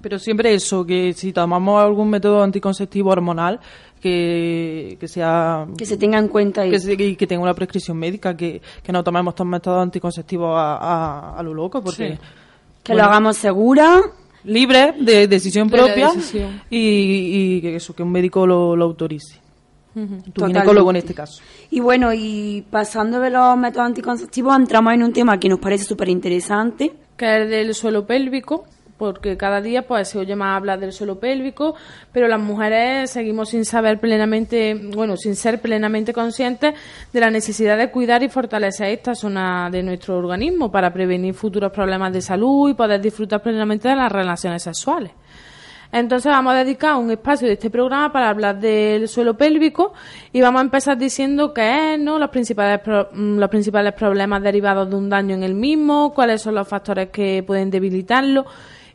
Pero 0.00 0.18
siempre 0.18 0.54
eso, 0.54 0.84
que 0.86 1.12
si 1.12 1.32
tomamos 1.32 1.82
algún 1.82 2.08
método 2.10 2.42
anticonceptivo 2.42 3.10
hormonal, 3.10 3.58
que, 4.00 4.96
que 5.00 5.08
sea... 5.08 5.66
Que 5.76 5.84
se 5.86 5.96
tenga 5.96 6.18
en 6.18 6.28
cuenta 6.28 6.66
y 6.66 6.70
que, 6.70 6.78
se- 6.78 6.92
y 6.94 7.16
que 7.16 7.26
tenga 7.26 7.42
una 7.42 7.54
prescripción 7.54 7.96
médica, 7.96 8.36
que, 8.36 8.60
que 8.82 8.92
no 8.92 9.02
tomemos 9.02 9.32
estos 9.32 9.46
métodos 9.46 9.82
anticonceptivos 9.82 10.50
a, 10.56 10.76
a, 10.76 11.38
a 11.38 11.42
lo 11.42 11.54
loco, 11.54 11.82
porque... 11.82 12.12
Sí. 12.12 12.18
que 12.84 12.94
lo 12.94 13.02
hagamos 13.02 13.36
segura. 13.36 14.00
Libre, 14.44 14.94
de 15.00 15.26
decisión 15.26 15.66
De 15.68 15.76
propia, 15.76 16.12
decisión. 16.12 16.62
y, 16.70 17.56
y 17.56 17.60
que 17.60 17.76
eso, 17.76 17.96
que 17.96 18.04
un 18.04 18.12
médico 18.12 18.46
lo, 18.46 18.76
lo 18.76 18.84
autorice. 18.84 19.40
Tu 19.96 20.30
Totalmente. 20.32 20.60
ginecólogo 20.60 20.90
en 20.90 20.96
este 20.96 21.14
caso. 21.14 21.42
Y 21.70 21.80
bueno, 21.80 22.12
y 22.12 22.64
pasando 22.70 23.18
de 23.18 23.30
los 23.30 23.56
métodos 23.56 23.86
anticonceptivos, 23.86 24.54
entramos 24.54 24.92
en 24.92 25.02
un 25.02 25.12
tema 25.12 25.40
que 25.40 25.48
nos 25.48 25.58
parece 25.58 25.84
súper 25.84 26.10
interesante. 26.10 26.92
que 27.16 27.24
es 27.24 27.42
el 27.42 27.50
del 27.50 27.74
suelo 27.74 28.06
pélvico, 28.06 28.66
porque 28.98 29.38
cada 29.38 29.62
día 29.62 29.86
pues 29.86 30.08
se 30.08 30.18
oye 30.18 30.36
más 30.36 30.54
hablar 30.56 30.78
del 30.80 30.92
suelo 30.92 31.18
pélvico, 31.18 31.74
pero 32.12 32.28
las 32.28 32.40
mujeres 32.40 33.10
seguimos 33.10 33.48
sin 33.50 33.64
saber 33.64 33.98
plenamente, 33.98 34.74
bueno, 34.74 35.16
sin 35.16 35.34
ser 35.34 35.62
plenamente 35.62 36.12
conscientes 36.12 36.74
de 37.12 37.20
la 37.20 37.30
necesidad 37.30 37.78
de 37.78 37.90
cuidar 37.90 38.22
y 38.22 38.28
fortalecer 38.28 38.88
esta 38.88 39.14
zona 39.14 39.70
de 39.70 39.82
nuestro 39.82 40.18
organismo 40.18 40.70
para 40.70 40.92
prevenir 40.92 41.32
futuros 41.32 41.72
problemas 41.72 42.12
de 42.12 42.20
salud 42.20 42.68
y 42.68 42.74
poder 42.74 43.00
disfrutar 43.00 43.42
plenamente 43.42 43.88
de 43.88 43.96
las 43.96 44.12
relaciones 44.12 44.62
sexuales. 44.62 45.12
Entonces 45.98 46.30
vamos 46.30 46.52
a 46.52 46.56
dedicar 46.58 46.96
un 46.96 47.10
espacio 47.10 47.46
de 47.48 47.54
este 47.54 47.70
programa 47.70 48.12
para 48.12 48.28
hablar 48.28 48.58
del 48.60 49.08
suelo 49.08 49.36
pélvico 49.36 49.94
y 50.32 50.40
vamos 50.42 50.60
a 50.60 50.64
empezar 50.64 50.98
diciendo 50.98 51.54
qué 51.54 51.94
es, 51.94 52.00
¿no? 52.00 52.18
Los 52.18 52.28
principales, 52.30 52.80
pro- 52.80 53.08
mm, 53.12 53.38
los 53.38 53.48
principales 53.48 53.94
problemas 53.94 54.42
derivados 54.42 54.90
de 54.90 54.96
un 54.96 55.08
daño 55.08 55.34
en 55.34 55.42
el 55.42 55.54
mismo, 55.54 56.12
cuáles 56.14 56.42
son 56.42 56.54
los 56.54 56.68
factores 56.68 57.08
que 57.10 57.42
pueden 57.46 57.70
debilitarlo 57.70 58.44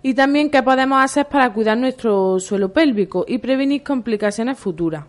y 0.03 0.13
también 0.13 0.49
qué 0.51 0.61
podemos 0.61 1.03
hacer 1.03 1.25
para 1.27 1.51
cuidar 1.51 1.77
nuestro 1.77 2.39
suelo 2.39 2.71
pélvico 2.71 3.25
y 3.27 3.37
prevenir 3.39 3.81
complicaciones 3.83 4.59
futuras. 4.59 5.05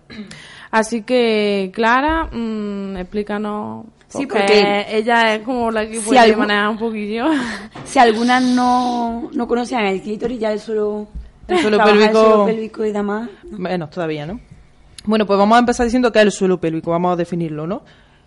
Así 0.70 1.03
que, 1.03 1.70
Clara, 1.74 2.28
mm, 2.32 2.97
explícanos. 2.97 3.84
Sí, 4.09 4.26
porque 4.26 4.86
ella 4.90 5.34
es 5.34 5.43
como 5.43 5.70
la 5.70 5.86
que 5.86 5.97
si 6.01 6.07
puede 6.07 6.20
algún- 6.20 6.38
manejar 6.47 6.68
un 6.70 6.78
poquillo. 6.78 7.26
Si 7.84 7.99
algunas 7.99 8.43
no, 8.43 9.30
no 9.34 9.47
conocían 9.49 9.84
el 9.86 10.01
clítoris, 10.01 10.38
ya 10.38 10.53
el 10.53 10.61
suelo, 10.61 11.09
El 11.53 11.61
suelo 11.61 11.77
el 11.79 11.83
pélvico- 11.83 12.13
suelo 12.21 12.45
pélvico 12.47 12.85
y 12.85 12.93
demás. 12.93 13.29
Menos 13.51 13.91
todavía, 13.91 14.27
¿no? 14.27 14.41
Bueno, 15.05 15.27
pues 15.27 15.39
vamos 15.39 15.57
a 15.57 15.59
empezar 15.61 15.85
diciendo 15.85 16.13
que 16.13 16.19
es 16.21 16.25
el 16.27 16.33
suelo 16.33 16.61
pélvico, 16.61 16.91
vamos 16.91 17.13
a 17.13 17.17
definirlo, 17.17 17.67
¿no? 17.67 17.83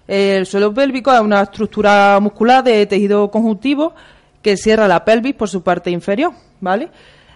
El 0.08 0.46
suelo 0.46 0.74
pélvico 0.74 1.12
es 1.14 1.20
una 1.22 1.42
estructura 1.42 2.20
muscular 2.22 2.64
de 2.64 2.86
tejido 2.86 3.32
conjuntivo 3.32 3.94
que 4.42 4.56
cierra 4.58 4.88
la 4.88 5.04
pelvis 5.04 5.34
por 5.36 5.50
su 5.50 5.64
parte 5.64 5.90
inferior, 5.90 6.32
¿vale? 6.62 6.90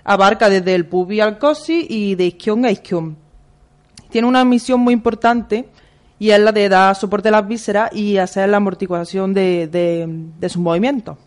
Abarca 0.04 0.50
desde 0.50 0.76
el 0.76 0.86
pubis 0.86 1.22
al 1.22 1.38
coxis 1.40 1.86
y 1.90 2.16
de 2.16 2.26
isquión 2.28 2.66
a 2.66 2.72
isquión. 2.72 3.18
Tiene 4.10 4.28
una 4.28 4.44
misión 4.46 4.80
muy 4.82 4.94
importante 4.94 5.68
y 6.20 6.32
es 6.32 6.40
la 6.40 6.52
de 6.52 6.68
dar 6.70 6.96
soporte 6.96 7.30
a 7.30 7.32
las 7.32 7.48
vísceras 7.48 7.94
y 7.96 8.18
hacer 8.18 8.50
la 8.50 8.58
amortiguación 8.58 9.34
de, 9.34 9.68
de, 9.68 10.06
de 10.40 10.50
sus 10.50 10.62
movimientos. 10.62 11.18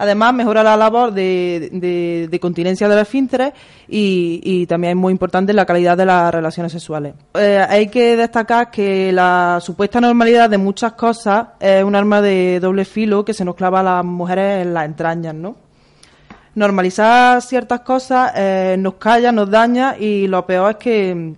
Además, 0.00 0.32
mejora 0.32 0.62
la 0.62 0.78
labor 0.78 1.12
de, 1.12 2.38
continencia 2.40 2.88
de 2.88 2.94
los 2.94 3.02
esfínteres 3.02 3.52
y, 3.86 4.64
también 4.66 4.92
es 4.92 4.96
muy 4.96 5.12
importante 5.12 5.52
la 5.52 5.66
calidad 5.66 5.94
de 5.94 6.06
las 6.06 6.32
relaciones 6.32 6.72
sexuales. 6.72 7.12
Eh, 7.34 7.62
hay 7.68 7.88
que 7.88 8.16
destacar 8.16 8.70
que 8.70 9.12
la 9.12 9.58
supuesta 9.60 10.00
normalidad 10.00 10.48
de 10.48 10.56
muchas 10.56 10.94
cosas 10.94 11.48
es 11.60 11.84
un 11.84 11.94
arma 11.94 12.22
de 12.22 12.60
doble 12.60 12.86
filo 12.86 13.26
que 13.26 13.34
se 13.34 13.44
nos 13.44 13.54
clava 13.54 13.80
a 13.80 13.82
las 13.82 14.04
mujeres 14.06 14.62
en 14.66 14.72
las 14.72 14.86
entrañas, 14.86 15.34
¿no? 15.34 15.56
Normalizar 16.54 17.42
ciertas 17.42 17.80
cosas 17.80 18.32
eh, 18.36 18.76
nos 18.78 18.94
calla, 18.94 19.32
nos 19.32 19.50
daña 19.50 19.98
y 19.98 20.26
lo 20.28 20.46
peor 20.46 20.70
es 20.70 20.76
que 20.78 21.34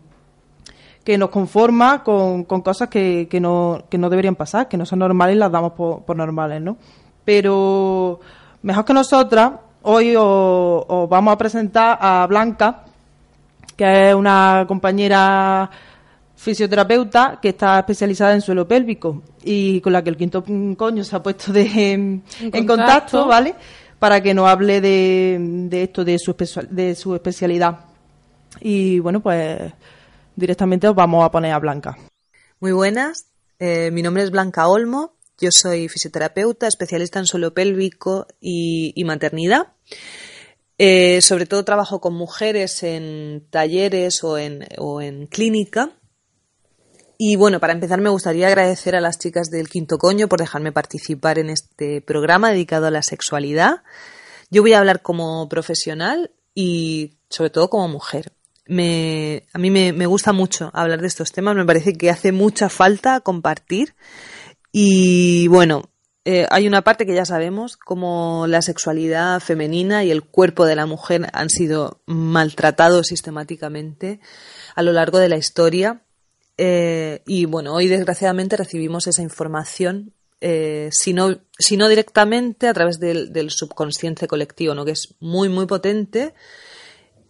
que 1.03 1.19
nos 1.19 1.31
conforma 1.31 2.05
con, 2.05 2.45
cosas 2.45 2.89
que, 2.89 3.27
que, 3.29 3.41
no, 3.41 3.83
que 3.91 3.99
no 3.99 4.09
deberían 4.09 4.37
pasar, 4.37 4.69
que 4.69 4.77
no 4.77 4.87
son 4.87 5.01
normales 5.01 5.35
y 5.35 5.39
las 5.41 5.51
damos 5.51 5.73
por, 5.73 6.05
por 6.05 6.17
normales, 6.17 6.63
¿no? 6.63 6.77
Pero 7.25 8.21
mejor 8.63 8.85
que 8.85 8.95
nosotras, 8.95 9.53
hoy 9.83 10.15
os, 10.17 10.85
os 10.89 11.09
vamos 11.09 11.33
a 11.33 11.39
presentar 11.39 11.99
a 12.01 12.27
Blanca, 12.27 12.85
que 13.77 14.11
es 14.11 14.15
una 14.15 14.65
compañera 14.67 15.71
fisioterapeuta 16.43 17.39
que 17.41 17.51
está 17.51 17.79
especializada 17.79 18.35
en 18.35 18.41
suelo 18.41 18.67
pélvico 18.67 19.23
y 19.45 19.81
con 19.81 19.93
la 19.93 20.03
que 20.03 20.11
el 20.11 20.17
quinto 20.17 20.45
coño 20.77 21.05
se 21.05 21.15
ha 21.15 21.23
puesto 21.23 21.53
de, 21.53 21.93
en, 21.93 22.23
contacto. 22.51 22.67
contacto, 22.67 23.27
¿vale? 23.27 23.55
Para 23.99 24.21
que 24.21 24.35
nos 24.35 24.49
hable 24.49 24.81
de, 24.81 25.39
de 25.69 25.83
esto, 25.85 26.05
de 26.05 26.19
su, 26.19 26.35
de 26.71 26.95
su 26.97 27.15
especialidad. 27.15 27.79
Y 28.61 28.99
bueno, 28.99 29.21
pues 29.21 29.73
directamente 30.35 30.89
os 30.89 30.95
vamos 30.95 31.25
a 31.25 31.31
poner 31.31 31.53
a 31.53 31.59
Blanca. 31.59 31.97
Muy 32.59 32.73
buenas, 32.73 33.27
eh, 33.59 33.91
mi 33.93 34.03
nombre 34.03 34.25
es 34.25 34.31
Blanca 34.31 34.67
Olmo, 34.67 35.15
yo 35.43 35.51
soy 35.51 35.89
fisioterapeuta, 35.89 36.69
especialista 36.69 37.19
en 37.19 37.27
suelo 37.27 37.53
pélvico 37.53 38.29
y, 38.41 39.03
maternidad. 39.05 39.73
Eh, 40.79 41.21
sobre 41.21 41.47
todo 41.47 41.65
trabajo 41.65 42.01
con 42.01 42.15
mujeres 42.15 42.85
en 42.85 43.45
talleres 43.51 44.23
o 44.23 44.39
en, 44.39 45.27
clínica. 45.27 45.91
Y 47.19 47.35
bueno, 47.35 47.59
para 47.59 47.73
empezar 47.73 48.01
me 48.01 48.09
gustaría 48.09 48.47
agradecer 48.47 48.95
a 48.95 49.01
las 49.01 49.19
chicas 49.19 49.51
del 49.51 49.69
Quinto 49.69 49.99
Coño 49.99 50.29
por 50.29 50.39
dejarme 50.39 50.71
participar 50.71 51.41
en 51.41 51.51
este 51.51 52.01
programa 52.01 52.53
dedicado 52.53 52.87
a 52.87 52.93
la 52.93 53.03
sexualidad. 53.03 53.83
Yo 54.49 54.63
voy 54.63 54.75
a 54.75 54.79
hablar 54.79 55.03
como 55.03 55.49
profesional 55.49 56.31
y 56.55 57.19
sobre 57.31 57.51
todo 57.51 57.69
como 57.69 57.89
mujer. 57.89 58.33
A 58.69 59.59
mí 59.59 59.71
me 59.71 60.07
gusta 60.07 60.33
mucho 60.33 60.71
hablar 60.73 61.01
de 61.01 61.09
estos 61.09 61.33
temas, 61.33 61.57
me 61.57 61.67
parece 61.67 61.95
que 61.95 62.11
hace 62.11 62.31
mucha 62.31 62.69
falta 62.69 63.21
compartir. 63.21 63.95
Y 64.73 65.47
bueno, 65.49 65.93
eh, 66.25 66.47
hay 66.51 66.69
una 66.69 66.83
parte 66.83 67.05
que 67.05 67.15
ya 67.15 67.25
sabemos, 67.25 67.77
como 67.77 68.47
la 68.47 68.63
sexualidad 68.63 69.41
femenina 69.41 70.05
y 70.05 70.11
el 70.11 70.23
cuerpo 70.23 70.65
de 70.65 70.77
la 70.77 70.87
mujer 70.87 71.29
han 71.33 71.51
sido 71.51 72.01
maltratados 72.07 73.09
sistemáticamente 73.09 74.21
a 74.75 74.83
lo 74.83 74.93
largo 74.93 75.19
de 75.19 75.29
la 75.29 75.37
historia. 75.37 76.03
Eh, 76.57 77.23
y 77.27 77.45
bueno, 77.47 77.75
hoy 77.75 77.89
desgraciadamente 77.89 78.57
recibimos 78.57 79.09
esa 79.09 79.23
información, 79.23 80.15
eh, 80.41 80.91
si, 80.93 81.13
no, 81.13 81.41
si 81.59 81.77
no 81.77 81.89
directamente 81.89 82.69
a 82.69 82.75
través 82.75 83.01
del, 83.01 83.51
subconsciente 83.51 84.29
colectivo, 84.29 84.75
¿no? 84.75 84.85
que 84.85 84.93
es 84.93 85.17
muy, 85.19 85.49
muy 85.49 85.67
potente 85.67 86.35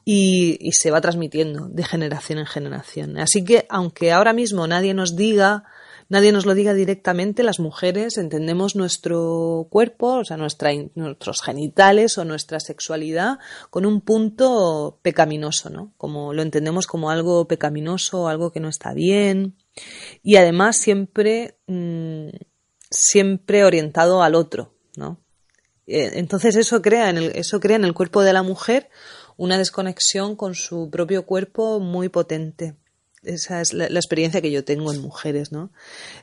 y 0.05 0.70
se 0.72 0.90
va 0.90 1.01
transmitiendo 1.01 1.68
de 1.68 1.84
generación 1.84 2.40
en 2.40 2.47
generación. 2.47 3.18
Así 3.18 3.43
que, 3.45 3.66
aunque 3.70 4.12
ahora 4.12 4.32
mismo 4.32 4.66
nadie 4.66 4.95
nos 4.95 5.16
diga, 5.16 5.64
nadie 6.09 6.32
nos 6.32 6.46
lo 6.46 6.55
diga 6.55 6.74
directamente, 6.74 7.42
las 7.42 7.61
mujeres 7.61 8.18
entendemos 8.18 8.76
nuestro 8.76 9.66
cuerpo, 9.70 10.18
o 10.18 10.24
sea, 10.24 10.36
nuestros 10.36 11.42
genitales 11.42 12.18
o 12.18 12.24
nuestra 12.24 12.61
sexualidad 12.61 13.38
con 13.70 13.86
un 13.86 14.00
punto 14.00 14.98
pecaminoso, 15.03 15.70
¿no? 15.70 15.92
Como 15.96 16.32
lo 16.32 16.42
entendemos 16.42 16.86
como 16.86 17.11
algo 17.11 17.46
pecaminoso, 17.46 18.28
algo 18.28 18.53
que 18.53 18.61
no 18.61 18.68
está 18.68 18.92
bien. 18.94 19.57
Y 20.22 20.36
además 20.36 20.76
siempre, 20.76 21.59
mm, 21.66 22.28
siempre 22.90 23.64
orientado 23.64 24.22
al 24.22 24.34
otro, 24.34 24.74
¿no? 24.96 25.18
Eh, 25.86 26.12
Entonces 26.14 26.57
eso 26.57 26.80
crea, 26.82 27.11
en 27.11 27.16
el, 27.16 27.32
eso 27.34 27.61
crea 27.61 27.76
en 27.76 27.84
el 27.84 27.94
cuerpo 27.94 28.22
de 28.22 28.32
la 28.32 28.42
mujer 28.42 28.88
una 29.36 29.59
desconexión 29.59 30.36
con 30.36 30.55
su 30.55 30.90
propio 30.90 31.26
cuerpo 31.26 31.80
muy 31.80 32.09
potente. 32.09 32.76
Esa 33.25 33.61
es 33.61 33.73
la, 33.73 33.87
experiencia 33.87 34.41
que 34.41 34.51
yo 34.51 34.64
tengo 34.64 34.93
en 34.93 35.01
mujeres, 35.01 35.53
¿no? 35.53 35.70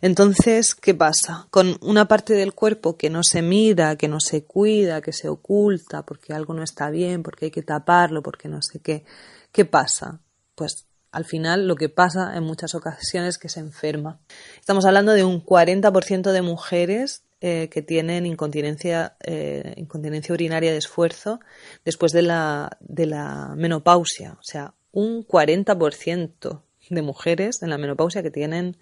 Entonces, 0.02 0.76
¿qué 0.76 0.93
pasa? 0.93 1.47
Con 1.50 1.78
una 1.82 2.10
parte 2.10 2.34
del 2.34 2.54
cuerpo 2.54 2.97
que 2.97 3.10
no 3.10 3.24
se 3.24 3.41
mira, 3.41 3.95
que 3.95 4.10
no 4.10 4.20
se 4.20 4.43
cuida, 4.43 5.02
que 5.02 5.14
se 5.14 5.30
oculta, 5.30 6.06
porque 6.06 6.34
algo 6.34 6.54
no 6.54 6.62
está 6.62 6.89
bien, 6.89 7.24
porque 7.24 7.45
hay 7.45 7.52
que 7.52 7.64
taparlo, 7.64 8.22
porque 8.22 8.50
no 8.50 8.62
sé 8.62 8.80
qué. 8.80 9.06
¿Qué 9.54 9.64
pasa? 9.64 10.20
Pues 10.56 10.88
al 11.12 11.24
final 11.24 11.68
lo 11.68 11.76
que 11.76 11.88
pasa 11.88 12.36
en 12.36 12.43
muchas 12.43 12.76
ocasiones 12.76 13.36
es 13.36 13.38
que 13.38 13.47
se 13.50 13.62
enferma. 13.62 14.20
Estamos 14.60 14.86
hablando 14.86 15.14
de 15.14 15.24
un 15.24 15.43
40% 15.43 16.34
de 16.34 16.41
mujeres 16.41 17.24
eh, 17.39 17.70
que 17.70 17.82
tienen 17.82 18.26
incontinencia, 18.26 19.16
eh, 19.24 19.74
incontinencia 19.78 20.34
urinaria 20.34 20.72
de 20.72 20.78
esfuerzo 20.78 21.39
después 21.86 22.12
de 22.12 22.24
la, 22.24 22.78
de 22.82 23.06
la 23.06 23.54
menopausia. 23.56 24.34
O 24.34 24.43
sea, 24.43 24.74
un 24.91 25.26
40% 25.26 26.62
de 26.90 27.02
mujeres 27.02 27.62
en 27.62 27.70
la 27.70 27.78
menopausia 27.78 28.24
que 28.24 28.32
tienen 28.32 28.78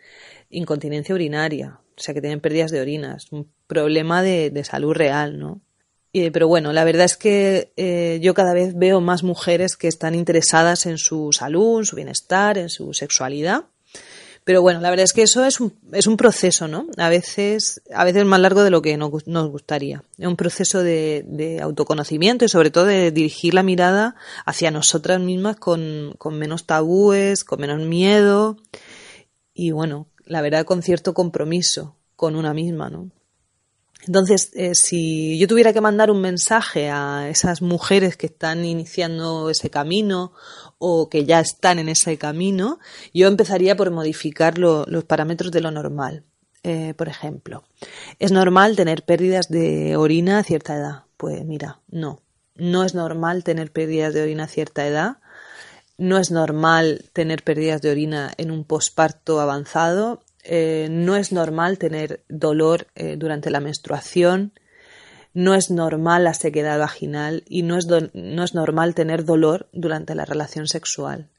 incontinencia 0.50 1.14
urinaria, 1.14 1.80
o 1.98 2.02
sea, 2.02 2.14
que 2.14 2.22
tienen 2.22 2.40
pérdidas 2.40 2.72
de 2.72 2.82
orina. 2.82 3.16
Es 3.16 3.32
un 3.32 3.50
problema 3.68 4.22
de, 4.24 4.50
de 4.50 4.64
salud 4.64 4.94
real, 4.94 5.40
¿no? 5.40 5.62
Pero 6.34 6.48
bueno, 6.48 6.74
la 6.74 6.84
verdad 6.84 7.06
es 7.06 7.16
que 7.16 7.74
eh, 7.78 8.20
yo 8.22 8.34
cada 8.34 8.54
vez 8.54 8.76
veo 8.76 9.02
más 9.02 9.24
mujeres 9.24 9.78
que 9.78 9.88
están 9.88 10.16
interesadas 10.16 10.86
en 10.86 10.98
su 10.98 11.32
salud, 11.32 11.80
en 11.80 11.86
su 11.86 11.96
bienestar, 11.96 12.58
en 12.58 12.70
su 12.70 12.94
sexualidad. 12.94 13.66
Pero 14.48 14.62
bueno, 14.62 14.80
la 14.80 14.90
verdad 14.90 15.04
es 15.04 15.12
que 15.12 15.24
eso 15.24 15.44
es 15.44 15.60
un, 15.60 15.74
es 15.92 16.08
un 16.08 16.16
proceso, 16.16 16.70
¿no? 16.70 16.88
A 16.96 17.10
veces, 17.10 17.82
a 17.94 18.06
veces 18.06 18.24
más 18.24 18.40
largo 18.40 18.64
de 18.64 18.70
lo 18.70 18.82
que 18.82 18.96
nos, 18.96 19.10
gu- 19.12 19.24
nos 19.26 19.50
gustaría. 19.52 20.04
Es 20.18 20.26
un 20.26 20.38
proceso 20.38 20.84
de, 20.84 21.26
de 21.28 21.60
autoconocimiento 21.60 22.46
y 22.46 22.48
sobre 22.48 22.72
todo 22.72 22.86
de 22.86 23.12
dirigir 23.12 23.54
la 23.54 23.62
mirada 23.62 24.16
hacia 24.46 24.72
nosotras 24.72 25.20
mismas 25.20 25.58
con, 25.58 26.16
con 26.18 26.40
menos 26.40 26.66
tabúes, 26.66 27.44
con 27.44 27.60
menos 27.60 27.82
miedo 27.82 28.56
y 29.54 29.72
bueno, 29.72 30.08
la 30.26 30.40
verdad 30.42 30.64
con 30.64 30.82
cierto 30.82 31.14
compromiso 31.14 31.98
con 32.16 32.38
una 32.38 32.54
misma, 32.54 32.90
¿no? 32.90 33.12
Entonces, 34.06 34.52
eh, 34.54 34.76
si 34.76 35.38
yo 35.38 35.48
tuviera 35.50 35.74
que 35.74 35.82
mandar 35.82 36.10
un 36.10 36.22
mensaje 36.22 36.90
a 36.90 37.28
esas 37.28 37.62
mujeres 37.62 38.16
que 38.16 38.28
están 38.28 38.64
iniciando 38.64 39.50
ese 39.50 39.70
camino 39.70 40.32
o 40.80 41.10
que 41.10 41.26
ya 41.26 41.40
están 41.40 41.80
en 41.80 41.90
ese 41.90 42.18
camino, 42.18 42.80
yo 43.14 43.28
empezaría 43.28 43.76
por 43.76 43.92
modificar 43.92 44.58
lo- 44.58 44.86
los 44.88 45.04
parámetros 45.06 45.52
de 45.52 45.62
lo 45.62 45.72
normal. 45.72 46.24
Eh, 46.64 46.94
por 46.98 47.08
ejemplo, 47.08 47.64
¿es 48.20 48.32
normal 48.32 48.76
tener 48.76 49.04
pérdidas 49.04 49.48
de 49.50 49.96
orina 49.96 50.40
a 50.40 50.44
cierta 50.44 50.76
edad? 50.76 51.04
Pues 51.16 51.44
mira, 51.46 51.80
no. 51.88 52.22
No 52.56 52.84
es 52.84 52.94
normal 52.96 53.44
tener 53.44 53.72
pérdidas 53.72 54.14
de 54.14 54.22
orina 54.24 54.46
a 54.46 54.48
cierta 54.48 54.86
edad. 54.88 55.18
No 55.98 56.18
es 56.18 56.30
normal 56.32 57.06
tener 57.14 57.44
pérdidas 57.44 57.82
de 57.82 57.92
orina 57.92 58.34
en 58.38 58.52
un 58.52 58.64
posparto 58.66 59.40
avanzado. 59.40 60.22
Eh, 60.44 60.88
no 60.92 61.16
es 61.16 61.32
normal 61.32 61.78
tener 61.78 62.24
dolor 62.30 62.88
eh, 62.96 63.16
durante 63.18 63.50
la 63.50 63.60
menstruación. 63.60 64.54
No 65.44 65.54
es 65.54 65.70
normal 65.70 66.24
la 66.24 66.34
sequedad 66.34 66.80
vaginal 66.80 67.44
y 67.48 67.62
no 67.62 67.78
es, 67.78 67.86
no 68.14 68.44
es 68.44 68.54
normal 68.56 68.96
tener 68.96 69.24
dolor 69.24 69.70
durante 69.72 70.16
la 70.16 70.26
relación 70.26 70.68
sexual. 70.68 71.30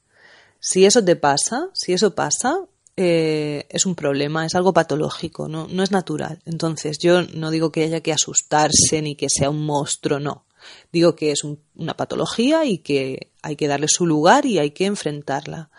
Si 0.61 0.85
eso 0.85 1.03
te 1.03 1.15
pasa, 1.17 1.69
si 1.73 1.91
eso 1.91 2.15
pasa, 2.15 2.61
eh, 2.95 3.65
es 3.69 3.85
un 3.85 3.95
problema, 3.95 4.45
es 4.45 4.55
algo 4.55 4.71
patológico, 4.73 5.47
no, 5.49 5.67
no 5.67 5.83
es 5.83 5.91
natural. 5.91 6.39
Entonces, 6.45 6.97
yo 6.97 7.23
no 7.33 7.51
digo 7.51 7.71
que 7.73 7.83
haya 7.83 7.99
que 8.01 8.13
asustarse 8.13 9.01
ni 9.01 9.15
que 9.15 9.27
sea 9.29 9.49
un 9.49 9.65
monstruo, 9.65 10.19
no. 10.19 10.45
Digo 10.93 11.15
que 11.15 11.31
es 11.31 11.43
un- 11.43 11.59
una 11.75 11.95
patología 11.95 12.65
y 12.65 12.77
que 12.79 13.31
hay 13.41 13.55
que 13.57 13.67
darle 13.67 13.87
su 13.89 14.05
lugar 14.05 14.45
y 14.45 14.59
hay 14.59 14.71
que 14.71 14.85
enfrentarla. 14.85 15.69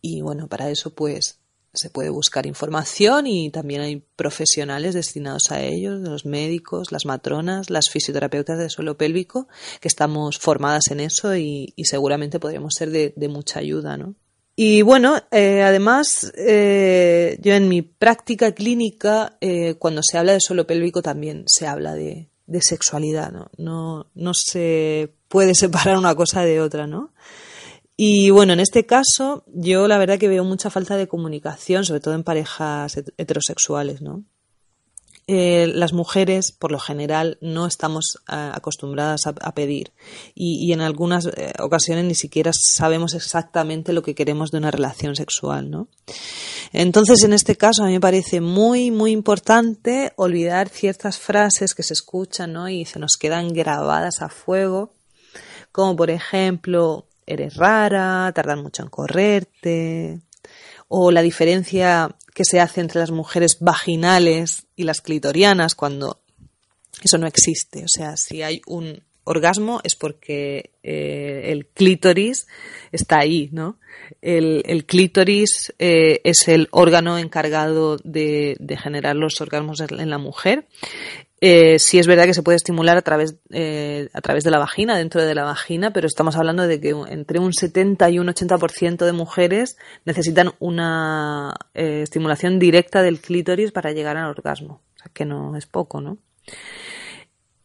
Y 0.00 0.20
bueno, 0.22 0.46
para 0.48 0.70
eso 0.70 0.90
pues 0.94 1.38
se 1.78 1.90
puede 1.90 2.10
buscar 2.10 2.46
información 2.46 3.26
y 3.26 3.50
también 3.50 3.80
hay 3.80 4.02
profesionales 4.16 4.94
destinados 4.94 5.50
a 5.50 5.62
ellos, 5.62 6.00
los 6.00 6.26
médicos, 6.26 6.92
las 6.92 7.06
matronas, 7.06 7.70
las 7.70 7.90
fisioterapeutas 7.90 8.58
de 8.58 8.70
suelo 8.70 8.96
pélvico, 8.96 9.48
que 9.80 9.88
estamos 9.88 10.38
formadas 10.38 10.90
en 10.90 11.00
eso 11.00 11.36
y, 11.36 11.74
seguramente 11.84 12.40
podríamos 12.40 12.74
ser 12.74 12.90
de, 12.90 13.14
de 13.16 13.28
mucha 13.28 13.60
ayuda, 13.60 13.96
¿no? 13.96 14.14
Y 14.60 14.82
bueno, 14.82 15.22
eh, 15.30 15.62
además, 15.62 16.32
eh, 16.36 17.38
yo 17.40 17.54
en 17.54 17.68
mi 17.68 17.82
práctica 17.82 18.50
clínica, 18.50 19.36
eh, 19.40 19.76
cuando 19.78 20.02
se 20.02 20.18
habla 20.18 20.32
de 20.32 20.40
suelo 20.40 20.66
pélvico 20.66 21.00
también 21.00 21.44
se 21.46 21.68
habla 21.68 21.94
de, 21.94 22.28
de 22.48 22.60
sexualidad, 22.60 23.30
¿no? 23.30 23.50
¿no? 23.56 24.10
No 24.16 24.34
se 24.34 25.14
puede 25.28 25.54
separar 25.54 25.96
una 25.96 26.16
cosa 26.16 26.42
de 26.42 26.60
otra, 26.60 26.88
¿no? 26.88 27.12
Y 28.00 28.30
bueno, 28.30 28.52
en 28.52 28.60
este 28.60 28.86
caso, 28.86 29.42
yo 29.48 29.88
la 29.88 29.98
verdad 29.98 30.20
que 30.20 30.28
veo 30.28 30.44
mucha 30.44 30.70
falta 30.70 30.96
de 30.96 31.08
comunicación, 31.08 31.84
sobre 31.84 31.98
todo 31.98 32.14
en 32.14 32.22
parejas 32.22 32.96
het- 32.96 33.12
heterosexuales, 33.18 34.02
¿no? 34.02 34.22
Eh, 35.26 35.66
las 35.74 35.92
mujeres, 35.92 36.52
por 36.52 36.70
lo 36.70 36.78
general, 36.78 37.38
no 37.40 37.66
estamos 37.66 38.18
ah, 38.28 38.52
acostumbradas 38.54 39.26
a, 39.26 39.34
a 39.42 39.52
pedir 39.52 39.92
y, 40.34 40.64
y 40.64 40.72
en 40.72 40.80
algunas 40.80 41.26
eh, 41.26 41.52
ocasiones 41.58 42.04
ni 42.04 42.14
siquiera 42.14 42.52
sabemos 42.54 43.14
exactamente 43.14 43.92
lo 43.92 44.02
que 44.02 44.14
queremos 44.14 44.52
de 44.52 44.58
una 44.58 44.70
relación 44.70 45.16
sexual, 45.16 45.68
¿no? 45.68 45.88
Entonces, 46.72 47.24
en 47.24 47.32
este 47.32 47.56
caso, 47.56 47.82
a 47.82 47.86
mí 47.86 47.92
me 47.94 48.00
parece 48.00 48.40
muy, 48.40 48.92
muy 48.92 49.10
importante 49.10 50.12
olvidar 50.16 50.68
ciertas 50.68 51.18
frases 51.18 51.74
que 51.74 51.82
se 51.82 51.94
escuchan, 51.94 52.52
¿no? 52.52 52.68
Y 52.68 52.84
se 52.84 53.00
nos 53.00 53.16
quedan 53.18 53.52
grabadas 53.52 54.22
a 54.22 54.28
fuego, 54.28 54.94
como 55.72 55.96
por 55.96 56.10
ejemplo, 56.10 57.07
eres 57.28 57.56
rara, 57.56 58.32
tardas 58.34 58.58
mucho 58.58 58.82
en 58.82 58.88
correrte, 58.88 60.20
o 60.88 61.10
la 61.10 61.22
diferencia 61.22 62.16
que 62.34 62.44
se 62.44 62.60
hace 62.60 62.80
entre 62.80 63.00
las 63.00 63.10
mujeres 63.10 63.58
vaginales 63.60 64.66
y 64.76 64.84
las 64.84 65.00
clitorianas 65.00 65.74
cuando 65.74 66.20
eso 67.02 67.18
no 67.18 67.26
existe. 67.26 67.84
O 67.84 67.88
sea, 67.88 68.16
si 68.16 68.42
hay 68.42 68.62
un 68.66 69.02
orgasmo 69.24 69.80
es 69.84 69.94
porque 69.94 70.70
eh, 70.82 71.42
el 71.46 71.66
clítoris 71.66 72.46
está 72.92 73.18
ahí, 73.18 73.50
¿no? 73.52 73.78
El, 74.22 74.84
clítoris 74.86 75.74
eh, 75.78 76.22
es 76.24 76.48
el 76.48 76.68
órgano 76.70 77.18
encargado 77.18 77.98
de, 78.02 78.56
generar 78.82 79.16
los 79.16 79.40
orgasmos 79.40 79.80
en 79.80 80.10
la 80.10 80.18
mujer. 80.18 80.66
Eh, 81.40 81.78
sí 81.78 81.98
es 82.00 82.08
verdad 82.08 82.24
que 82.24 82.34
se 82.34 82.42
puede 82.42 82.56
estimular 82.56 82.96
a 82.96 83.02
través, 83.02 83.36
eh, 83.50 84.08
a 84.12 84.20
través 84.20 84.42
de 84.42 84.50
la 84.50 84.58
vagina, 84.58 84.98
dentro 84.98 85.22
de 85.22 85.34
la 85.34 85.44
vagina, 85.44 85.92
pero 85.92 86.06
estamos 86.08 86.36
hablando 86.36 86.66
de 86.66 86.80
que 86.80 86.90
entre 87.08 87.38
un 87.38 87.52
70 87.52 88.10
y 88.10 88.18
un 88.18 88.26
80% 88.28 89.04
de 89.04 89.12
mujeres 89.12 89.76
necesitan 90.04 90.52
una 90.58 91.54
eh, 91.74 92.02
estimulación 92.02 92.58
directa 92.58 93.02
del 93.02 93.20
clítoris 93.20 93.70
para 93.70 93.92
llegar 93.92 94.16
al 94.16 94.30
orgasmo. 94.30 94.80
O 94.96 94.98
sea, 94.98 95.12
que 95.14 95.24
no 95.24 95.56
es 95.56 95.66
poco, 95.66 96.00
¿no? 96.00 96.18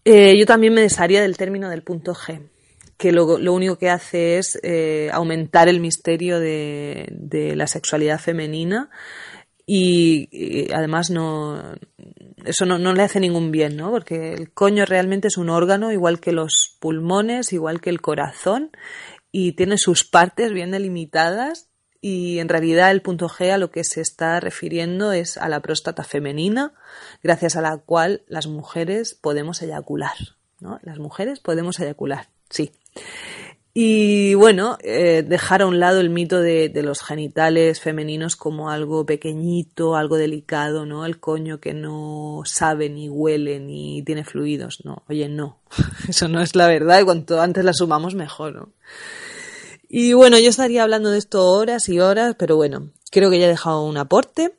Eh, 0.05 0.37
yo 0.37 0.45
también 0.45 0.73
me 0.73 0.81
desharía 0.81 1.21
del 1.21 1.37
término 1.37 1.69
del 1.69 1.81
punto 1.81 2.13
G, 2.13 2.41
que 2.97 3.11
lo, 3.11 3.39
lo 3.39 3.53
único 3.53 3.77
que 3.77 3.89
hace 3.89 4.37
es 4.37 4.59
aumentar 5.11 5.67
el 5.67 5.79
misterio 5.79 6.39
de 6.39 7.53
la 7.55 7.65
sexualidad 7.65 8.19
femenina 8.19 8.91
y, 9.65 10.71
además 10.73 11.09
no 11.09 11.75
eso 12.45 12.65
no, 12.65 12.77
no 12.77 12.93
le 12.93 13.03
hace 13.03 13.21
ningún 13.21 13.51
bien, 13.51 13.77
¿no? 13.77 13.89
Porque 13.89 14.33
el 14.33 14.51
coño 14.51 14.85
realmente 14.85 15.29
es 15.29 15.37
un 15.37 15.49
órgano 15.49 15.91
igual 15.91 16.19
que 16.19 16.33
los 16.33 16.75
pulmones, 16.79 17.53
igual 17.53 17.79
que 17.79 17.89
el 17.89 18.01
corazón 18.01 18.71
y 19.31 19.53
tiene 19.53 19.77
sus 19.77 20.03
partes 20.03 20.51
bien 20.51 20.71
delimitadas 20.71 21.69
y 22.01 22.39
en 22.39 22.49
realidad 22.49 22.91
el 22.91 23.01
punto 23.01 23.29
G 23.29 23.51
a 23.51 23.57
lo 23.57 23.71
que 23.71 23.85
se 23.85 24.01
está 24.01 24.39
refiriendo 24.41 25.13
es 25.13 25.37
a 25.37 25.47
la 25.47 25.61
próstata 25.61 26.03
femenina, 26.03 26.73
gracias 27.23 27.55
a 27.55 27.61
la 27.61 27.77
cual 27.77 28.23
las 28.27 28.45
mujeres 28.45 29.15
podemos 29.15 29.61
eyacular, 29.61 30.15
¿no? 30.59 30.79
Las 30.83 30.99
mujeres 30.99 31.39
podemos 31.39 31.79
eyacular, 31.79 32.27
sí. 32.49 32.73
Y 33.75 34.35
bueno, 34.35 34.77
eh, 34.83 35.23
dejar 35.27 35.63
a 35.63 35.65
un 35.65 35.79
lado 35.79 35.99
el 35.99 36.11
mito 36.11 36.39
de, 36.39 36.69
de 36.69 36.83
los 36.83 37.01
genitales 37.01 37.79
femeninos 37.79 38.35
como 38.35 38.69
algo 38.69 39.03
pequeñito, 39.03 39.95
algo 39.95 40.17
delicado, 40.17 40.85
¿no? 40.85 41.07
El 41.07 41.19
coño 41.19 41.59
que 41.59 41.73
no 41.73 42.43
sabe 42.45 42.89
ni 42.89 43.09
huele 43.09 43.59
ni 43.59 44.03
tiene 44.03 44.25
fluidos, 44.25 44.85
no. 44.85 45.01
Oye, 45.09 45.27
no. 45.27 45.57
Eso 46.07 46.27
no 46.27 46.41
es 46.41 46.55
la 46.55 46.67
verdad 46.67 47.01
y 47.01 47.05
cuanto 47.05 47.41
antes 47.41 47.65
la 47.65 47.73
sumamos 47.73 48.13
mejor, 48.13 48.53
¿no? 48.53 48.69
Y 49.89 50.13
bueno, 50.13 50.37
yo 50.37 50.49
estaría 50.49 50.83
hablando 50.83 51.09
de 51.09 51.17
esto 51.17 51.43
horas 51.45 51.89
y 51.89 51.99
horas, 51.99 52.35
pero 52.37 52.55
bueno, 52.55 52.89
creo 53.11 53.31
que 53.31 53.39
ya 53.39 53.45
he 53.45 53.49
dejado 53.49 53.83
un 53.85 53.97
aporte. 53.97 54.55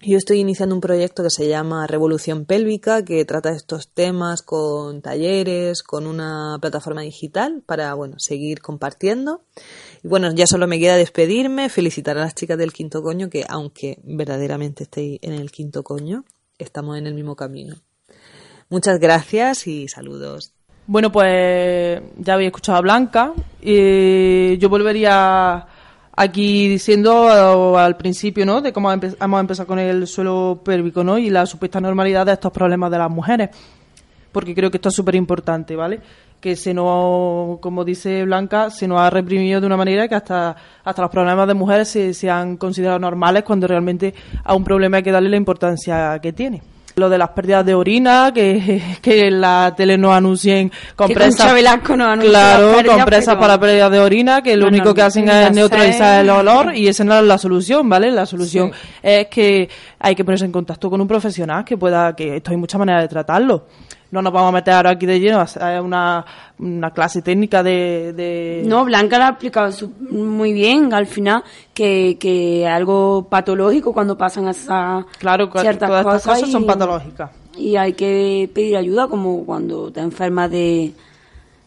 Yo 0.00 0.18
estoy 0.18 0.40
iniciando 0.40 0.74
un 0.74 0.82
proyecto 0.82 1.22
que 1.22 1.30
se 1.30 1.48
llama 1.48 1.86
Revolución 1.86 2.44
Pélvica, 2.44 3.02
que 3.02 3.24
trata 3.24 3.50
estos 3.50 3.88
temas 3.88 4.42
con 4.42 5.00
talleres, 5.00 5.82
con 5.82 6.06
una 6.06 6.58
plataforma 6.60 7.00
digital 7.00 7.62
para, 7.64 7.94
bueno, 7.94 8.16
seguir 8.18 8.60
compartiendo. 8.60 9.40
Y 10.04 10.08
bueno, 10.08 10.30
ya 10.34 10.46
solo 10.46 10.66
me 10.66 10.78
queda 10.78 10.96
despedirme, 10.96 11.70
felicitar 11.70 12.18
a 12.18 12.20
las 12.20 12.34
chicas 12.34 12.58
del 12.58 12.74
quinto 12.74 13.02
coño, 13.02 13.30
que 13.30 13.46
aunque 13.48 13.98
verdaderamente 14.04 14.84
estéis 14.84 15.18
en 15.22 15.32
el 15.32 15.50
quinto 15.50 15.82
coño, 15.82 16.24
estamos 16.58 16.98
en 16.98 17.06
el 17.06 17.14
mismo 17.14 17.34
camino. 17.34 17.76
Muchas 18.68 19.00
gracias 19.00 19.66
y 19.66 19.88
saludos. 19.88 20.52
Bueno, 20.86 21.10
pues 21.10 22.02
ya 22.18 22.34
habéis 22.34 22.48
escuchado 22.48 22.78
a 22.78 22.82
Blanca. 22.82 23.32
Y 23.62 24.58
yo 24.58 24.68
volvería 24.68 25.66
aquí 26.16 26.68
diciendo 26.68 27.76
al 27.78 27.96
principio, 27.96 28.46
¿no? 28.46 28.62
De 28.62 28.72
cómo 28.72 28.90
hemos 28.90 29.40
empezado 29.40 29.66
con 29.66 29.78
el 29.78 30.06
suelo 30.06 30.60
pélvico, 30.64 31.04
¿no? 31.04 31.18
Y 31.18 31.30
la 31.30 31.46
supuesta 31.46 31.80
normalidad 31.80 32.26
de 32.26 32.32
estos 32.32 32.50
problemas 32.50 32.90
de 32.90 32.98
las 32.98 33.10
mujeres. 33.10 33.50
Porque 34.32 34.54
creo 34.54 34.70
que 34.70 34.78
esto 34.78 34.88
es 34.88 34.94
súper 34.94 35.14
importante, 35.14 35.76
¿vale? 35.76 36.00
Que 36.40 36.56
se 36.56 36.74
nos, 36.74 37.58
como 37.60 37.84
dice 37.84 38.24
Blanca, 38.24 38.70
se 38.70 38.88
nos 38.88 39.00
ha 39.00 39.10
reprimido 39.10 39.60
de 39.60 39.66
una 39.66 39.76
manera 39.76 40.08
que 40.08 40.14
hasta, 40.14 40.56
hasta 40.84 41.02
los 41.02 41.10
problemas 41.10 41.46
de 41.46 41.54
mujeres 41.54 41.88
se, 41.88 42.12
se 42.12 42.30
han 42.30 42.56
considerado 42.56 42.98
normales 42.98 43.42
cuando 43.44 43.66
realmente 43.66 44.14
a 44.44 44.54
un 44.54 44.64
problema 44.64 44.98
hay 44.98 45.02
que 45.02 45.12
darle 45.12 45.30
la 45.30 45.36
importancia 45.36 46.18
que 46.20 46.32
tiene. 46.32 46.75
Lo 46.98 47.10
de 47.10 47.18
las 47.18 47.28
pérdidas 47.28 47.66
de 47.66 47.74
orina, 47.74 48.32
que, 48.32 48.80
que 49.02 49.30
la 49.30 49.74
tele 49.76 49.98
nos 49.98 50.14
anuncien 50.14 50.72
compresas. 50.96 51.52
Velasco 51.52 51.94
nos 51.94 52.18
Claro, 52.20 52.72
pérdidas, 52.72 52.96
compresas 52.96 53.34
pero- 53.34 53.40
para 53.40 53.60
pérdidas 53.60 53.90
de 53.90 53.98
orina, 54.00 54.40
que 54.40 54.56
lo 54.56 54.62
No, 54.62 54.68
único 54.68 54.84
no, 54.86 54.94
que 54.94 55.02
hacen 55.02 55.28
es 55.28 55.52
neutralizar 55.52 56.22
el 56.24 56.30
olor 56.30 56.74
y 56.74 56.88
esa 56.88 57.04
no 57.04 57.14
es 57.18 57.22
la 57.24 57.36
solución, 57.36 57.86
¿vale? 57.86 58.10
La 58.10 58.24
solución 58.24 58.72
es 59.02 59.26
que 59.26 59.68
hay 59.98 60.14
que 60.14 60.24
ponerse 60.24 60.46
en 60.46 60.52
contacto 60.52 60.88
con 60.88 60.98
un 60.98 61.06
profesional 61.06 61.66
que 61.66 61.76
pueda, 61.76 62.16
que 62.16 62.36
esto 62.36 62.52
hay 62.52 62.56
muchas 62.56 62.78
maneras 62.78 63.02
de 63.02 63.08
tratarlo. 63.08 63.66
No 64.10 64.22
nos 64.22 64.32
vamos 64.32 64.50
a 64.50 64.52
meter 64.52 64.74
ahora 64.74 64.90
aquí 64.90 65.04
de 65.04 65.18
lleno 65.18 65.38
a 65.38 65.42
hacer 65.42 65.80
una, 65.80 66.24
una 66.60 66.90
clase 66.92 67.22
técnica 67.22 67.62
de, 67.62 68.12
de- 68.12 68.62
No, 68.64 68.84
Blanca 68.84 69.18
lo 69.18 69.24
ha 69.24 69.28
explicado 69.30 69.72
su- 69.72 69.90
muy 70.10 70.52
bien 70.52 70.94
al 70.94 71.06
final, 71.06 71.42
que, 71.74 72.16
que 72.18 72.66
algo 72.68 73.26
patológico 73.28 73.92
cuando 73.92 74.16
pasan 74.16 74.46
esas 74.48 75.04
Claro, 75.18 75.50
que 75.50 75.58
ciertas 75.60 75.88
todas 75.88 76.00
estas 76.06 76.22
cosas 76.22 76.34
cosas 76.38 76.52
son 76.52 76.62
y- 76.62 76.66
patológicas. 76.66 77.30
Y 77.56 77.76
hay 77.76 77.94
que 77.94 78.48
pedir 78.54 78.76
ayuda 78.76 79.08
como 79.08 79.44
cuando 79.44 79.90
te 79.90 80.00
enfermas 80.00 80.50
de, 80.50 80.92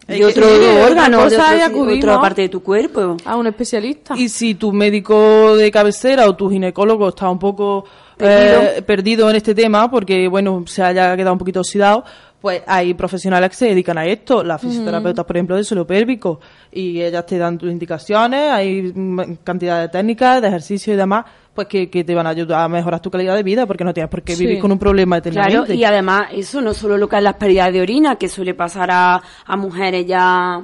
de 0.08 0.26
otro 0.26 0.48
sí, 0.48 0.60
de 0.60 0.84
órgano, 0.84 1.28
de 1.30 1.36
otro- 1.36 1.66
acudimos 1.66 1.98
otra 1.98 2.22
parte 2.22 2.42
de 2.44 2.50
tu 2.50 2.64
cuerpo. 2.64 3.18
A 3.26 3.36
un 3.36 3.48
especialista. 3.48 4.16
Y 4.16 4.30
si 4.30 4.56
tu 4.56 4.72
médico 4.72 5.56
de 5.58 5.70
cabecera 5.72 6.26
o 6.28 6.36
tu 6.36 6.50
ginecólogo 6.50 7.10
está 7.10 7.30
un 7.30 7.38
poco 7.40 7.86
Perdido. 8.26 8.62
eh, 8.62 8.82
perdido 8.82 9.30
en 9.30 9.36
este 9.36 9.56
tema, 9.56 9.90
porque 9.90 10.28
bueno, 10.28 10.64
se 10.68 10.84
haya 10.84 11.16
quedado 11.16 11.34
un 11.34 11.40
poquito 11.40 11.60
oxidado, 11.62 12.04
pues 12.42 12.62
hay 12.68 12.94
profesionales 12.94 13.50
que 13.50 13.56
se 13.56 13.66
dedican 13.68 13.98
a 13.98 14.06
esto, 14.06 14.44
las 14.44 14.62
fisioterapeutas, 14.62 15.26
por 15.26 15.36
ejemplo, 15.36 15.56
de 15.56 15.64
suelo 15.64 15.86
pélvico, 15.88 16.40
y 16.72 17.02
ellas 17.02 17.26
te 17.26 17.38
dan 17.38 17.58
tus 17.58 17.70
indicaciones, 17.72 18.50
hay 18.52 18.94
mm, 18.96 19.38
cantidad 19.44 19.82
de 19.82 19.90
técnicas, 19.90 20.42
de 20.42 20.48
ejercicios 20.48 20.94
y 20.94 20.98
demás, 20.98 21.26
pues 21.54 21.68
que, 21.68 21.90
que 21.90 22.04
te 22.06 22.16
van 22.16 22.28
a 22.28 22.30
ayudar 22.30 22.62
a 22.64 22.70
mejorar 22.70 23.02
tu 23.02 23.12
calidad 23.12 23.36
de 23.36 23.44
vida, 23.44 23.66
porque 23.66 23.84
no 23.84 23.94
tienes 23.94 24.10
por 24.10 24.22
qué 24.22 24.36
Sí. 24.36 24.46
vivir 24.46 24.60
con 24.62 24.72
un 24.72 24.80
problema 24.80 25.20
Claro, 25.20 25.40
eternamente. 25.42 25.76
y 25.76 25.84
además 25.84 26.28
eso 26.34 26.62
no 26.62 26.74
solo 26.74 26.98
lo 26.98 27.10
que 27.10 27.18
es 27.18 27.24
las 27.24 27.36
pérdidas 27.36 27.74
de 27.74 27.82
orina, 27.82 28.16
que 28.16 28.30
suele 28.30 28.54
pasar 28.54 28.90
a, 28.92 29.22
a 29.46 29.58
mujeres 29.58 30.06
ya, 30.08 30.62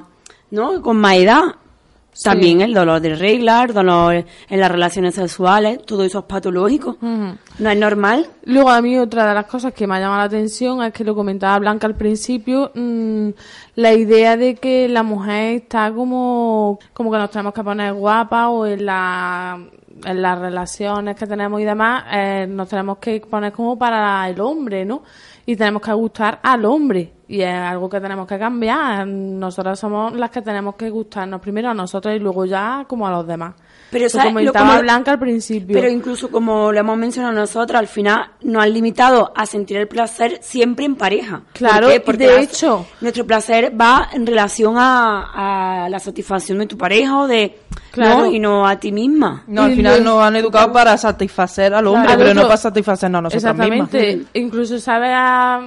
¿no? 0.52 0.80
Con 0.80 0.96
más 0.96 1.16
edad. 1.16 1.42
También 2.22 2.60
el 2.60 2.74
dolor 2.74 3.00
de 3.00 3.14
regla, 3.14 3.64
el 3.64 3.74
dolor 3.74 4.24
en 4.48 4.60
las 4.60 4.70
relaciones 4.70 5.14
sexuales, 5.14 5.84
todo 5.84 6.04
eso 6.04 6.20
es 6.20 6.24
patológico. 6.24 6.96
No 7.00 7.70
es 7.70 7.78
normal. 7.78 8.26
Luego 8.44 8.70
a 8.70 8.80
mí 8.80 8.98
otra 8.98 9.28
de 9.28 9.34
las 9.34 9.46
cosas 9.46 9.72
que 9.74 9.86
me 9.86 9.96
ha 9.96 10.00
llamado 10.00 10.20
la 10.20 10.24
atención 10.24 10.82
es 10.82 10.92
que 10.92 11.04
lo 11.04 11.14
comentaba 11.14 11.58
Blanca 11.58 11.86
al 11.86 11.94
principio, 11.94 12.70
mm, 12.74 13.28
la 13.76 13.92
idea 13.92 14.36
de 14.36 14.54
que 14.54 14.88
la 14.88 15.02
mujer 15.02 15.56
está 15.56 15.92
como, 15.92 16.78
como 16.92 17.10
que 17.10 17.18
nos 17.18 17.30
tenemos 17.30 17.52
que 17.52 17.62
poner 17.62 17.92
guapa 17.92 18.48
o 18.48 18.66
en 18.66 18.86
la 18.86 19.58
en 20.04 20.22
las 20.22 20.38
relaciones 20.38 21.16
que 21.16 21.26
tenemos 21.26 21.60
y 21.60 21.64
demás, 21.64 22.04
eh, 22.12 22.46
nos 22.48 22.68
tenemos 22.68 22.98
que 22.98 23.20
poner 23.20 23.52
como 23.52 23.78
para 23.78 24.28
el 24.28 24.40
hombre, 24.40 24.84
¿no? 24.84 25.02
Y 25.46 25.56
tenemos 25.56 25.80
que 25.80 25.92
gustar 25.92 26.40
al 26.42 26.64
hombre. 26.64 27.12
Y 27.28 27.40
es 27.40 27.54
algo 27.54 27.88
que 27.88 28.00
tenemos 28.00 28.26
que 28.26 28.38
cambiar. 28.38 29.06
Nosotras 29.06 29.78
somos 29.78 30.12
las 30.12 30.30
que 30.30 30.42
tenemos 30.42 30.74
que 30.74 30.90
gustarnos 30.90 31.40
primero 31.40 31.70
a 31.70 31.74
nosotros 31.74 32.14
y 32.14 32.18
luego 32.18 32.44
ya 32.44 32.84
como 32.88 33.06
a 33.06 33.10
los 33.10 33.26
demás. 33.26 33.54
Pero, 33.90 34.08
¿sabes? 34.08 34.26
Lo- 34.26 34.32
comentaba 34.32 34.68
como- 34.70 34.80
Blanca 34.82 35.12
al 35.12 35.18
principio. 35.18 35.74
Pero 35.74 35.88
incluso 35.88 36.28
como 36.30 36.72
lo 36.72 36.78
hemos 36.78 36.96
mencionado 36.98 37.32
nosotros, 37.34 37.78
al 37.78 37.86
final 37.86 38.30
nos 38.42 38.62
han 38.64 38.72
limitado 38.72 39.32
a 39.36 39.46
sentir 39.46 39.76
el 39.76 39.86
placer 39.88 40.38
siempre 40.42 40.84
en 40.84 40.96
pareja. 40.96 41.42
Claro, 41.52 41.86
¿Por 41.86 41.92
qué? 41.94 42.00
Porque 42.00 42.26
de 42.28 42.40
hecho- 42.40 42.86
nuestro 43.00 43.24
placer 43.26 43.72
va 43.80 44.08
en 44.12 44.26
relación 44.26 44.74
a, 44.76 45.84
a 45.84 45.88
la 45.88 45.98
satisfacción 46.00 46.58
de 46.58 46.66
tu 46.66 46.76
pareja 46.76 47.18
o 47.20 47.26
de 47.26 47.58
Claro. 47.92 48.18
¿no? 48.24 48.26
y 48.26 48.38
no 48.38 48.66
a 48.66 48.78
ti 48.78 48.92
misma. 48.92 49.44
No, 49.46 49.62
al 49.62 49.74
final 49.74 50.04
nos 50.04 50.20
han 50.22 50.36
educado 50.36 50.70
para 50.72 50.98
satisfacer 50.98 51.72
al 51.72 51.86
hombre, 51.86 52.04
Claro, 52.08 52.18
pero 52.20 52.34
no 52.34 52.42
para 52.42 52.56
satisfacernos 52.58 53.18
a 53.20 53.22
nosotros 53.22 53.54
mismas. 53.56 53.94
Exactamente. 53.94 54.26
Incluso, 54.38 54.78
¿sabes? 54.80 55.10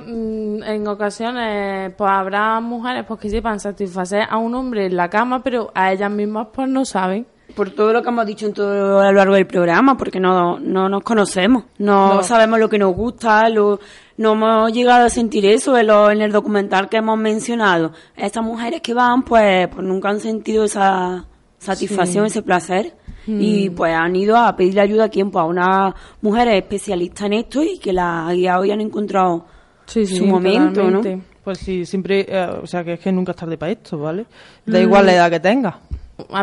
Mm, 0.06 0.62
en 0.64 0.88
ocasiones, 0.88 1.92
pues 1.98 2.12
habrá 2.12 2.60
mujeres 2.60 3.06
pues, 3.08 3.20
que 3.20 3.30
sepan 3.32 3.60
satisfacer 3.60 4.24
a 4.30 4.38
un 4.38 4.54
hombre 4.54 4.86
en 4.86 4.96
la 4.96 5.10
cama, 5.10 5.42
pero 5.42 5.72
a 5.74 5.92
ellas 5.92 6.12
mismas 6.12 6.48
pues 6.54 6.68
no 6.70 6.86
saben. 6.86 7.26
Por 7.56 7.72
todo 7.72 7.92
lo 7.94 8.02
que 8.02 8.10
hemos 8.10 8.26
dicho 8.26 8.46
en 8.46 8.54
todo 8.54 9.00
a 9.00 9.06
lo 9.12 9.18
largo 9.18 9.34
del 9.36 9.48
programa, 9.48 9.98
porque 9.98 10.20
no, 10.20 10.60
no 10.60 10.88
nos 10.90 11.04
conocemos, 11.04 11.64
no, 11.78 12.16
No. 12.16 12.24
sabemos 12.24 12.60
lo 12.60 12.70
que 12.70 12.78
nos 12.78 12.94
gusta, 12.96 13.50
lo, 13.50 13.80
no 14.18 14.34
hemos 14.34 14.72
llegado 14.72 15.06
a 15.06 15.10
sentir 15.10 15.46
eso 15.46 15.78
en, 15.78 15.88
lo- 15.88 16.12
en 16.12 16.22
el 16.22 16.32
documental 16.32 16.88
que 16.90 16.98
hemos 16.98 17.18
mencionado. 17.18 17.92
Estas 18.16 18.44
mujeres 18.44 18.82
que 18.82 18.94
van, 18.94 19.24
pues, 19.24 19.68
pues 19.68 19.86
nunca 19.86 20.10
han 20.10 20.20
sentido 20.20 20.64
esa 20.64 21.26
satisfacción, 21.58 22.26
ese 22.26 22.42
placer. 22.42 22.94
Mm. 23.28 23.42
Y 23.42 23.70
pues 23.72 23.94
han 23.94 24.16
ido 24.16 24.38
a 24.38 24.56
pedir 24.56 24.80
ayuda 24.80 25.06
a 25.06 25.10
quien, 25.10 25.30
pues 25.30 25.44
a 25.44 25.46
una 25.46 25.94
mujer 26.22 26.48
especialista 26.50 27.26
en 27.26 27.34
esto 27.34 27.62
y 27.62 27.78
que 27.78 27.92
la 27.94 28.28
ha 28.28 28.34
guiado 28.34 28.64
y 28.66 28.72
han 28.72 28.82
encontrado 28.82 29.46
Sí, 29.86 30.06
sí, 30.06 30.16
su 30.18 30.26
momento, 30.26 30.90
¿no? 30.90 31.02
Pues 31.44 31.58
sí, 31.60 31.86
siempre, 31.86 32.26
eh, 32.28 32.48
o 32.64 32.66
sea, 32.68 32.84
que 32.84 32.94
es 32.94 33.00
que 33.00 33.12
nunca 33.12 33.32
es 33.32 33.38
tarde 33.38 33.58
para 33.58 33.72
esto, 33.72 33.98
¿vale? 33.98 34.26
Da 34.66 34.80
igual 34.80 35.06
la 35.06 35.14
edad 35.16 35.30
que 35.32 35.40
tengas. 35.40 35.76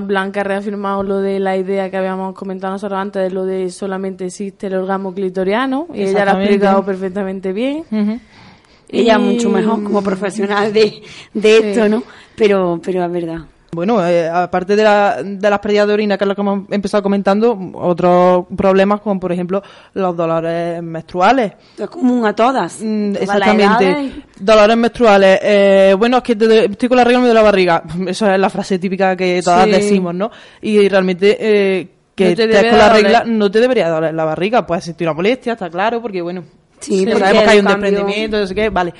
Blanca 0.02 0.40
ha 0.40 0.44
reafirmado 0.44 1.02
lo 1.02 1.18
de 1.20 1.38
la 1.40 1.56
idea 1.56 1.90
que 1.90 1.96
habíamos 1.96 2.34
comentado 2.34 2.72
nosotros 2.72 2.98
antes 2.98 3.22
de 3.22 3.30
lo 3.30 3.44
de 3.44 3.70
solamente 3.70 4.26
existe 4.26 4.66
el 4.68 4.74
orgasmo 4.74 5.12
clitoriano 5.14 5.86
y 5.92 6.02
ella 6.02 6.24
lo 6.24 6.30
ha 6.32 6.40
explicado 6.42 6.84
perfectamente 6.84 7.52
bien. 7.52 7.84
Ella 8.88 9.16
Y- 9.18 9.22
mucho 9.22 9.50
mejor 9.50 9.82
como 9.82 10.02
profesional 10.02 10.72
de, 10.72 11.02
de 11.34 11.58
Sí. 11.58 11.64
esto, 11.64 11.88
¿no? 11.88 12.02
Pero, 12.36 12.80
pero 12.84 13.04
es 13.04 13.10
verdad. 13.12 13.38
Bueno, 13.72 14.06
eh, 14.06 14.28
aparte 14.28 14.74
de, 14.76 14.82
la- 14.84 15.22
de 15.22 15.50
las 15.50 15.58
pérdidas 15.58 15.86
de 15.88 15.92
orina, 15.94 16.16
que 16.16 16.24
es 16.24 16.28
lo 16.28 16.34
que 16.34 16.40
hemos 16.40 16.60
empezado 16.70 17.02
comentando, 17.02 17.58
otros 17.74 18.46
problemas 18.56 19.00
como, 19.00 19.20
por 19.20 19.32
ejemplo, 19.32 19.62
los 19.94 20.16
dolores 20.16 20.82
menstruales. 20.82 21.52
Es 21.76 21.88
común 21.90 22.24
a 22.24 22.34
todas. 22.34 22.78
Mm, 22.80 23.16
exactamente. 23.16 24.12
Dolores 24.40 24.76
menstruales. 24.76 25.40
Eh, 25.42 25.94
bueno, 25.98 26.18
es 26.18 26.22
que 26.22 26.36
te- 26.36 26.64
estoy 26.66 26.88
con 26.88 26.96
la 26.96 27.04
regla 27.04 27.18
me 27.18 27.26
duele 27.26 27.40
la 27.40 27.44
barriga. 27.44 27.82
Esa 28.06 28.34
es 28.34 28.40
la 28.40 28.48
frase 28.50 28.78
típica 28.78 29.14
que 29.16 29.40
todas 29.44 29.64
Sí. 29.64 29.70
decimos, 29.72 30.14
¿no? 30.14 30.30
Y 30.62 30.88
realmente 30.88 31.36
eh, 31.38 31.88
que 32.14 32.30
No 32.30 32.36
te 32.36 32.44
con 32.70 32.78
la 32.78 32.88
doler. 32.88 32.92
regla 33.04 33.24
no 33.26 33.50
te 33.50 33.60
debería 33.60 33.88
doler 33.90 34.14
la 34.14 34.24
barriga. 34.24 34.66
Puede 34.66 34.80
sentir 34.80 35.06
una 35.06 35.14
molestia, 35.14 35.52
está 35.54 35.68
claro, 35.68 36.00
porque 36.00 36.22
bueno, 36.22 36.44
Sí, 36.78 37.04
porque 37.04 37.20
sabemos 37.20 37.44
que 37.44 37.50
hay 37.50 37.58
un 37.58 37.64
cambio- 37.66 37.90
desprendimiento, 37.90 38.38
no 38.38 38.46
sé 38.46 38.54
qué, 38.54 38.70
vale. 38.70 38.94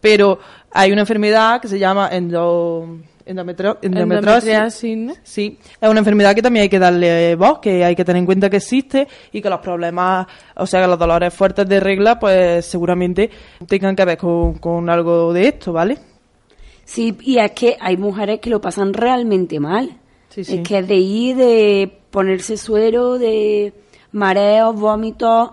Pero 0.00 0.38
hay 0.72 0.90
una 0.92 1.02
enfermedad 1.02 1.60
que 1.60 1.68
se 1.68 1.78
llama 1.78 2.08
endo, 2.12 2.98
endometrio- 3.28 3.78
endometriosis. 3.82 5.20
Sí, 5.22 5.58
es 5.80 5.88
una 5.88 5.98
enfermedad 6.00 6.34
que 6.34 6.42
también 6.42 6.62
hay 6.64 6.68
que 6.68 6.78
darle 6.78 7.34
voz, 7.36 7.58
que 7.60 7.84
hay 7.84 7.94
que 7.94 8.04
tener 8.04 8.20
en 8.20 8.26
cuenta 8.26 8.48
que 8.50 8.56
existe 8.56 9.06
y 9.32 9.40
que 9.42 9.50
los 9.50 9.60
problemas, 9.60 10.26
o 10.56 10.66
sea, 10.66 10.80
que 10.82 10.86
los 10.88 10.98
dolores 10.98 11.32
fuertes 11.34 11.68
de 11.68 11.78
regla, 11.80 12.18
pues 12.18 12.64
seguramente 12.66 13.30
tengan 13.66 13.94
que 13.94 14.04
ver 14.04 14.18
con, 14.18 14.54
con 14.54 14.88
algo 14.90 15.32
de 15.32 15.48
esto, 15.48 15.72
¿vale? 15.72 15.98
Sí, 16.84 17.16
y 17.20 17.38
es 17.38 17.52
que 17.52 17.76
hay 17.78 17.96
mujeres 17.96 18.40
que 18.40 18.48
lo 18.50 18.60
pasan 18.60 18.94
realmente 18.94 19.60
mal. 19.60 19.98
Sí, 20.30 20.42
sí. 20.44 20.56
Es 20.56 20.66
que 20.66 20.78
es 20.78 20.88
de 20.88 20.96
ir, 20.96 21.36
de 21.36 21.98
ponerse 22.10 22.56
suero, 22.56 23.18
de 23.18 23.72
mareos, 24.12 24.74
vómitos, 24.74 25.50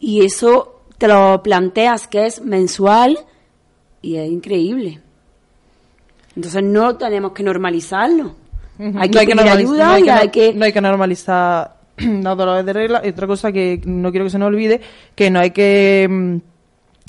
y 0.00 0.24
eso 0.24 0.80
te 0.96 1.08
lo 1.08 1.42
planteas 1.42 2.06
que 2.08 2.26
es 2.26 2.40
mensual 2.42 3.18
y 4.02 4.16
es 4.16 4.30
increíble. 4.30 5.00
Entonces 6.40 6.62
no 6.62 6.96
tenemos 6.96 7.32
que 7.32 7.42
normalizarlo. 7.42 8.34
Hay 8.78 9.10
que 9.10 9.18
No 9.18 9.20
pedir 9.20 9.36
normaliz- 9.36 9.58
ayuda 9.58 9.84
no 9.86 9.92
hay 9.92 10.00
y 10.00 10.04
que, 10.04 10.10
hay 10.10 10.28
que... 10.30 10.54
no 10.54 10.64
hay 10.64 10.72
que 10.72 10.80
normalizar 10.80 11.76
los 11.98 12.38
dolores 12.38 12.64
de 12.64 12.72
regla. 12.72 13.02
Y 13.04 13.10
otra 13.10 13.26
cosa 13.26 13.52
que 13.52 13.80
no 13.84 14.10
quiero 14.10 14.24
que 14.24 14.30
se 14.30 14.38
nos 14.38 14.46
olvide, 14.48 14.80
que 15.14 15.30
no 15.30 15.38
hay 15.38 15.50
que, 15.50 16.08
mm, 16.10 16.36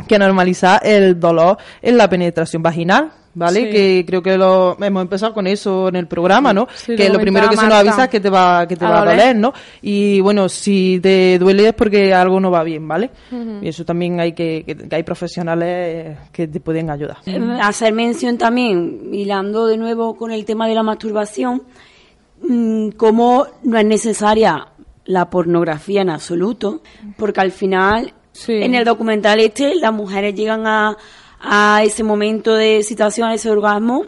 que 0.08 0.18
normalizar 0.20 0.82
el 0.84 1.20
dolor 1.20 1.58
en 1.82 1.98
la 1.98 2.10
penetración 2.10 2.62
vaginal. 2.64 3.12
¿Vale? 3.34 3.62
Sí. 3.62 3.70
Que 3.70 4.04
creo 4.06 4.22
que 4.22 4.38
lo 4.38 4.76
hemos 4.84 5.04
empezado 5.04 5.34
con 5.34 5.48
eso 5.48 5.88
en 5.88 5.96
el 5.96 6.06
programa, 6.06 6.54
¿no? 6.54 6.68
Sí, 6.76 6.98
que 6.98 7.08
lo 7.08 7.14
lo 7.14 7.20
primero 7.22 7.50
que 7.50 7.56
se 7.56 7.64
nos 7.66 7.76
avisa 7.76 8.04
es 8.04 8.10
que 8.10 8.20
te 8.20 8.30
va, 8.30 8.68
que 8.68 8.76
te 8.76 8.84
A 8.84 8.90
va 8.90 8.98
a 8.98 9.00
doler. 9.06 9.18
doler, 9.20 9.36
¿no? 9.38 9.54
Y 9.82 10.20
bueno, 10.20 10.50
si 10.50 11.00
te 11.02 11.40
duele 11.40 11.70
es 11.70 11.74
porque 11.74 12.14
algo 12.14 12.42
no 12.42 12.52
va 12.52 12.62
bien, 12.66 12.86
¿vale? 12.86 13.10
Y 13.62 13.70
eso 13.70 13.86
también 13.86 14.20
hay 14.20 14.34
que, 14.34 14.64
que, 14.66 14.76
que 14.76 14.94
hay 14.94 15.04
profesionales 15.04 16.18
que 16.34 16.50
te 16.50 16.60
pueden 16.60 16.90
ayudar. 16.90 17.20
Eh, 17.26 17.40
hacer 17.62 17.94
mención 17.94 18.38
también, 18.38 19.00
hilando 19.14 19.66
de 19.66 19.78
nuevo 19.78 20.18
con 20.18 20.34
el 20.34 20.44
tema 20.44 20.68
de 20.68 20.76
la 20.76 20.84
masturbación, 20.84 21.64
mm, 22.44 22.90
como 22.98 23.46
no 23.64 23.78
es 23.78 23.86
necesaria 23.86 24.68
la 25.06 25.30
pornografía 25.30 26.02
en 26.02 26.10
absoluto, 26.10 26.82
porque 27.18 27.40
al 27.40 27.52
final, 27.54 28.14
Sí. 28.34 28.54
en 28.54 28.76
el 28.76 28.86
documental 28.86 29.40
este, 29.40 29.76
las 29.76 29.94
mujeres 29.94 30.34
llegan 30.36 30.66
a, 30.66 30.98
a 31.42 31.82
ese 31.84 32.04
momento 32.04 32.54
de 32.56 32.78
excitación, 32.78 33.28
a 33.30 33.34
ese 33.34 33.50
orgasmo, 33.52 34.06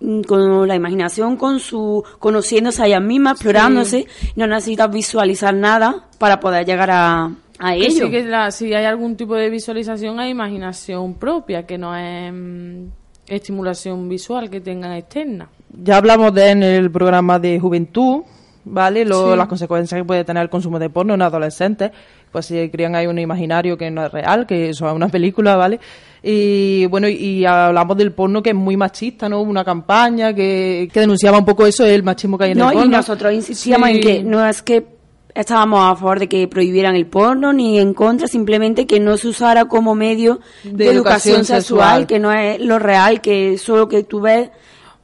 mm, 0.00 0.22
con 0.22 0.66
la 0.68 0.74
imaginación, 0.74 1.36
con 1.36 1.60
su 1.60 2.02
conociéndose 2.18 2.82
a 2.82 2.86
ellas 2.86 3.02
mismas, 3.02 3.34
explorándose, 3.34 4.06
no 4.34 4.46
necesitas 4.46 4.90
visualizar 4.90 5.54
nada 5.54 6.06
para 6.18 6.40
poder 6.40 6.64
llegar 6.66 6.90
a, 6.90 7.30
a 7.58 7.72
Que 7.72 7.86
ello. 7.86 8.06
sí 8.06 8.10
que 8.10 8.24
la- 8.24 8.50
si 8.50 8.72
hay 8.74 8.84
algún 8.84 9.16
tipo 9.16 9.34
de 9.34 9.50
visualización, 9.50 10.18
hay 10.20 10.30
imaginación 10.30 11.14
propia, 11.14 11.66
que 11.66 11.76
no 11.78 11.94
es 11.96 12.32
mm, 12.32 12.86
estimulación 13.28 14.08
visual 14.08 14.48
que 14.50 14.60
tengan 14.60 14.92
externa. 14.92 15.48
Ya 15.82 15.96
hablamos 15.98 16.32
de 16.32 16.50
en 16.50 16.62
el 16.62 16.90
programa 16.90 17.38
de 17.38 17.58
juventud, 17.60 18.22
¿vale? 18.66 19.04
Lo- 19.06 19.30
Sí. 19.32 19.36
Las 19.38 19.46
consecuencias 19.48 19.98
que 19.98 20.04
puede 20.04 20.24
tener 20.24 20.42
el 20.42 20.50
consumo 20.50 20.78
de 20.78 20.90
porno 20.90 21.14
en 21.14 21.22
adolescentes. 21.22 21.90
Pues 22.30 22.44
si 22.46 22.68
crean 22.68 22.94
ahí 22.94 23.06
un 23.06 23.18
imaginario 23.18 23.78
que 23.78 23.90
no 23.90 24.04
es 24.04 24.12
real, 24.12 24.46
que 24.46 24.68
eso 24.68 24.86
es 24.86 24.92
una 24.92 25.08
película, 25.08 25.56
¿vale? 25.56 25.80
Y 26.22 26.84
bueno, 26.86 27.08
y 27.08 27.46
hablamos 27.46 27.96
del 27.96 28.12
porno 28.12 28.42
que 28.42 28.50
es 28.50 28.56
muy 28.56 28.76
machista, 28.76 29.28
¿no? 29.28 29.40
Una 29.40 29.64
campaña 29.64 30.34
que, 30.34 30.88
que 30.92 31.00
denunciaba 31.00 31.38
un 31.38 31.44
poco 31.44 31.66
eso, 31.66 31.86
el 31.86 32.02
machismo 32.02 32.36
que 32.36 32.44
hay 32.46 32.50
en 32.52 32.58
No, 32.58 32.68
el 32.70 32.74
y 32.74 32.80
porno. 32.80 32.96
nosotros 32.98 33.32
insistíamos 33.32 33.88
Sí. 33.88 33.94
en 33.96 34.00
que 34.02 34.22
no 34.24 34.44
es 34.44 34.60
que 34.60 34.86
estábamos 35.34 35.80
a 35.80 35.94
favor 35.96 36.18
de 36.18 36.28
que 36.28 36.48
prohibieran 36.48 36.96
el 36.96 37.06
porno 37.06 37.52
ni 37.52 37.78
en 37.78 37.94
contra, 37.94 38.26
simplemente 38.26 38.86
que 38.86 38.98
no 39.00 39.16
se 39.16 39.28
usara 39.28 39.66
como 39.66 39.94
medio 39.94 40.40
de, 40.64 40.88
educación, 40.88 40.96
educación 40.96 41.44
sexual, 41.44 41.60
sexual. 42.00 42.06
que 42.06 42.18
no 42.18 42.32
es 42.32 42.60
lo 42.60 42.78
real, 42.78 43.20
que 43.20 43.56
solo 43.58 43.86
que 43.88 44.02
tú 44.02 44.20
ves, 44.20 44.50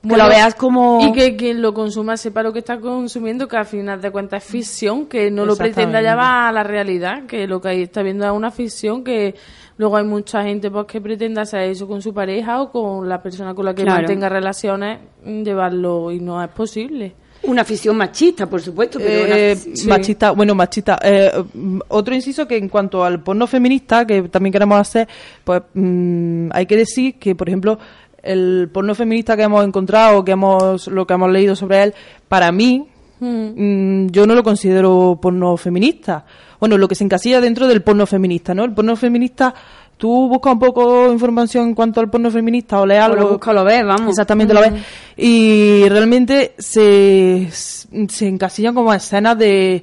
que 0.02 0.16
lo 0.16 0.28
veas 0.28 0.54
como... 0.54 1.00
Y 1.06 1.12
que 1.12 1.36
quien 1.36 1.62
lo 1.62 1.72
consuma 1.72 2.16
sepa 2.16 2.42
lo 2.42 2.52
que 2.52 2.58
está 2.60 2.78
consumiendo, 2.80 3.46
que 3.48 3.56
al 3.56 3.66
final 3.66 4.00
de 4.00 4.10
cuentas 4.10 4.44
es 4.44 4.50
ficción, 4.50 5.06
que 5.06 5.30
no 5.30 5.44
lo 5.46 5.56
pretenda 5.56 6.00
llevar 6.00 6.48
a 6.48 6.52
la 6.52 6.62
realidad, 6.64 7.26
que 7.26 7.46
lo 7.46 7.60
que 7.60 7.68
ahí 7.68 7.82
está 7.82 8.02
viendo 8.02 8.24
es 8.24 8.32
una 8.32 8.50
ficción, 8.50 9.04
que 9.04 9.34
luego 9.78 9.96
hay 9.96 10.04
mucha 10.04 10.42
gente 10.42 10.70
pues 10.70 10.86
que 10.86 11.00
pretenda 11.00 11.42
hacer 11.42 11.62
eso 11.70 11.86
con 11.86 12.02
su 12.02 12.12
pareja 12.12 12.60
o 12.62 12.70
con 12.72 13.08
la 13.08 13.22
persona 13.22 13.54
con 13.54 13.64
la 13.64 13.74
que 13.74 13.82
Claro. 13.84 13.98
mantenga 14.02 14.28
relaciones, 14.28 14.98
llevarlo 15.24 16.10
y 16.10 16.18
no 16.20 16.42
es 16.42 16.50
posible. 16.50 17.14
Una 17.44 17.62
afición 17.62 17.96
machista, 17.96 18.46
por 18.48 18.60
supuesto, 18.62 19.00
pero 19.00 19.24
una 19.26 19.36
Eh, 19.36 19.56
machista, 19.88 20.30
bueno, 20.30 20.54
machista. 20.54 20.96
Eh, 21.02 21.28
mm, 21.54 21.80
otro 21.88 22.14
inciso 22.14 22.46
que 22.46 22.56
en 22.56 22.68
cuanto 22.68 23.02
al 23.04 23.20
porno 23.20 23.48
feminista, 23.48 24.06
que 24.06 24.22
también 24.28 24.52
queremos 24.52 24.78
hacer, 24.78 25.08
pues 25.42 25.60
mm, 25.74 26.50
hay 26.52 26.66
que 26.66 26.76
decir 26.76 27.18
que, 27.18 27.34
por 27.34 27.48
ejemplo, 27.48 27.80
el 28.22 28.70
porno 28.72 28.94
feminista 28.94 29.36
que 29.36 29.42
hemos 29.42 29.64
encontrado, 29.64 30.24
que 30.24 30.32
hemos, 30.32 30.86
lo 30.86 31.06
que 31.06 31.14
hemos 31.14 31.30
leído 31.30 31.56
sobre 31.56 31.82
él, 31.82 31.94
para 32.28 32.52
mí, 32.52 32.86
mm, 33.20 34.06
yo 34.08 34.26
no 34.26 34.34
lo 34.34 34.42
considero 34.42 35.18
porno 35.20 35.56
feminista. 35.56 36.24
Bueno, 36.60 36.78
lo 36.78 36.86
que 36.86 36.94
se 36.94 37.04
encasilla 37.04 37.40
dentro 37.40 37.66
del 37.66 37.82
porno 37.82 38.06
feminista, 38.06 38.54
¿no? 38.54 38.64
El 38.64 38.72
porno 38.72 38.94
feminista, 38.94 39.52
tú 39.96 40.28
buscas 40.28 40.52
un 40.52 40.60
poco 40.60 41.12
información 41.12 41.68
en 41.68 41.74
cuanto 41.74 42.00
al 42.00 42.08
porno 42.08 42.30
feminista 42.30 42.80
o 42.80 42.86
lees 42.86 43.02
algo. 43.02 43.16
lo 43.16 43.28
busca 43.30 43.50
o 43.50 43.54
lo 43.54 43.64
ves, 43.64 43.84
vamos. 43.84 44.10
Exactamente, 44.10 44.54
lo 44.54 44.60
ves. 44.60 44.72
Y 45.16 45.88
realmente 45.88 46.54
se, 46.58 47.48
se 47.50 48.28
encasillan 48.28 48.74
como 48.74 48.94
escenas 48.94 49.36
de... 49.36 49.82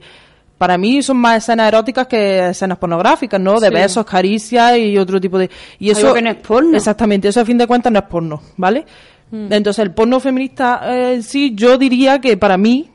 Para 0.59 0.77
mí 0.77 1.01
son 1.01 1.17
más 1.17 1.37
escenas 1.37 1.69
eróticas 1.69 2.05
que 2.05 2.49
escenas 2.49 2.77
pornográficas, 2.77 3.39
¿no? 3.39 3.59
De 3.59 3.69
Sí. 3.69 3.73
besos, 3.73 4.05
caricias 4.05 4.77
y 4.77 4.97
otro 4.97 5.19
tipo 5.19 5.39
de... 5.39 5.49
Y 5.79 5.89
Algo 5.89 5.99
eso, 5.99 6.13
que 6.13 6.21
no 6.21 6.29
es 6.29 6.35
porno. 6.35 6.75
Exactamente, 6.77 7.29
eso 7.29 7.39
a 7.39 7.45
fin 7.45 7.57
de 7.57 7.65
cuentas 7.65 7.91
no 7.91 7.99
es 7.99 8.05
porno, 8.05 8.41
¿vale? 8.57 8.85
Entonces 9.31 9.79
el 9.79 9.91
porno 9.93 10.19
feminista 10.19 10.81
eh, 10.83 11.13
en 11.15 11.23
sí, 11.23 11.53
yo 11.55 11.77
diría 11.77 12.19
que 12.19 12.35
para 12.35 12.57
mí 12.57 12.89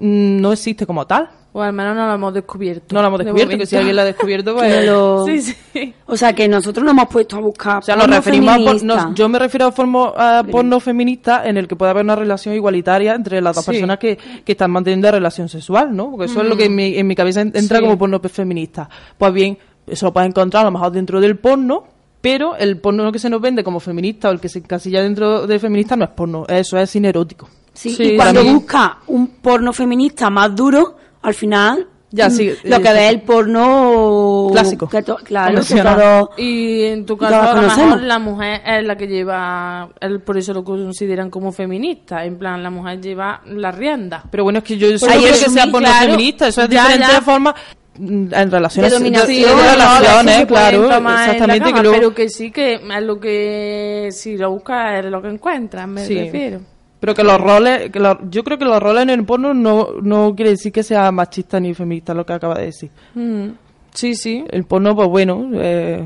mm, 0.00 0.40
no 0.40 0.52
existe 0.52 0.86
como 0.86 1.06
tal. 1.06 1.30
O 1.56 1.62
al 1.62 1.72
menos 1.72 1.94
no 1.94 2.06
lo 2.08 2.14
hemos 2.14 2.34
descubierto. 2.34 2.92
No 2.94 3.00
lo 3.00 3.06
hemos 3.06 3.18
De 3.20 3.24
descubierto, 3.26 3.50
que 3.50 3.54
momento. 3.58 3.70
si 3.70 3.76
alguien 3.76 3.94
lo 3.94 4.02
ha 4.02 4.04
descubierto, 4.04 4.54
Que 4.56 4.58
pues... 4.60 4.86
lo- 4.86 5.24
Sí, 5.26 5.40
sí. 5.40 5.94
O 6.06 6.16
sea, 6.16 6.32
que 6.32 6.48
nosotros 6.48 6.84
nos 6.84 6.92
hemos 6.92 7.06
puesto 7.08 7.36
a 7.36 7.40
buscar 7.40 7.78
O 7.78 7.82
sea, 7.82 7.94
nos 7.94 8.08
referimos 8.08 8.54
a 8.54 8.58
por- 8.58 8.82
nos- 8.82 9.14
yo 9.14 9.28
me 9.28 9.38
refiero 9.38 9.66
a 9.66 9.70
formo- 9.72 10.12
a 10.16 10.42
porno 10.50 10.80
feminista 10.80 11.46
en 11.48 11.56
el 11.56 11.68
que 11.68 11.76
puede 11.76 11.90
haber 11.92 12.02
una 12.04 12.16
relación 12.16 12.56
igualitaria 12.56 13.14
entre 13.14 13.40
las 13.40 13.54
dos 13.54 13.64
Sí. 13.64 13.70
personas 13.70 13.98
que, 13.98 14.18
que 14.44 14.50
están 14.52 14.72
manteniendo 14.72 15.08
relación 15.12 15.48
sexual, 15.48 15.94
¿no? 15.94 16.10
Porque 16.10 16.26
eso 16.26 16.42
es 16.42 16.48
lo 16.48 16.56
que 16.56 16.64
en 16.64 16.74
mi, 16.74 16.96
en 16.98 17.06
mi 17.06 17.14
cabeza 17.14 17.40
en- 17.42 17.52
entra 17.54 17.78
Sí. 17.78 17.84
como 17.84 17.96
porno 17.96 18.18
feminista. 18.20 18.88
Pues 19.16 19.32
bien, 19.32 19.56
eso 19.86 20.06
lo 20.06 20.12
puedes 20.12 20.30
encontrar 20.30 20.62
a 20.62 20.64
lo 20.64 20.72
mejor 20.72 20.90
dentro 20.90 21.20
del 21.20 21.38
porno, 21.38 21.84
pero 22.20 22.56
el 22.56 22.78
porno 22.80 23.12
que 23.12 23.20
se 23.20 23.30
nos 23.30 23.40
vende 23.40 23.62
como 23.62 23.78
feminista 23.78 24.28
o 24.28 24.32
el 24.32 24.40
que 24.40 24.48
se 24.48 24.58
encasilla 24.58 25.02
dentro 25.02 25.46
de 25.46 25.58
feminista 25.60 25.94
no 25.94 26.04
es 26.04 26.10
porno, 26.10 26.46
eso 26.48 26.76
es 26.78 26.90
cine 26.90 27.10
erótico. 27.10 27.48
Sí, 27.72 27.90
Sí, 27.90 28.02
y 28.04 28.16
cuando 28.16 28.42
busca 28.44 28.98
un 29.08 29.26
porno 29.42 29.72
feminista 29.72 30.30
más 30.30 30.54
duro, 30.56 30.96
al 31.24 31.34
final 31.34 31.88
Ya, 32.10 32.28
mm, 32.28 32.30
sí, 32.30 32.50
lo 32.64 32.80
que 32.80 32.88
eh, 32.90 32.92
ve 32.92 33.06
es 33.06 33.12
el 33.12 33.22
porno 33.22 34.48
Clásico. 34.52 34.88
que 34.88 35.02
to- 35.02 35.16
claro, 35.16 35.48
que 35.48 35.54
Convencional. 35.66 35.96
todo- 35.96 36.30
Y 36.36 36.82
en 36.84 37.06
tu 37.06 37.16
caso, 37.16 37.40
a 37.40 37.54
lo 37.54 37.62
mejor 37.62 38.02
la 38.02 38.18
mujer 38.20 38.60
es 38.64 38.84
la 38.86 38.96
que 38.96 39.08
lleva, 39.08 39.88
el, 40.00 40.20
por 40.20 40.38
eso 40.38 40.54
lo 40.54 40.62
consideran 40.62 41.28
como 41.30 41.50
feminista. 41.50 42.24
En 42.24 42.38
plan, 42.38 42.62
la 42.62 42.70
mujer 42.70 43.00
lleva 43.00 43.40
la 43.46 43.72
rienda. 43.72 44.22
Pero 44.30 44.44
bueno, 44.44 44.60
es 44.60 44.64
que 44.64 44.76
yo 44.78 44.88
Pues 44.90 45.02
no 45.02 45.08
creo 45.08 45.26
es 45.26 45.42
que 45.44 45.50
sea 45.50 45.64
porno 45.64 45.88
claro. 45.88 46.06
feminista, 46.12 46.46
eso 46.48 46.62
es 46.62 46.68
Ya, 46.68 46.82
diferente 46.82 47.08
ya. 47.08 47.14
de 47.18 47.24
forma 47.24 47.54
mm, 47.98 48.26
en 48.34 48.50
relaciones 48.50 48.90
De 48.92 48.98
dominación, 48.98 49.28
de, 49.56 49.62
de 49.62 49.70
relaciones, 49.72 50.46
claro, 50.46 50.84
exactamente 50.84 51.58
cama, 51.70 51.76
que 51.76 51.82
luego- 51.82 51.96
pero 51.98 52.14
que 52.14 52.28
sí 52.28 52.50
que 52.52 52.74
es 52.74 53.02
lo 53.02 53.18
que 53.18 54.08
si 54.12 54.36
lo 54.36 54.50
buscas 54.52 55.04
es 55.04 55.10
lo 55.10 55.20
que 55.22 55.28
encuentras, 55.28 55.88
me 55.88 56.04
Sí. 56.04 56.16
refiero. 56.18 56.60
Pero 57.04 57.14
que 57.14 57.22
los 57.24 57.40
roles, 57.40 57.90
que 57.90 58.00
los- 58.00 58.16
yo 58.30 58.42
creo 58.44 58.56
que 58.58 58.64
los 58.64 58.80
roles 58.82 59.02
en 59.02 59.10
el 59.10 59.24
porno 59.24 59.52
no, 59.52 59.88
no 60.02 60.34
quiere 60.34 60.52
decir 60.52 60.72
que 60.72 60.82
sea 60.82 61.10
machista 61.12 61.60
ni 61.60 61.74
feminista 61.74 62.14
lo 62.14 62.24
que 62.24 62.32
acaba 62.32 62.54
de 62.54 62.66
decir. 62.66 62.90
Mm. 63.14 63.48
Sí, 63.92 64.14
sí. 64.14 64.44
El 64.50 64.64
porno, 64.64 64.94
pues 64.96 65.08
bueno, 65.08 65.50
eh, 65.54 66.02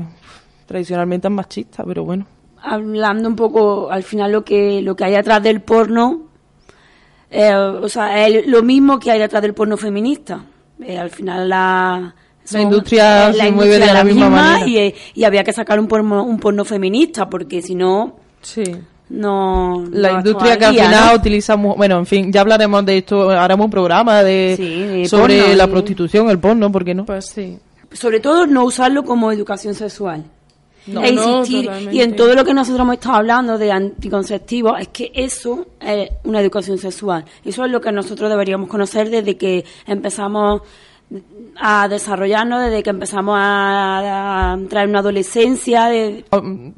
tradicionalmente 0.65 1.27
es 1.27 1.33
machista, 1.33 1.83
pero 1.85 2.03
bueno. 2.03 2.25
hablando 2.61 3.29
un 3.29 3.35
poco 3.37 3.89
al 3.89 4.03
final 4.03 4.31
lo 4.33 4.43
que 4.43 4.81
lo 4.81 4.93
que 4.95 5.05
hay 5.05 5.15
atrás 5.15 5.41
del 5.41 5.61
porno 5.61 6.23
eh, 7.31 7.53
o 7.55 7.87
sea 7.87 8.27
es 8.27 8.45
lo 8.47 8.61
mismo 8.63 8.99
que 8.99 9.11
hay 9.11 9.19
detrás 9.19 9.41
del 9.41 9.53
porno 9.53 9.77
feminista 9.77 10.43
Eh, 10.81 10.97
al 10.97 11.09
final 11.09 11.47
la 11.49 12.13
son- 12.43 12.61
industria 12.61 13.29
eh, 13.29 13.33
se 13.33 13.51
mueve 13.51 13.79
de 13.79 13.93
la 13.93 14.03
misma 14.03 14.29
manera. 14.29 14.67
y, 14.67 14.77
eh, 14.77 14.95
y 15.13 15.23
había 15.23 15.43
que 15.43 15.53
sacar 15.53 15.79
un 15.79 15.87
porno 15.87 16.23
un 16.23 16.37
porno 16.39 16.65
feminista 16.65 17.29
porque 17.29 17.61
si 17.61 17.75
no 17.75 18.17
Sí. 18.41 18.63
No 19.09 19.85
La 19.91 20.11
no 20.13 20.17
industria 20.19 20.57
que 20.57 20.65
estaba 20.65 20.83
al 20.83 20.87
final 20.91 21.07
¿no? 21.13 21.19
utiliza, 21.19 21.55
mu- 21.57 21.75
bueno, 21.75 21.97
en 21.99 22.05
fin, 22.05 22.31
ya 22.31 22.41
hablaremos 22.41 22.85
de 22.85 22.97
esto, 22.99 23.29
haremos 23.29 23.65
un 23.65 23.71
programa 23.71 24.23
de, 24.23 24.53
Sí, 24.57 25.07
sobre 25.07 25.39
porno 25.41 25.55
la 25.55 25.63
y- 25.63 25.67
prostitución, 25.67 26.29
el 26.29 26.39
porno, 26.39 26.71
¿por 26.71 26.85
qué 26.85 26.93
no? 26.93 27.05
Pues 27.05 27.25
sí. 27.25 27.57
sobre 27.91 28.19
todo 28.19 28.45
no 28.45 28.63
usarlo 28.65 29.03
como 29.03 29.31
educación 29.31 29.73
sexual 29.73 30.23
No, 30.87 31.03
e 31.03 31.11
no, 31.11 31.39
insistir 31.39 31.69
y 31.91 32.01
en 32.01 32.15
todo 32.15 32.35
lo 32.35 32.43
que 32.45 32.53
nosotros 32.53 32.81
hemos 32.81 32.95
estado 32.95 33.15
hablando 33.15 33.57
de 33.57 33.71
anticonceptivos 33.71 34.79
es 34.79 34.87
que 34.89 35.11
eso 35.13 35.65
es 35.81 36.09
una 36.23 36.39
educación 36.39 36.77
sexual 36.77 37.25
eso 37.43 37.65
es 37.65 37.71
lo 37.71 37.81
que 37.81 37.91
nosotros 37.91 38.29
deberíamos 38.29 38.69
conocer 38.69 39.09
desde 39.09 39.37
que 39.37 39.65
empezamos 39.87 40.61
a 41.59 41.87
desarrollarnos 41.87 42.61
desde 42.63 42.83
que 42.83 42.89
empezamos 42.91 43.35
a, 43.37 44.51
a 44.51 44.53
entrar 44.53 44.83
en 44.83 44.91
una 44.91 44.99
adolescencia 44.99 45.85
de 45.85 46.23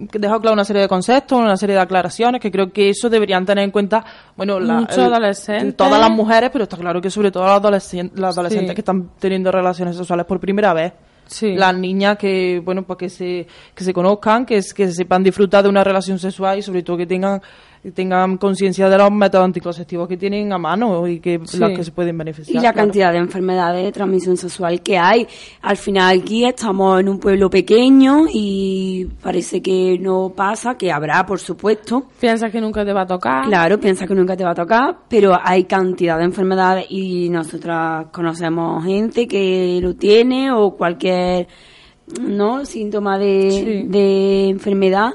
que 0.10 0.20
deja 0.20 0.40
claro 0.40 0.54
una 0.54 0.64
serie 0.66 0.82
de 0.84 0.88
conceptos, 0.88 1.38
una 1.40 1.58
serie 1.58 1.76
de 1.76 1.82
aclaraciones 1.82 2.40
que 2.40 2.50
creo 2.52 2.72
que 2.72 2.90
eso 2.90 3.10
deberían 3.10 3.46
tener 3.46 3.64
en 3.66 3.72
cuenta, 3.72 4.04
bueno, 4.38 4.60
la- 4.60 4.76
Muchos 4.80 4.98
el- 4.98 5.04
adolescentes. 5.14 5.76
todas 5.76 6.00
las 6.00 6.10
mujeres, 6.12 6.50
pero 6.52 6.64
está 6.64 6.78
claro 6.78 7.02
que 7.02 7.10
sobre 7.10 7.30
todo 7.32 7.44
las 7.44 7.58
adolescentes, 7.58 8.18
las 8.20 8.38
adolescentes 8.38 8.70
Sí. 8.70 8.76
que 8.76 8.82
están 8.82 9.10
teniendo 9.20 9.52
relaciones 9.52 9.98
sexuales 9.98 10.26
por 10.26 10.40
primera 10.40 10.74
vez. 10.74 10.94
Sí. 11.28 11.56
Las 11.56 11.74
niñas 11.76 12.18
que, 12.18 12.62
bueno, 12.64 12.84
pues 12.84 12.98
que 13.00 13.10
se, 13.10 13.48
que 13.74 13.84
se 13.84 13.94
conozcan, 13.94 14.46
que, 14.46 14.58
es- 14.58 14.74
que 14.74 14.92
sepan 14.92 15.24
disfrutar 15.24 15.64
de 15.64 15.70
una 15.70 15.84
relación 15.84 16.20
sexual 16.20 16.58
y 16.58 16.62
sobre 16.62 16.84
todo 16.84 16.98
que 16.98 17.06
tengan, 17.06 17.42
tengan 17.96 18.38
conciencia 18.38 18.88
de 18.90 18.98
los 18.98 19.12
métodos 19.12 19.46
anticonceptivos 19.46 20.08
que 20.08 20.16
tienen 20.16 20.54
a 20.54 20.60
mano 20.60 21.08
y 21.08 21.20
que 21.20 21.40
Sí. 21.46 21.58
las 21.58 21.72
que 21.76 21.84
se 21.84 21.92
pueden 21.92 22.16
y 22.16 22.18
beneficiar. 22.20 22.56
la 22.56 22.62
claro. 22.74 22.76
cantidad 22.88 23.12
de 23.12 23.18
enfermedades 23.18 23.84
de 23.86 23.92
transmisión 23.92 24.38
sexual 24.38 24.82
que 24.82 25.00
hay. 25.00 25.28
Al 25.64 25.78
final 25.78 26.20
aquí 26.20 26.46
estamos 26.46 27.00
en 27.00 27.10
un 27.10 27.20
pueblo 27.20 27.50
pequeño 27.50 28.26
y 28.32 29.06
parece 29.24 29.62
que 29.64 29.98
no 30.00 30.32
pasa, 30.36 30.76
que 30.76 30.92
habrá, 30.92 31.26
por 31.26 31.40
supuesto. 31.40 32.04
Piensas 32.20 32.52
que 32.52 32.62
nunca 32.62 32.86
te 32.86 32.94
va 32.94 33.02
a 33.02 33.08
tocar. 33.08 33.46
Claro, 33.46 33.80
piensa 33.80 34.06
que 34.06 34.14
nunca 34.14 34.38
te 34.38 34.44
va 34.44 34.52
a 34.52 34.56
tocar, 34.56 34.98
pero 35.10 35.36
hay 35.42 35.64
cantidad 35.64 36.20
de 36.20 36.26
enfermedades 36.26 36.86
y 36.90 37.30
nosotras 37.30 38.08
conocemos 38.12 38.86
gente 38.86 39.28
que 39.28 39.80
lo 39.82 39.96
tiene 39.96 40.52
o 40.52 40.72
cualquier 40.78 41.48
no 42.22 42.66
síntoma 42.66 43.18
de, 43.18 43.52
Sí. 43.52 43.88
de 43.88 44.50
enfermedad 44.50 45.12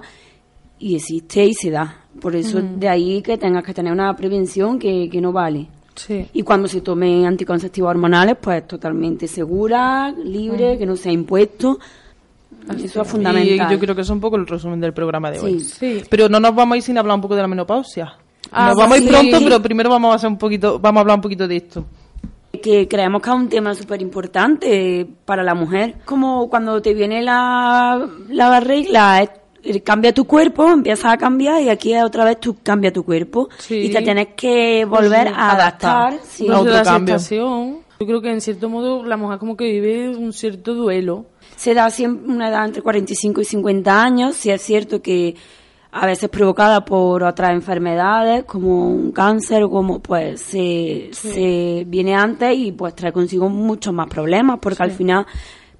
y 0.78 0.96
existe 0.96 1.44
y 1.44 1.54
se 1.54 1.70
da. 1.70 2.02
Por 2.26 2.34
eso 2.34 2.60
de 2.60 2.88
ahí 2.88 3.22
que 3.22 3.38
tengas 3.38 3.62
que 3.62 3.72
tener 3.72 3.92
una 3.92 4.16
prevención 4.16 4.80
que, 4.80 5.08
que 5.08 5.20
no 5.20 5.30
vale. 5.30 5.68
Sí. 5.94 6.26
Y 6.32 6.42
cuando 6.42 6.66
se 6.66 6.80
tomen 6.80 7.24
anticonceptivos 7.24 7.88
hormonales, 7.90 8.36
pues 8.40 8.66
totalmente 8.66 9.28
segura, 9.28 10.10
libre, 10.10 10.76
que 10.76 10.84
no 10.86 10.96
sea 10.96 11.12
impuesto. 11.12 11.78
Eso 12.82 13.02
es 13.02 13.08
fundamental. 13.08 13.68
Y 13.70 13.72
yo 13.74 13.78
creo 13.78 13.94
que 13.94 14.00
es 14.00 14.10
un 14.10 14.18
poco 14.18 14.34
el 14.34 14.46
resumen 14.48 14.80
del 14.80 14.92
programa 14.92 15.30
de 15.30 15.38
hoy. 15.38 15.60
Sí. 15.60 16.02
Pero 16.10 16.28
no 16.28 16.40
nos 16.40 16.52
vamos 16.52 16.74
a 16.74 16.76
ir 16.78 16.82
sin 16.82 16.98
hablar 16.98 17.14
un 17.14 17.20
poco 17.20 17.36
de 17.36 17.42
la 17.42 17.46
menopausia. 17.48 18.12
Ah, 18.50 18.70
nos 18.70 18.76
vamos 18.76 18.98
a 18.98 19.00
ir 19.00 19.08
pronto, 19.08 19.38
pero 19.44 19.62
primero 19.62 19.88
vamos 19.88 20.10
a 20.12 20.16
hacer 20.16 20.28
un 20.28 20.36
poquito, 20.38 20.80
vamos 20.80 20.98
a 20.98 21.00
hablar 21.02 21.18
un 21.18 21.22
poquito 21.22 21.46
de 21.46 21.56
esto. 21.58 21.84
que 22.60 22.88
creemos 22.88 23.22
que 23.22 23.30
es 23.30 23.36
un 23.36 23.48
tema 23.48 23.72
súper 23.74 24.02
importante 24.02 25.06
para 25.24 25.44
la 25.44 25.54
mujer. 25.54 25.94
Como 26.04 26.48
cuando 26.50 26.82
te 26.82 26.92
viene 26.94 27.22
la, 27.22 28.04
la 28.30 28.58
regla, 28.60 29.22
es- 29.22 29.30
cambia 29.84 30.12
tu 30.12 30.24
cuerpo, 30.26 30.70
empiezas 30.70 31.12
a 31.12 31.16
cambiar 31.16 31.62
y 31.62 31.68
aquí 31.68 31.94
otra 31.96 32.24
vez 32.24 32.38
tú 32.40 32.56
cambia 32.62 32.92
tu 32.92 33.04
cuerpo 33.04 33.48
Sí. 33.58 33.74
y 33.76 33.90
te 33.90 34.02
tienes 34.02 34.28
que 34.36 34.84
volver 34.84 35.28
a 35.28 35.52
adaptar. 35.52 36.12
adaptar. 36.12 36.20
sí. 36.24 36.44
Un 36.48 36.54
Otro 36.54 36.82
cambio. 36.82 37.16
Yo 37.98 38.06
creo 38.06 38.20
que 38.20 38.30
en 38.30 38.40
cierto 38.42 38.68
modo 38.68 39.04
la 39.04 39.16
mujer 39.16 39.38
como 39.38 39.56
que 39.56 39.64
vive 39.64 40.10
un 40.16 40.32
cierto 40.34 40.74
duelo. 40.74 41.26
Se 41.56 41.72
da 41.72 41.88
siempre 41.90 42.30
una 42.30 42.50
edad 42.50 42.66
entre 42.66 42.82
45 42.82 43.40
y 43.40 43.44
50 43.46 44.02
años, 44.02 44.36
si 44.36 44.50
es 44.50 44.60
cierto 44.60 45.00
que 45.00 45.34
a 45.92 46.04
veces 46.04 46.28
provocada 46.28 46.84
por 46.84 47.22
otras 47.22 47.52
enfermedades 47.52 48.44
como 48.44 48.86
un 48.90 49.12
cáncer 49.12 49.62
o 49.62 49.70
como 49.70 50.00
pues 50.00 50.42
se, 50.42 51.08
se 51.12 51.84
viene 51.86 52.14
antes 52.14 52.54
y 52.54 52.72
pues 52.72 52.94
trae 52.94 53.12
consigo 53.12 53.48
muchos 53.48 53.94
más 53.94 54.06
problemas 54.08 54.58
porque 54.60 54.82
al 54.82 54.90
final 54.90 55.24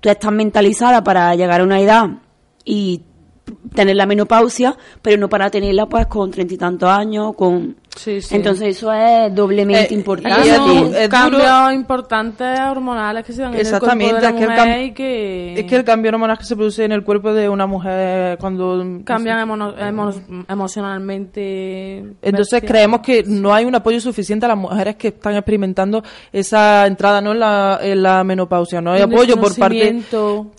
tú 0.00 0.08
estás 0.08 0.32
mentalizada 0.32 1.04
para 1.04 1.34
llegar 1.34 1.60
a 1.60 1.64
una 1.64 1.80
edad 1.80 2.08
y 2.64 3.02
tener 3.74 3.96
la 3.96 4.06
menopausia, 4.06 4.76
pero 5.02 5.16
no 5.18 5.28
para 5.28 5.50
tenerla 5.50 5.86
pues 5.86 6.06
con 6.06 6.30
treinta 6.30 6.54
y 6.54 6.58
tantos 6.58 6.88
años, 6.88 7.34
con 7.36 7.76
Sí, 7.96 8.20
sí. 8.20 8.36
Entonces 8.36 8.76
eso 8.76 8.92
es 8.92 9.34
doblemente 9.34 9.92
Eh, 9.92 9.96
importante. 9.96 10.48
es 10.50 10.58
duro, 10.58 10.94
es 10.94 11.08
cambios 11.08 11.72
importantes 11.72 12.60
hormonales 12.60 13.24
que 13.24 13.32
se 13.32 13.40
dan 13.42 13.50
en 13.52 13.54
el 13.56 13.60
Exactamente, 13.62 14.10
cuerpo 14.10 14.16
de 14.16 14.22
la 14.22 14.28
es 14.28 14.34
que 14.36 14.44
el 14.44 14.50
mujer 14.68 14.94
que 14.94 15.60
Es 15.60 15.64
que 15.66 15.76
el 15.76 15.84
cambio 15.84 16.10
hormonal 16.12 16.38
que 16.38 16.44
se 16.44 16.54
produce 16.56 16.84
en 16.84 16.92
el 16.92 17.02
cuerpo 17.02 17.32
de 17.32 17.48
una 17.48 17.66
mujer 17.66 18.36
cuando... 18.38 19.00
cambian 19.04 19.38
emono- 19.48 19.74
emo- 19.78 20.44
emocionalmente. 20.48 21.98
Entonces 22.22 22.52
bestia. 22.52 22.68
creemos 22.68 23.00
que 23.00 23.24
no 23.26 23.54
hay 23.54 23.64
un 23.64 23.74
apoyo 23.74 24.00
suficiente 24.00 24.46
a 24.46 24.50
las 24.50 24.58
mujeres 24.58 24.96
que 24.96 25.08
están 25.08 25.34
experimentando 25.34 26.02
esa 26.32 26.86
entrada 26.86 27.20
no 27.20 27.32
en 27.32 27.40
la, 27.40 27.78
en 27.82 28.02
la 28.02 28.24
menopausia. 28.24 28.80
No 28.80 28.92
hay 28.92 29.02
Un 29.02 29.12
apoyo 29.12 29.36
por 29.40 29.56
parte... 29.56 30.02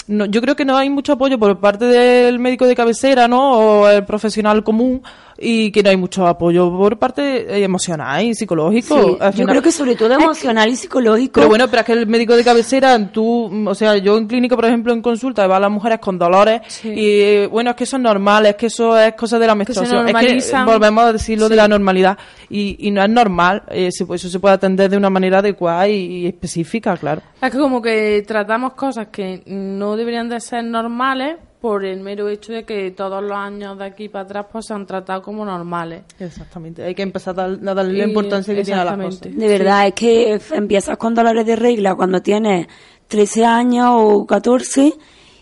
No, 0.07 0.25
yo 0.25 0.41
creo 0.41 0.55
que 0.55 0.65
no 0.65 0.77
hay 0.77 0.89
mucho 0.89 1.13
apoyo 1.13 1.37
por 1.37 1.59
parte 1.59 1.85
del 1.85 2.39
médico 2.39 2.65
de 2.65 2.75
cabecera, 2.75 3.27
¿no? 3.27 3.51
O 3.81 3.89
el 3.89 4.05
profesional 4.05 4.63
común 4.63 5.01
y 5.39 5.71
que 5.71 5.83
no 5.83 5.89
hay 5.89 5.97
mucho 5.97 6.25
apoyo 6.27 6.69
por 6.75 6.97
parte 6.97 7.57
eh, 7.59 7.63
emocional 7.63 8.23
y 8.23 8.33
psicológico. 8.33 9.17
Sí, 9.31 9.39
yo 9.39 9.45
creo 9.45 9.61
que 9.61 9.71
sobre 9.71 9.95
todo 9.95 10.13
emocional 10.19 10.69
y 10.69 10.75
psicológico. 10.75 11.33
Pero 11.35 11.47
bueno, 11.49 11.67
pero 11.67 11.81
es 11.81 11.85
que 11.85 11.93
el 11.93 12.07
médico 12.07 12.35
de 12.35 12.43
cabecera, 12.43 12.97
tú, 13.11 13.49
o 13.69 13.75
sea, 13.75 13.97
yo 13.97 14.17
en 14.17 14.27
clínica, 14.27 14.55
por 14.55 14.65
ejemplo, 14.65 14.93
en 14.93 15.01
consulta, 15.01 15.45
va 15.47 15.57
a 15.57 15.59
las 15.59 15.71
mujeres 15.71 15.99
con 15.99 16.17
dolores 16.17 16.61
Sí. 16.67 16.89
y 16.89 17.09
eh, 17.21 17.47
bueno, 17.51 17.71
es 17.71 17.75
que 17.75 17.83
eso 17.83 17.97
es 17.97 18.03
normal, 18.03 18.45
es 18.47 18.55
que 18.55 18.67
eso 18.67 18.97
es 18.99 19.13
cosa 19.13 19.37
de 19.39 19.47
la 19.47 19.55
menstruación. 19.55 20.07
es 20.09 20.49
que 20.51 20.63
volvemos 20.65 21.03
a 21.03 21.13
decir 21.13 21.37
lo 21.39 21.45
Sí. 21.45 21.51
de 21.51 21.55
la 21.55 21.67
normalidad 21.67 22.17
y, 22.49 22.75
y 22.87 22.91
no 22.91 23.01
es 23.03 23.09
normal, 23.09 23.63
eh, 23.69 23.87
eso 23.87 24.17
se 24.29 24.39
puede 24.39 24.55
atender 24.55 24.89
de 24.89 24.97
una 24.97 25.09
manera 25.09 25.39
adecuada 25.39 25.87
y, 25.87 25.95
y 26.23 26.27
específica, 26.27 26.95
claro. 26.97 27.21
Es 27.41 27.51
que 27.51 27.57
como 27.57 27.81
que 27.81 28.23
tratamos 28.27 28.73
cosas 28.73 29.07
que 29.11 29.43
no 29.45 29.95
deberían 29.95 30.29
de 30.29 30.39
ser 30.39 30.63
normales 30.63 31.35
por 31.61 31.83
el 31.85 32.01
mero 32.01 32.29
hecho 32.29 32.53
de 32.53 32.63
que 32.65 32.91
todos 32.91 33.21
los 33.23 33.31
años 33.35 33.77
de 33.79 33.85
aquí 33.85 34.09
para 34.09 34.25
atrás 34.25 34.45
pues 34.51 34.65
se 34.67 34.73
han 34.73 34.85
tratado 34.85 35.21
como 35.21 35.43
normales. 35.43 36.03
Exactamente, 36.19 36.83
hay 36.83 36.93
que 36.93 37.01
empezar 37.01 37.39
a, 37.39 37.47
dar- 37.49 37.59
a 37.69 37.73
darle 37.73 37.93
la 37.97 38.03
importancia 38.07 38.53
que 38.53 38.63
tiene 38.63 38.81
a 38.81 38.85
las 38.85 38.97
cosas. 38.97 39.21
De 39.35 39.47
verdad, 39.47 39.87
es 39.87 39.93
que 39.93 40.39
empiezas 40.51 40.97
con 40.97 41.13
dolores 41.15 41.45
de 41.45 41.55
regla 41.55 41.95
cuando 41.95 42.21
tienes 42.21 42.67
13 43.07 43.45
años 43.45 43.87
o 43.91 44.25
14 44.27 44.93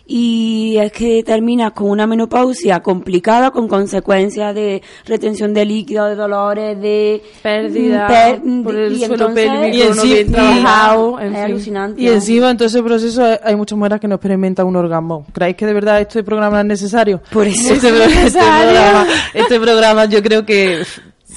y 0.07 0.77
es 0.79 0.91
que 0.91 1.23
terminas 1.23 1.71
con 1.73 1.89
una 1.89 2.05
menopausia 2.05 2.81
complicada 2.81 3.51
con 3.51 3.67
consecuencias 3.67 4.53
de 4.53 4.81
retención 5.05 5.53
de 5.53 5.65
líquido, 5.65 6.05
de 6.05 6.15
dolores, 6.15 6.79
de 6.79 7.23
Pérdida 7.41 8.05
mm, 8.05 8.11
per- 8.11 8.63
por 8.63 8.75
el 8.75 8.93
y 8.93 8.97
suelo 8.99 9.13
entonces- 9.15 9.49
pélvico, 9.49 9.77
Y 9.77 9.81
en 9.81 9.95
no 9.95 10.01
sí- 10.01 10.07
bien 10.13 10.27
y- 10.27 10.31
trabajado, 10.31 11.19
en 11.19 11.25
es 11.27 11.33
fin. 11.33 11.43
alucinante. 11.43 12.01
Y 12.01 12.07
encima 12.07 12.49
en 12.51 12.57
todo 12.57 12.67
ese 12.67 12.83
proceso 12.83 13.23
hay- 13.43 13.55
muchas 13.55 13.77
mujeres 13.77 13.99
que 13.99 14.07
no 14.07 14.15
experimentan 14.15 14.67
un 14.67 14.75
orgasmo. 14.75 15.25
¿Creéis 15.33 15.55
que 15.55 15.65
de 15.65 15.73
verdad 15.73 16.01
este 16.01 16.23
programa 16.23 16.59
es 16.59 16.65
necesario? 16.65 17.21
Por 17.31 17.47
eso 17.47 17.73
este, 17.73 17.87
es 17.89 18.15
este 18.25 18.39
programa, 18.39 19.07
este 19.33 19.59
programa 19.59 20.05
yo 20.05 20.21
creo 20.21 20.45
que, 20.45 20.83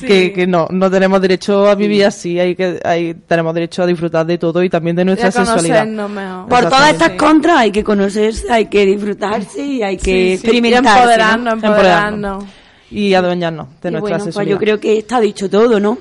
que, 0.01 0.33
que 0.33 0.47
no, 0.47 0.67
no 0.71 0.91
tenemos 0.91 1.21
derecho 1.21 1.67
a 1.69 1.75
vivir 1.75 2.05
así, 2.05 2.39
hay 2.39 2.55
que, 2.55 2.81
hay, 2.85 3.15
tenemos 3.15 3.55
derecho 3.55 3.83
a 3.83 3.87
disfrutar 3.87 4.27
de 4.27 4.39
todo 4.39 4.63
y 4.63 4.71
también 4.71 4.97
de 4.97 5.05
nuestra 5.05 5.31
sexualidad. 5.31 5.87
mejor. 5.87 6.49
Por 6.49 6.65
todas 6.69 6.91
estas 6.93 7.11
contras 7.13 7.59
hay 7.59 7.71
que 7.71 7.85
conocerse, 7.85 8.51
hay 8.51 8.67
que 8.67 8.87
disfrutarse 8.87 9.63
y 9.65 9.83
hay 9.83 9.97
que 9.97 10.05
Sí, 10.05 10.11
sí, 10.13 10.29
y 10.29 10.33
experimentarse. 10.35 10.91
¿no? 10.91 10.99
empoderarnos, 10.99 11.55
empoderarnos. 11.55 12.45
Y 12.91 13.15
adueñarnos 13.15 13.67
de 13.83 13.89
Y 13.89 13.93
nuestra 13.93 14.01
bueno, 14.01 14.17
pues 14.17 14.25
sexualidad. 14.25 14.55
yo 14.55 14.59
creo 14.59 14.81
que 14.81 14.99
está 14.99 15.21
dicho 15.21 15.51
todo, 15.51 15.79
¿no? 15.79 15.99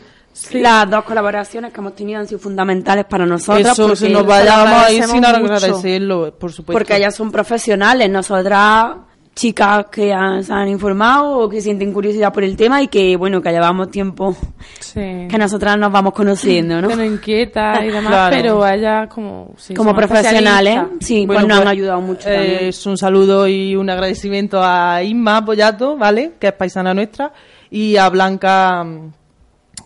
Las 0.53 0.89
dos 0.89 1.03
colaboraciones 1.03 1.73
que 1.73 1.79
hemos 1.79 1.95
tenido 1.95 2.19
han 2.19 2.27
sido 2.27 2.39
fundamentales 2.39 3.05
para 3.05 3.25
nosotras. 3.25 3.73
Eso, 3.73 3.95
se 3.95 4.09
nos 4.09 4.25
vayamos 4.25 4.83
a 4.85 4.91
ir 4.91 5.01
agradecemos 5.03 5.11
sin 5.11 5.41
mucho, 5.41 5.53
agradecerlo, 5.53 6.33
por 6.37 6.51
supuesto. 6.51 6.73
Porque 6.73 6.95
ellas 6.95 7.15
son 7.15 7.31
profesionales, 7.31 8.09
nosotras 8.09 8.97
chicas 9.37 9.85
que 9.91 10.11
han- 10.11 10.43
se 10.43 10.51
han 10.51 10.67
informado 10.67 11.37
o 11.37 11.47
que 11.49 11.61
sienten 11.61 11.93
curiosidad 11.93 12.33
por 12.33 12.43
el 12.43 12.57
tema 12.57 12.81
y 12.81 12.87
que, 12.87 13.15
bueno, 13.15 13.39
que 13.39 13.51
llevamos 13.51 13.91
tiempo 13.91 14.35
Sí. 14.79 15.27
que 15.29 15.37
nosotras 15.37 15.77
nos 15.77 15.91
vamos 15.91 16.11
conociendo, 16.13 16.81
¿no? 16.81 16.87
Que 16.87 16.95
nos 16.95 17.05
inquieta 17.05 17.85
y 17.85 17.91
demás, 17.91 18.07
Claro. 18.11 18.35
pero 18.35 18.67
ellas 18.67 19.07
como... 19.13 19.53
sí, 19.57 19.75
Como 19.75 19.93
profesionales, 19.95 20.79
sí, 21.01 21.27
Bueno, 21.27 21.41
pues 21.41 21.47
nos 21.49 21.57
han 21.59 21.63
pues, 21.65 21.71
ayudado 21.71 22.01
mucho 22.01 22.27
eh, 22.29 22.33
también. 22.35 22.57
Es 22.69 22.85
un 22.87 22.97
saludo 22.97 23.47
y 23.47 23.75
un 23.75 23.87
agradecimiento 23.91 24.59
a 24.63 25.03
Isma 25.03 25.45
Pollato, 25.45 25.95
¿vale? 25.97 26.31
Que 26.39 26.47
es 26.47 26.53
paisana 26.53 26.95
nuestra, 26.95 27.31
y 27.69 27.95
a 27.97 28.09
Blanca, 28.09 28.83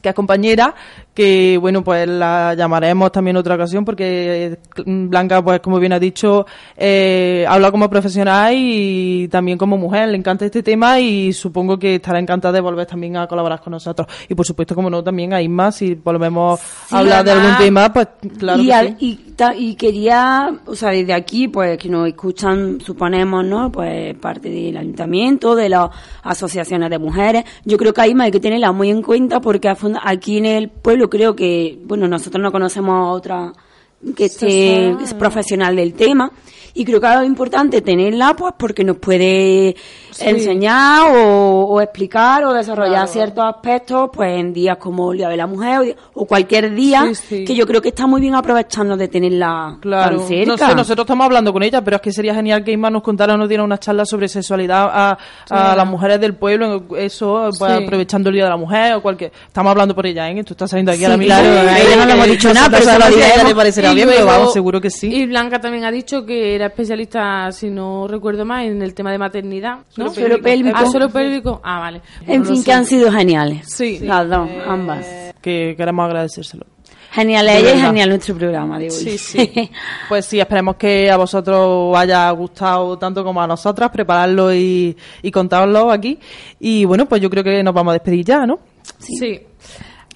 que 0.01 0.09
es 0.09 0.15
compañera, 0.15 0.73
que 1.13 1.57
bueno, 1.59 1.83
pues 1.83 2.07
la 2.07 2.53
llamaremos 2.53 3.11
también 3.11 3.35
otra 3.37 3.55
ocasión 3.55 3.83
porque 3.83 4.45
eh, 4.45 4.57
Blanca, 4.85 5.43
pues 5.43 5.59
como 5.59 5.77
bien 5.79 5.91
ha 5.93 5.99
dicho, 5.99 6.45
eh, 6.77 7.45
habla 7.47 7.69
como 7.71 7.89
profesional 7.89 8.53
y 8.55 9.27
también 9.27 9.57
como 9.57 9.77
mujer, 9.77 10.07
le 10.09 10.17
encanta 10.17 10.45
este 10.45 10.63
tema 10.63 10.99
y 10.99 11.33
supongo 11.33 11.77
que 11.77 11.95
estará 11.95 12.19
encantada 12.19 12.53
de 12.53 12.61
volver 12.61 12.85
también 12.85 13.17
a 13.17 13.27
colaborar 13.27 13.59
con 13.61 13.71
nosotros. 13.71 14.07
Y 14.29 14.35
por 14.35 14.45
supuesto, 14.45 14.73
como 14.73 14.89
no, 14.89 15.03
también 15.03 15.33
a 15.33 15.41
Isma, 15.41 15.71
si 15.71 15.95
volvemos 15.95 16.59
Sí, 16.61 16.95
a 16.95 16.99
hablar 16.99 17.25
de 17.25 17.31
algún 17.31 17.57
tema, 17.57 17.91
pues 17.91 18.07
claro 18.37 18.61
y, 18.61 18.67
que 18.67 18.73
al- 18.73 18.97
sí. 18.99 19.19
y, 19.57 19.75
quería, 19.75 20.49
o 20.65 20.75
sea, 20.75 20.91
desde 20.91 21.13
aquí, 21.13 21.47
pues 21.47 21.77
que 21.77 21.89
nos 21.89 22.07
escuchan, 22.07 22.79
suponemos, 22.79 23.43
¿no? 23.43 23.71
Pues 23.71 24.15
parte 24.15 24.49
del 24.49 24.77
ayuntamiento, 24.77 25.55
de 25.55 25.67
las 25.69 25.89
asociaciones 26.23 26.89
de 26.89 26.99
mujeres. 26.99 27.43
Yo 27.65 27.77
creo 27.77 27.93
que 27.93 28.01
ahí 28.01 28.13
hay 28.19 28.31
que 28.31 28.39
tenerla 28.39 28.71
muy 28.71 28.89
en 28.89 29.01
cuenta 29.01 29.41
porque 29.41 29.67
a 29.67 29.75
aquí 30.03 30.37
en 30.37 30.45
el 30.45 30.69
pueblo 30.69 31.00
creo 31.09 31.35
que, 31.35 31.77
bueno, 31.83 32.07
nosotros 32.07 32.41
no 32.41 32.51
conocemos 32.51 32.93
a 32.93 33.11
otra 33.11 33.53
que 34.15 34.25
esté 34.25 34.91
es 34.91 35.13
profesional 35.13 35.75
del 35.75 35.93
tema 35.93 36.31
y 36.73 36.85
creo 36.85 36.99
que 37.01 37.07
es 37.07 37.25
importante 37.25 37.81
tenerla 37.81 38.35
pues 38.35 38.53
porque 38.57 38.83
nos 38.83 38.97
puede 38.97 39.75
enseñar 40.19 41.09
o, 41.15 41.65
o 41.69 41.81
explicar 41.81 42.43
o 42.45 42.53
desarrollar 42.53 43.07
ciertos 43.07 43.43
aspectos 43.45 44.09
pues 44.13 44.37
en 44.39 44.53
días 44.53 44.77
como 44.77 45.11
el 45.11 45.17
Día 45.19 45.29
de 45.29 45.37
la 45.37 45.47
Mujer 45.47 45.95
o, 46.13 46.21
o 46.21 46.25
cualquier 46.25 46.73
día 46.73 47.05
Sí, 47.13 47.15
sí. 47.15 47.45
que 47.45 47.55
yo 47.55 47.65
creo 47.65 47.81
que 47.81 47.89
está 47.89 48.07
muy 48.07 48.21
bien 48.21 48.35
aprovechando 48.35 48.95
de 48.97 49.07
tenerla 49.07 49.77
Claro, 49.81 50.17
tan 50.19 50.27
cerca. 50.27 50.51
no 50.51 50.57
sé, 50.57 50.75
nosotros 50.75 51.05
estamos 51.05 51.25
hablando 51.25 51.51
con 51.53 51.63
ella, 51.63 51.81
pero 51.83 51.95
es 51.97 52.01
que 52.01 52.11
sería 52.11 52.33
genial 52.35 52.63
que 52.63 52.71
Isma 52.71 52.89
nos 52.89 53.01
contara, 53.01 53.35
nos 53.37 53.47
diera 53.49 53.63
una 53.63 53.77
charla 53.79 54.05
sobre 54.05 54.27
sexualidad 54.27 54.89
a, 54.91 55.17
a 55.49 55.75
las 55.75 55.87
mujeres 55.87 56.19
del 56.19 56.35
pueblo, 56.35 56.83
eso, 56.97 57.49
pues, 57.57 57.71
aprovechando 57.71 58.29
el 58.29 58.35
Día 58.35 58.43
de 58.45 58.49
la 58.49 58.57
Mujer 58.57 58.93
o 58.95 59.01
cualquier... 59.01 59.31
Estamos 59.47 59.71
hablando 59.71 59.95
por 59.95 60.05
ella, 60.05 60.29
¿eh? 60.29 60.43
Tú 60.43 60.53
estás 60.53 60.69
saliendo 60.69 60.91
aquí 60.91 60.99
Sí, 60.99 61.05
ahora 61.05 61.17
mismo. 61.17 61.33
claro, 61.35 61.69
a 61.69 61.79
ella 61.79 61.95
no 61.97 62.05
le 62.05 62.13
hemos 62.13 62.27
dicho 62.27 62.53
nada, 62.53 62.69
pero 62.69 62.83
se 62.91 62.99
lo 62.99 63.05
a 63.05 63.09
diremos. 63.09 63.43
le 63.47 63.55
parecerá 63.55 63.93
bien, 63.93 64.07
pero 64.09 64.25
vamos, 64.25 64.53
seguro 64.53 64.79
que 64.81 64.89
sí. 64.89 65.13
Y 65.13 65.25
Blanca 65.25 65.59
también 65.59 65.85
ha 65.85 65.91
dicho 65.91 66.25
que 66.25 66.55
era 66.61 66.67
especialista, 66.67 67.51
si 67.51 67.69
no 67.69 68.07
recuerdo 68.07 68.45
mal, 68.45 68.65
en 68.65 68.81
el 68.81 68.93
tema 68.93 69.11
de 69.11 69.17
maternidad. 69.17 69.79
¿no? 69.97 70.09
Suelo 70.13 70.41
pélvico. 70.41 70.77
Ah, 70.77 70.85
suelo 70.85 71.09
pélvico. 71.09 71.59
Ah, 71.63 71.79
vale. 71.79 72.01
en 72.27 72.41
No 72.41 72.47
fin, 72.47 72.57
sé. 72.57 72.63
que 72.63 72.73
han 72.73 72.85
sido 72.85 73.11
geniales. 73.11 73.67
Sí. 73.67 73.99
Las 73.99 74.29
dos, 74.29 74.49
ambas. 74.67 75.05
Que 75.41 75.73
queremos 75.75 76.05
agradecérselo. 76.05 76.65
Genial 77.13 77.45
De 77.45 77.57
ella 77.57 77.75
y 77.75 77.79
genial 77.81 78.09
nuestro 78.09 78.35
programa 78.35 78.79
de 78.79 78.85
hoy. 78.85 78.91
Sí, 78.91 79.17
sí. 79.17 79.69
Pues 80.07 80.25
sí, 80.25 80.39
esperemos 80.39 80.77
que 80.77 81.11
a 81.11 81.17
vosotros 81.17 81.57
os 81.59 81.97
haya 81.97 82.29
gustado 82.31 82.97
tanto 82.97 83.21
como 83.25 83.41
a 83.41 83.47
nosotras 83.47 83.89
prepararlo 83.89 84.53
y, 84.53 84.95
y 85.21 85.29
contarlo 85.31 85.91
aquí. 85.91 86.17
Y 86.59 86.85
bueno, 86.85 87.07
pues 87.07 87.21
yo 87.21 87.29
creo 87.29 87.43
que 87.43 87.61
nos 87.63 87.73
vamos 87.73 87.91
a 87.91 87.93
despedir 87.95 88.23
ya, 88.23 88.45
¿no? 88.45 88.59
Sí. 88.99 89.41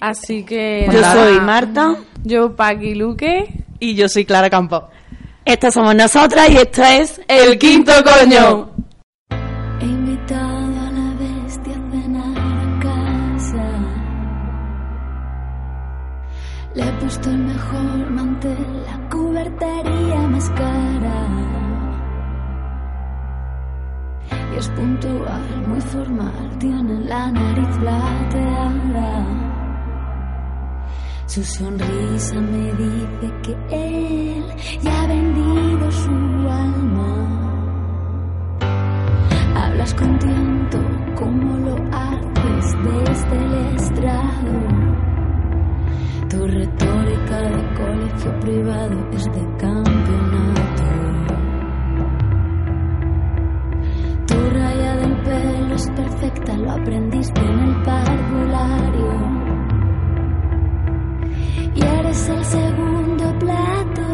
Así 0.00 0.42
que. 0.44 0.88
Yo 0.90 1.00
nada. 1.00 1.12
soy 1.28 1.40
Marta. 1.40 1.96
Yo, 2.24 2.56
Paqui 2.56 2.94
Luque. 2.94 3.64
Y 3.78 3.94
yo 3.94 4.08
soy 4.08 4.24
Clara 4.24 4.48
Campos. 4.48 4.84
Estas 5.46 5.74
somos 5.74 5.94
nosotras 5.94 6.50
y 6.50 6.56
esto 6.56 6.82
es 6.82 7.20
El 7.28 7.56
Quinto 7.56 7.92
Coño. 8.02 8.68
He 9.80 9.84
invitado 9.84 10.80
a 10.80 10.90
la 10.90 11.14
bestia 11.20 11.72
a 11.72 11.90
cenar 11.92 12.36
a 12.36 12.80
casa. 12.80 13.66
Le 16.74 16.82
he 16.82 16.92
puesto 16.94 17.30
el 17.30 17.38
mejor 17.38 18.10
mantel, 18.10 18.84
la 18.86 19.08
cubertería 19.08 20.16
más 20.32 20.50
cara. 20.50 21.28
Y 24.52 24.58
es 24.58 24.68
puntual, 24.70 25.66
muy 25.68 25.80
formal, 25.80 26.58
tiene 26.58 27.04
la 27.04 27.30
nariz 27.30 27.78
plateada. 27.78 29.26
Su 31.26 31.44
sonrisa 31.44 32.34
me 32.40 32.72
dice 32.72 33.32
que 33.44 33.56
él 33.70 34.25
ya 34.82 35.02
ha 35.02 35.06
vendido 35.06 35.90
su 35.92 36.10
alma. 36.48 37.12
Hablas 39.54 39.94
con 39.94 40.18
tiento 40.18 40.78
como 41.14 41.56
lo 41.58 41.74
haces 41.92 42.66
desde 42.84 43.36
el 43.44 43.76
estrado. 43.76 44.52
Tu 46.28 46.46
retórica 46.46 47.36
de 47.40 47.62
colegio 47.74 48.40
privado 48.40 49.10
es 49.12 49.24
de 49.24 49.42
campeonato. 49.58 50.86
Tu 54.26 54.50
raya 54.50 54.96
del 54.96 55.16
pelo 55.22 55.74
es 55.74 55.90
perfecta, 55.90 56.56
lo 56.58 56.70
aprendiste 56.72 57.40
en 57.40 57.58
el 57.60 57.82
parvulario. 57.82 59.12
Y 61.74 61.80
eres 61.84 62.28
el 62.28 62.44
segundo 62.44 63.38
plato, 63.38 64.05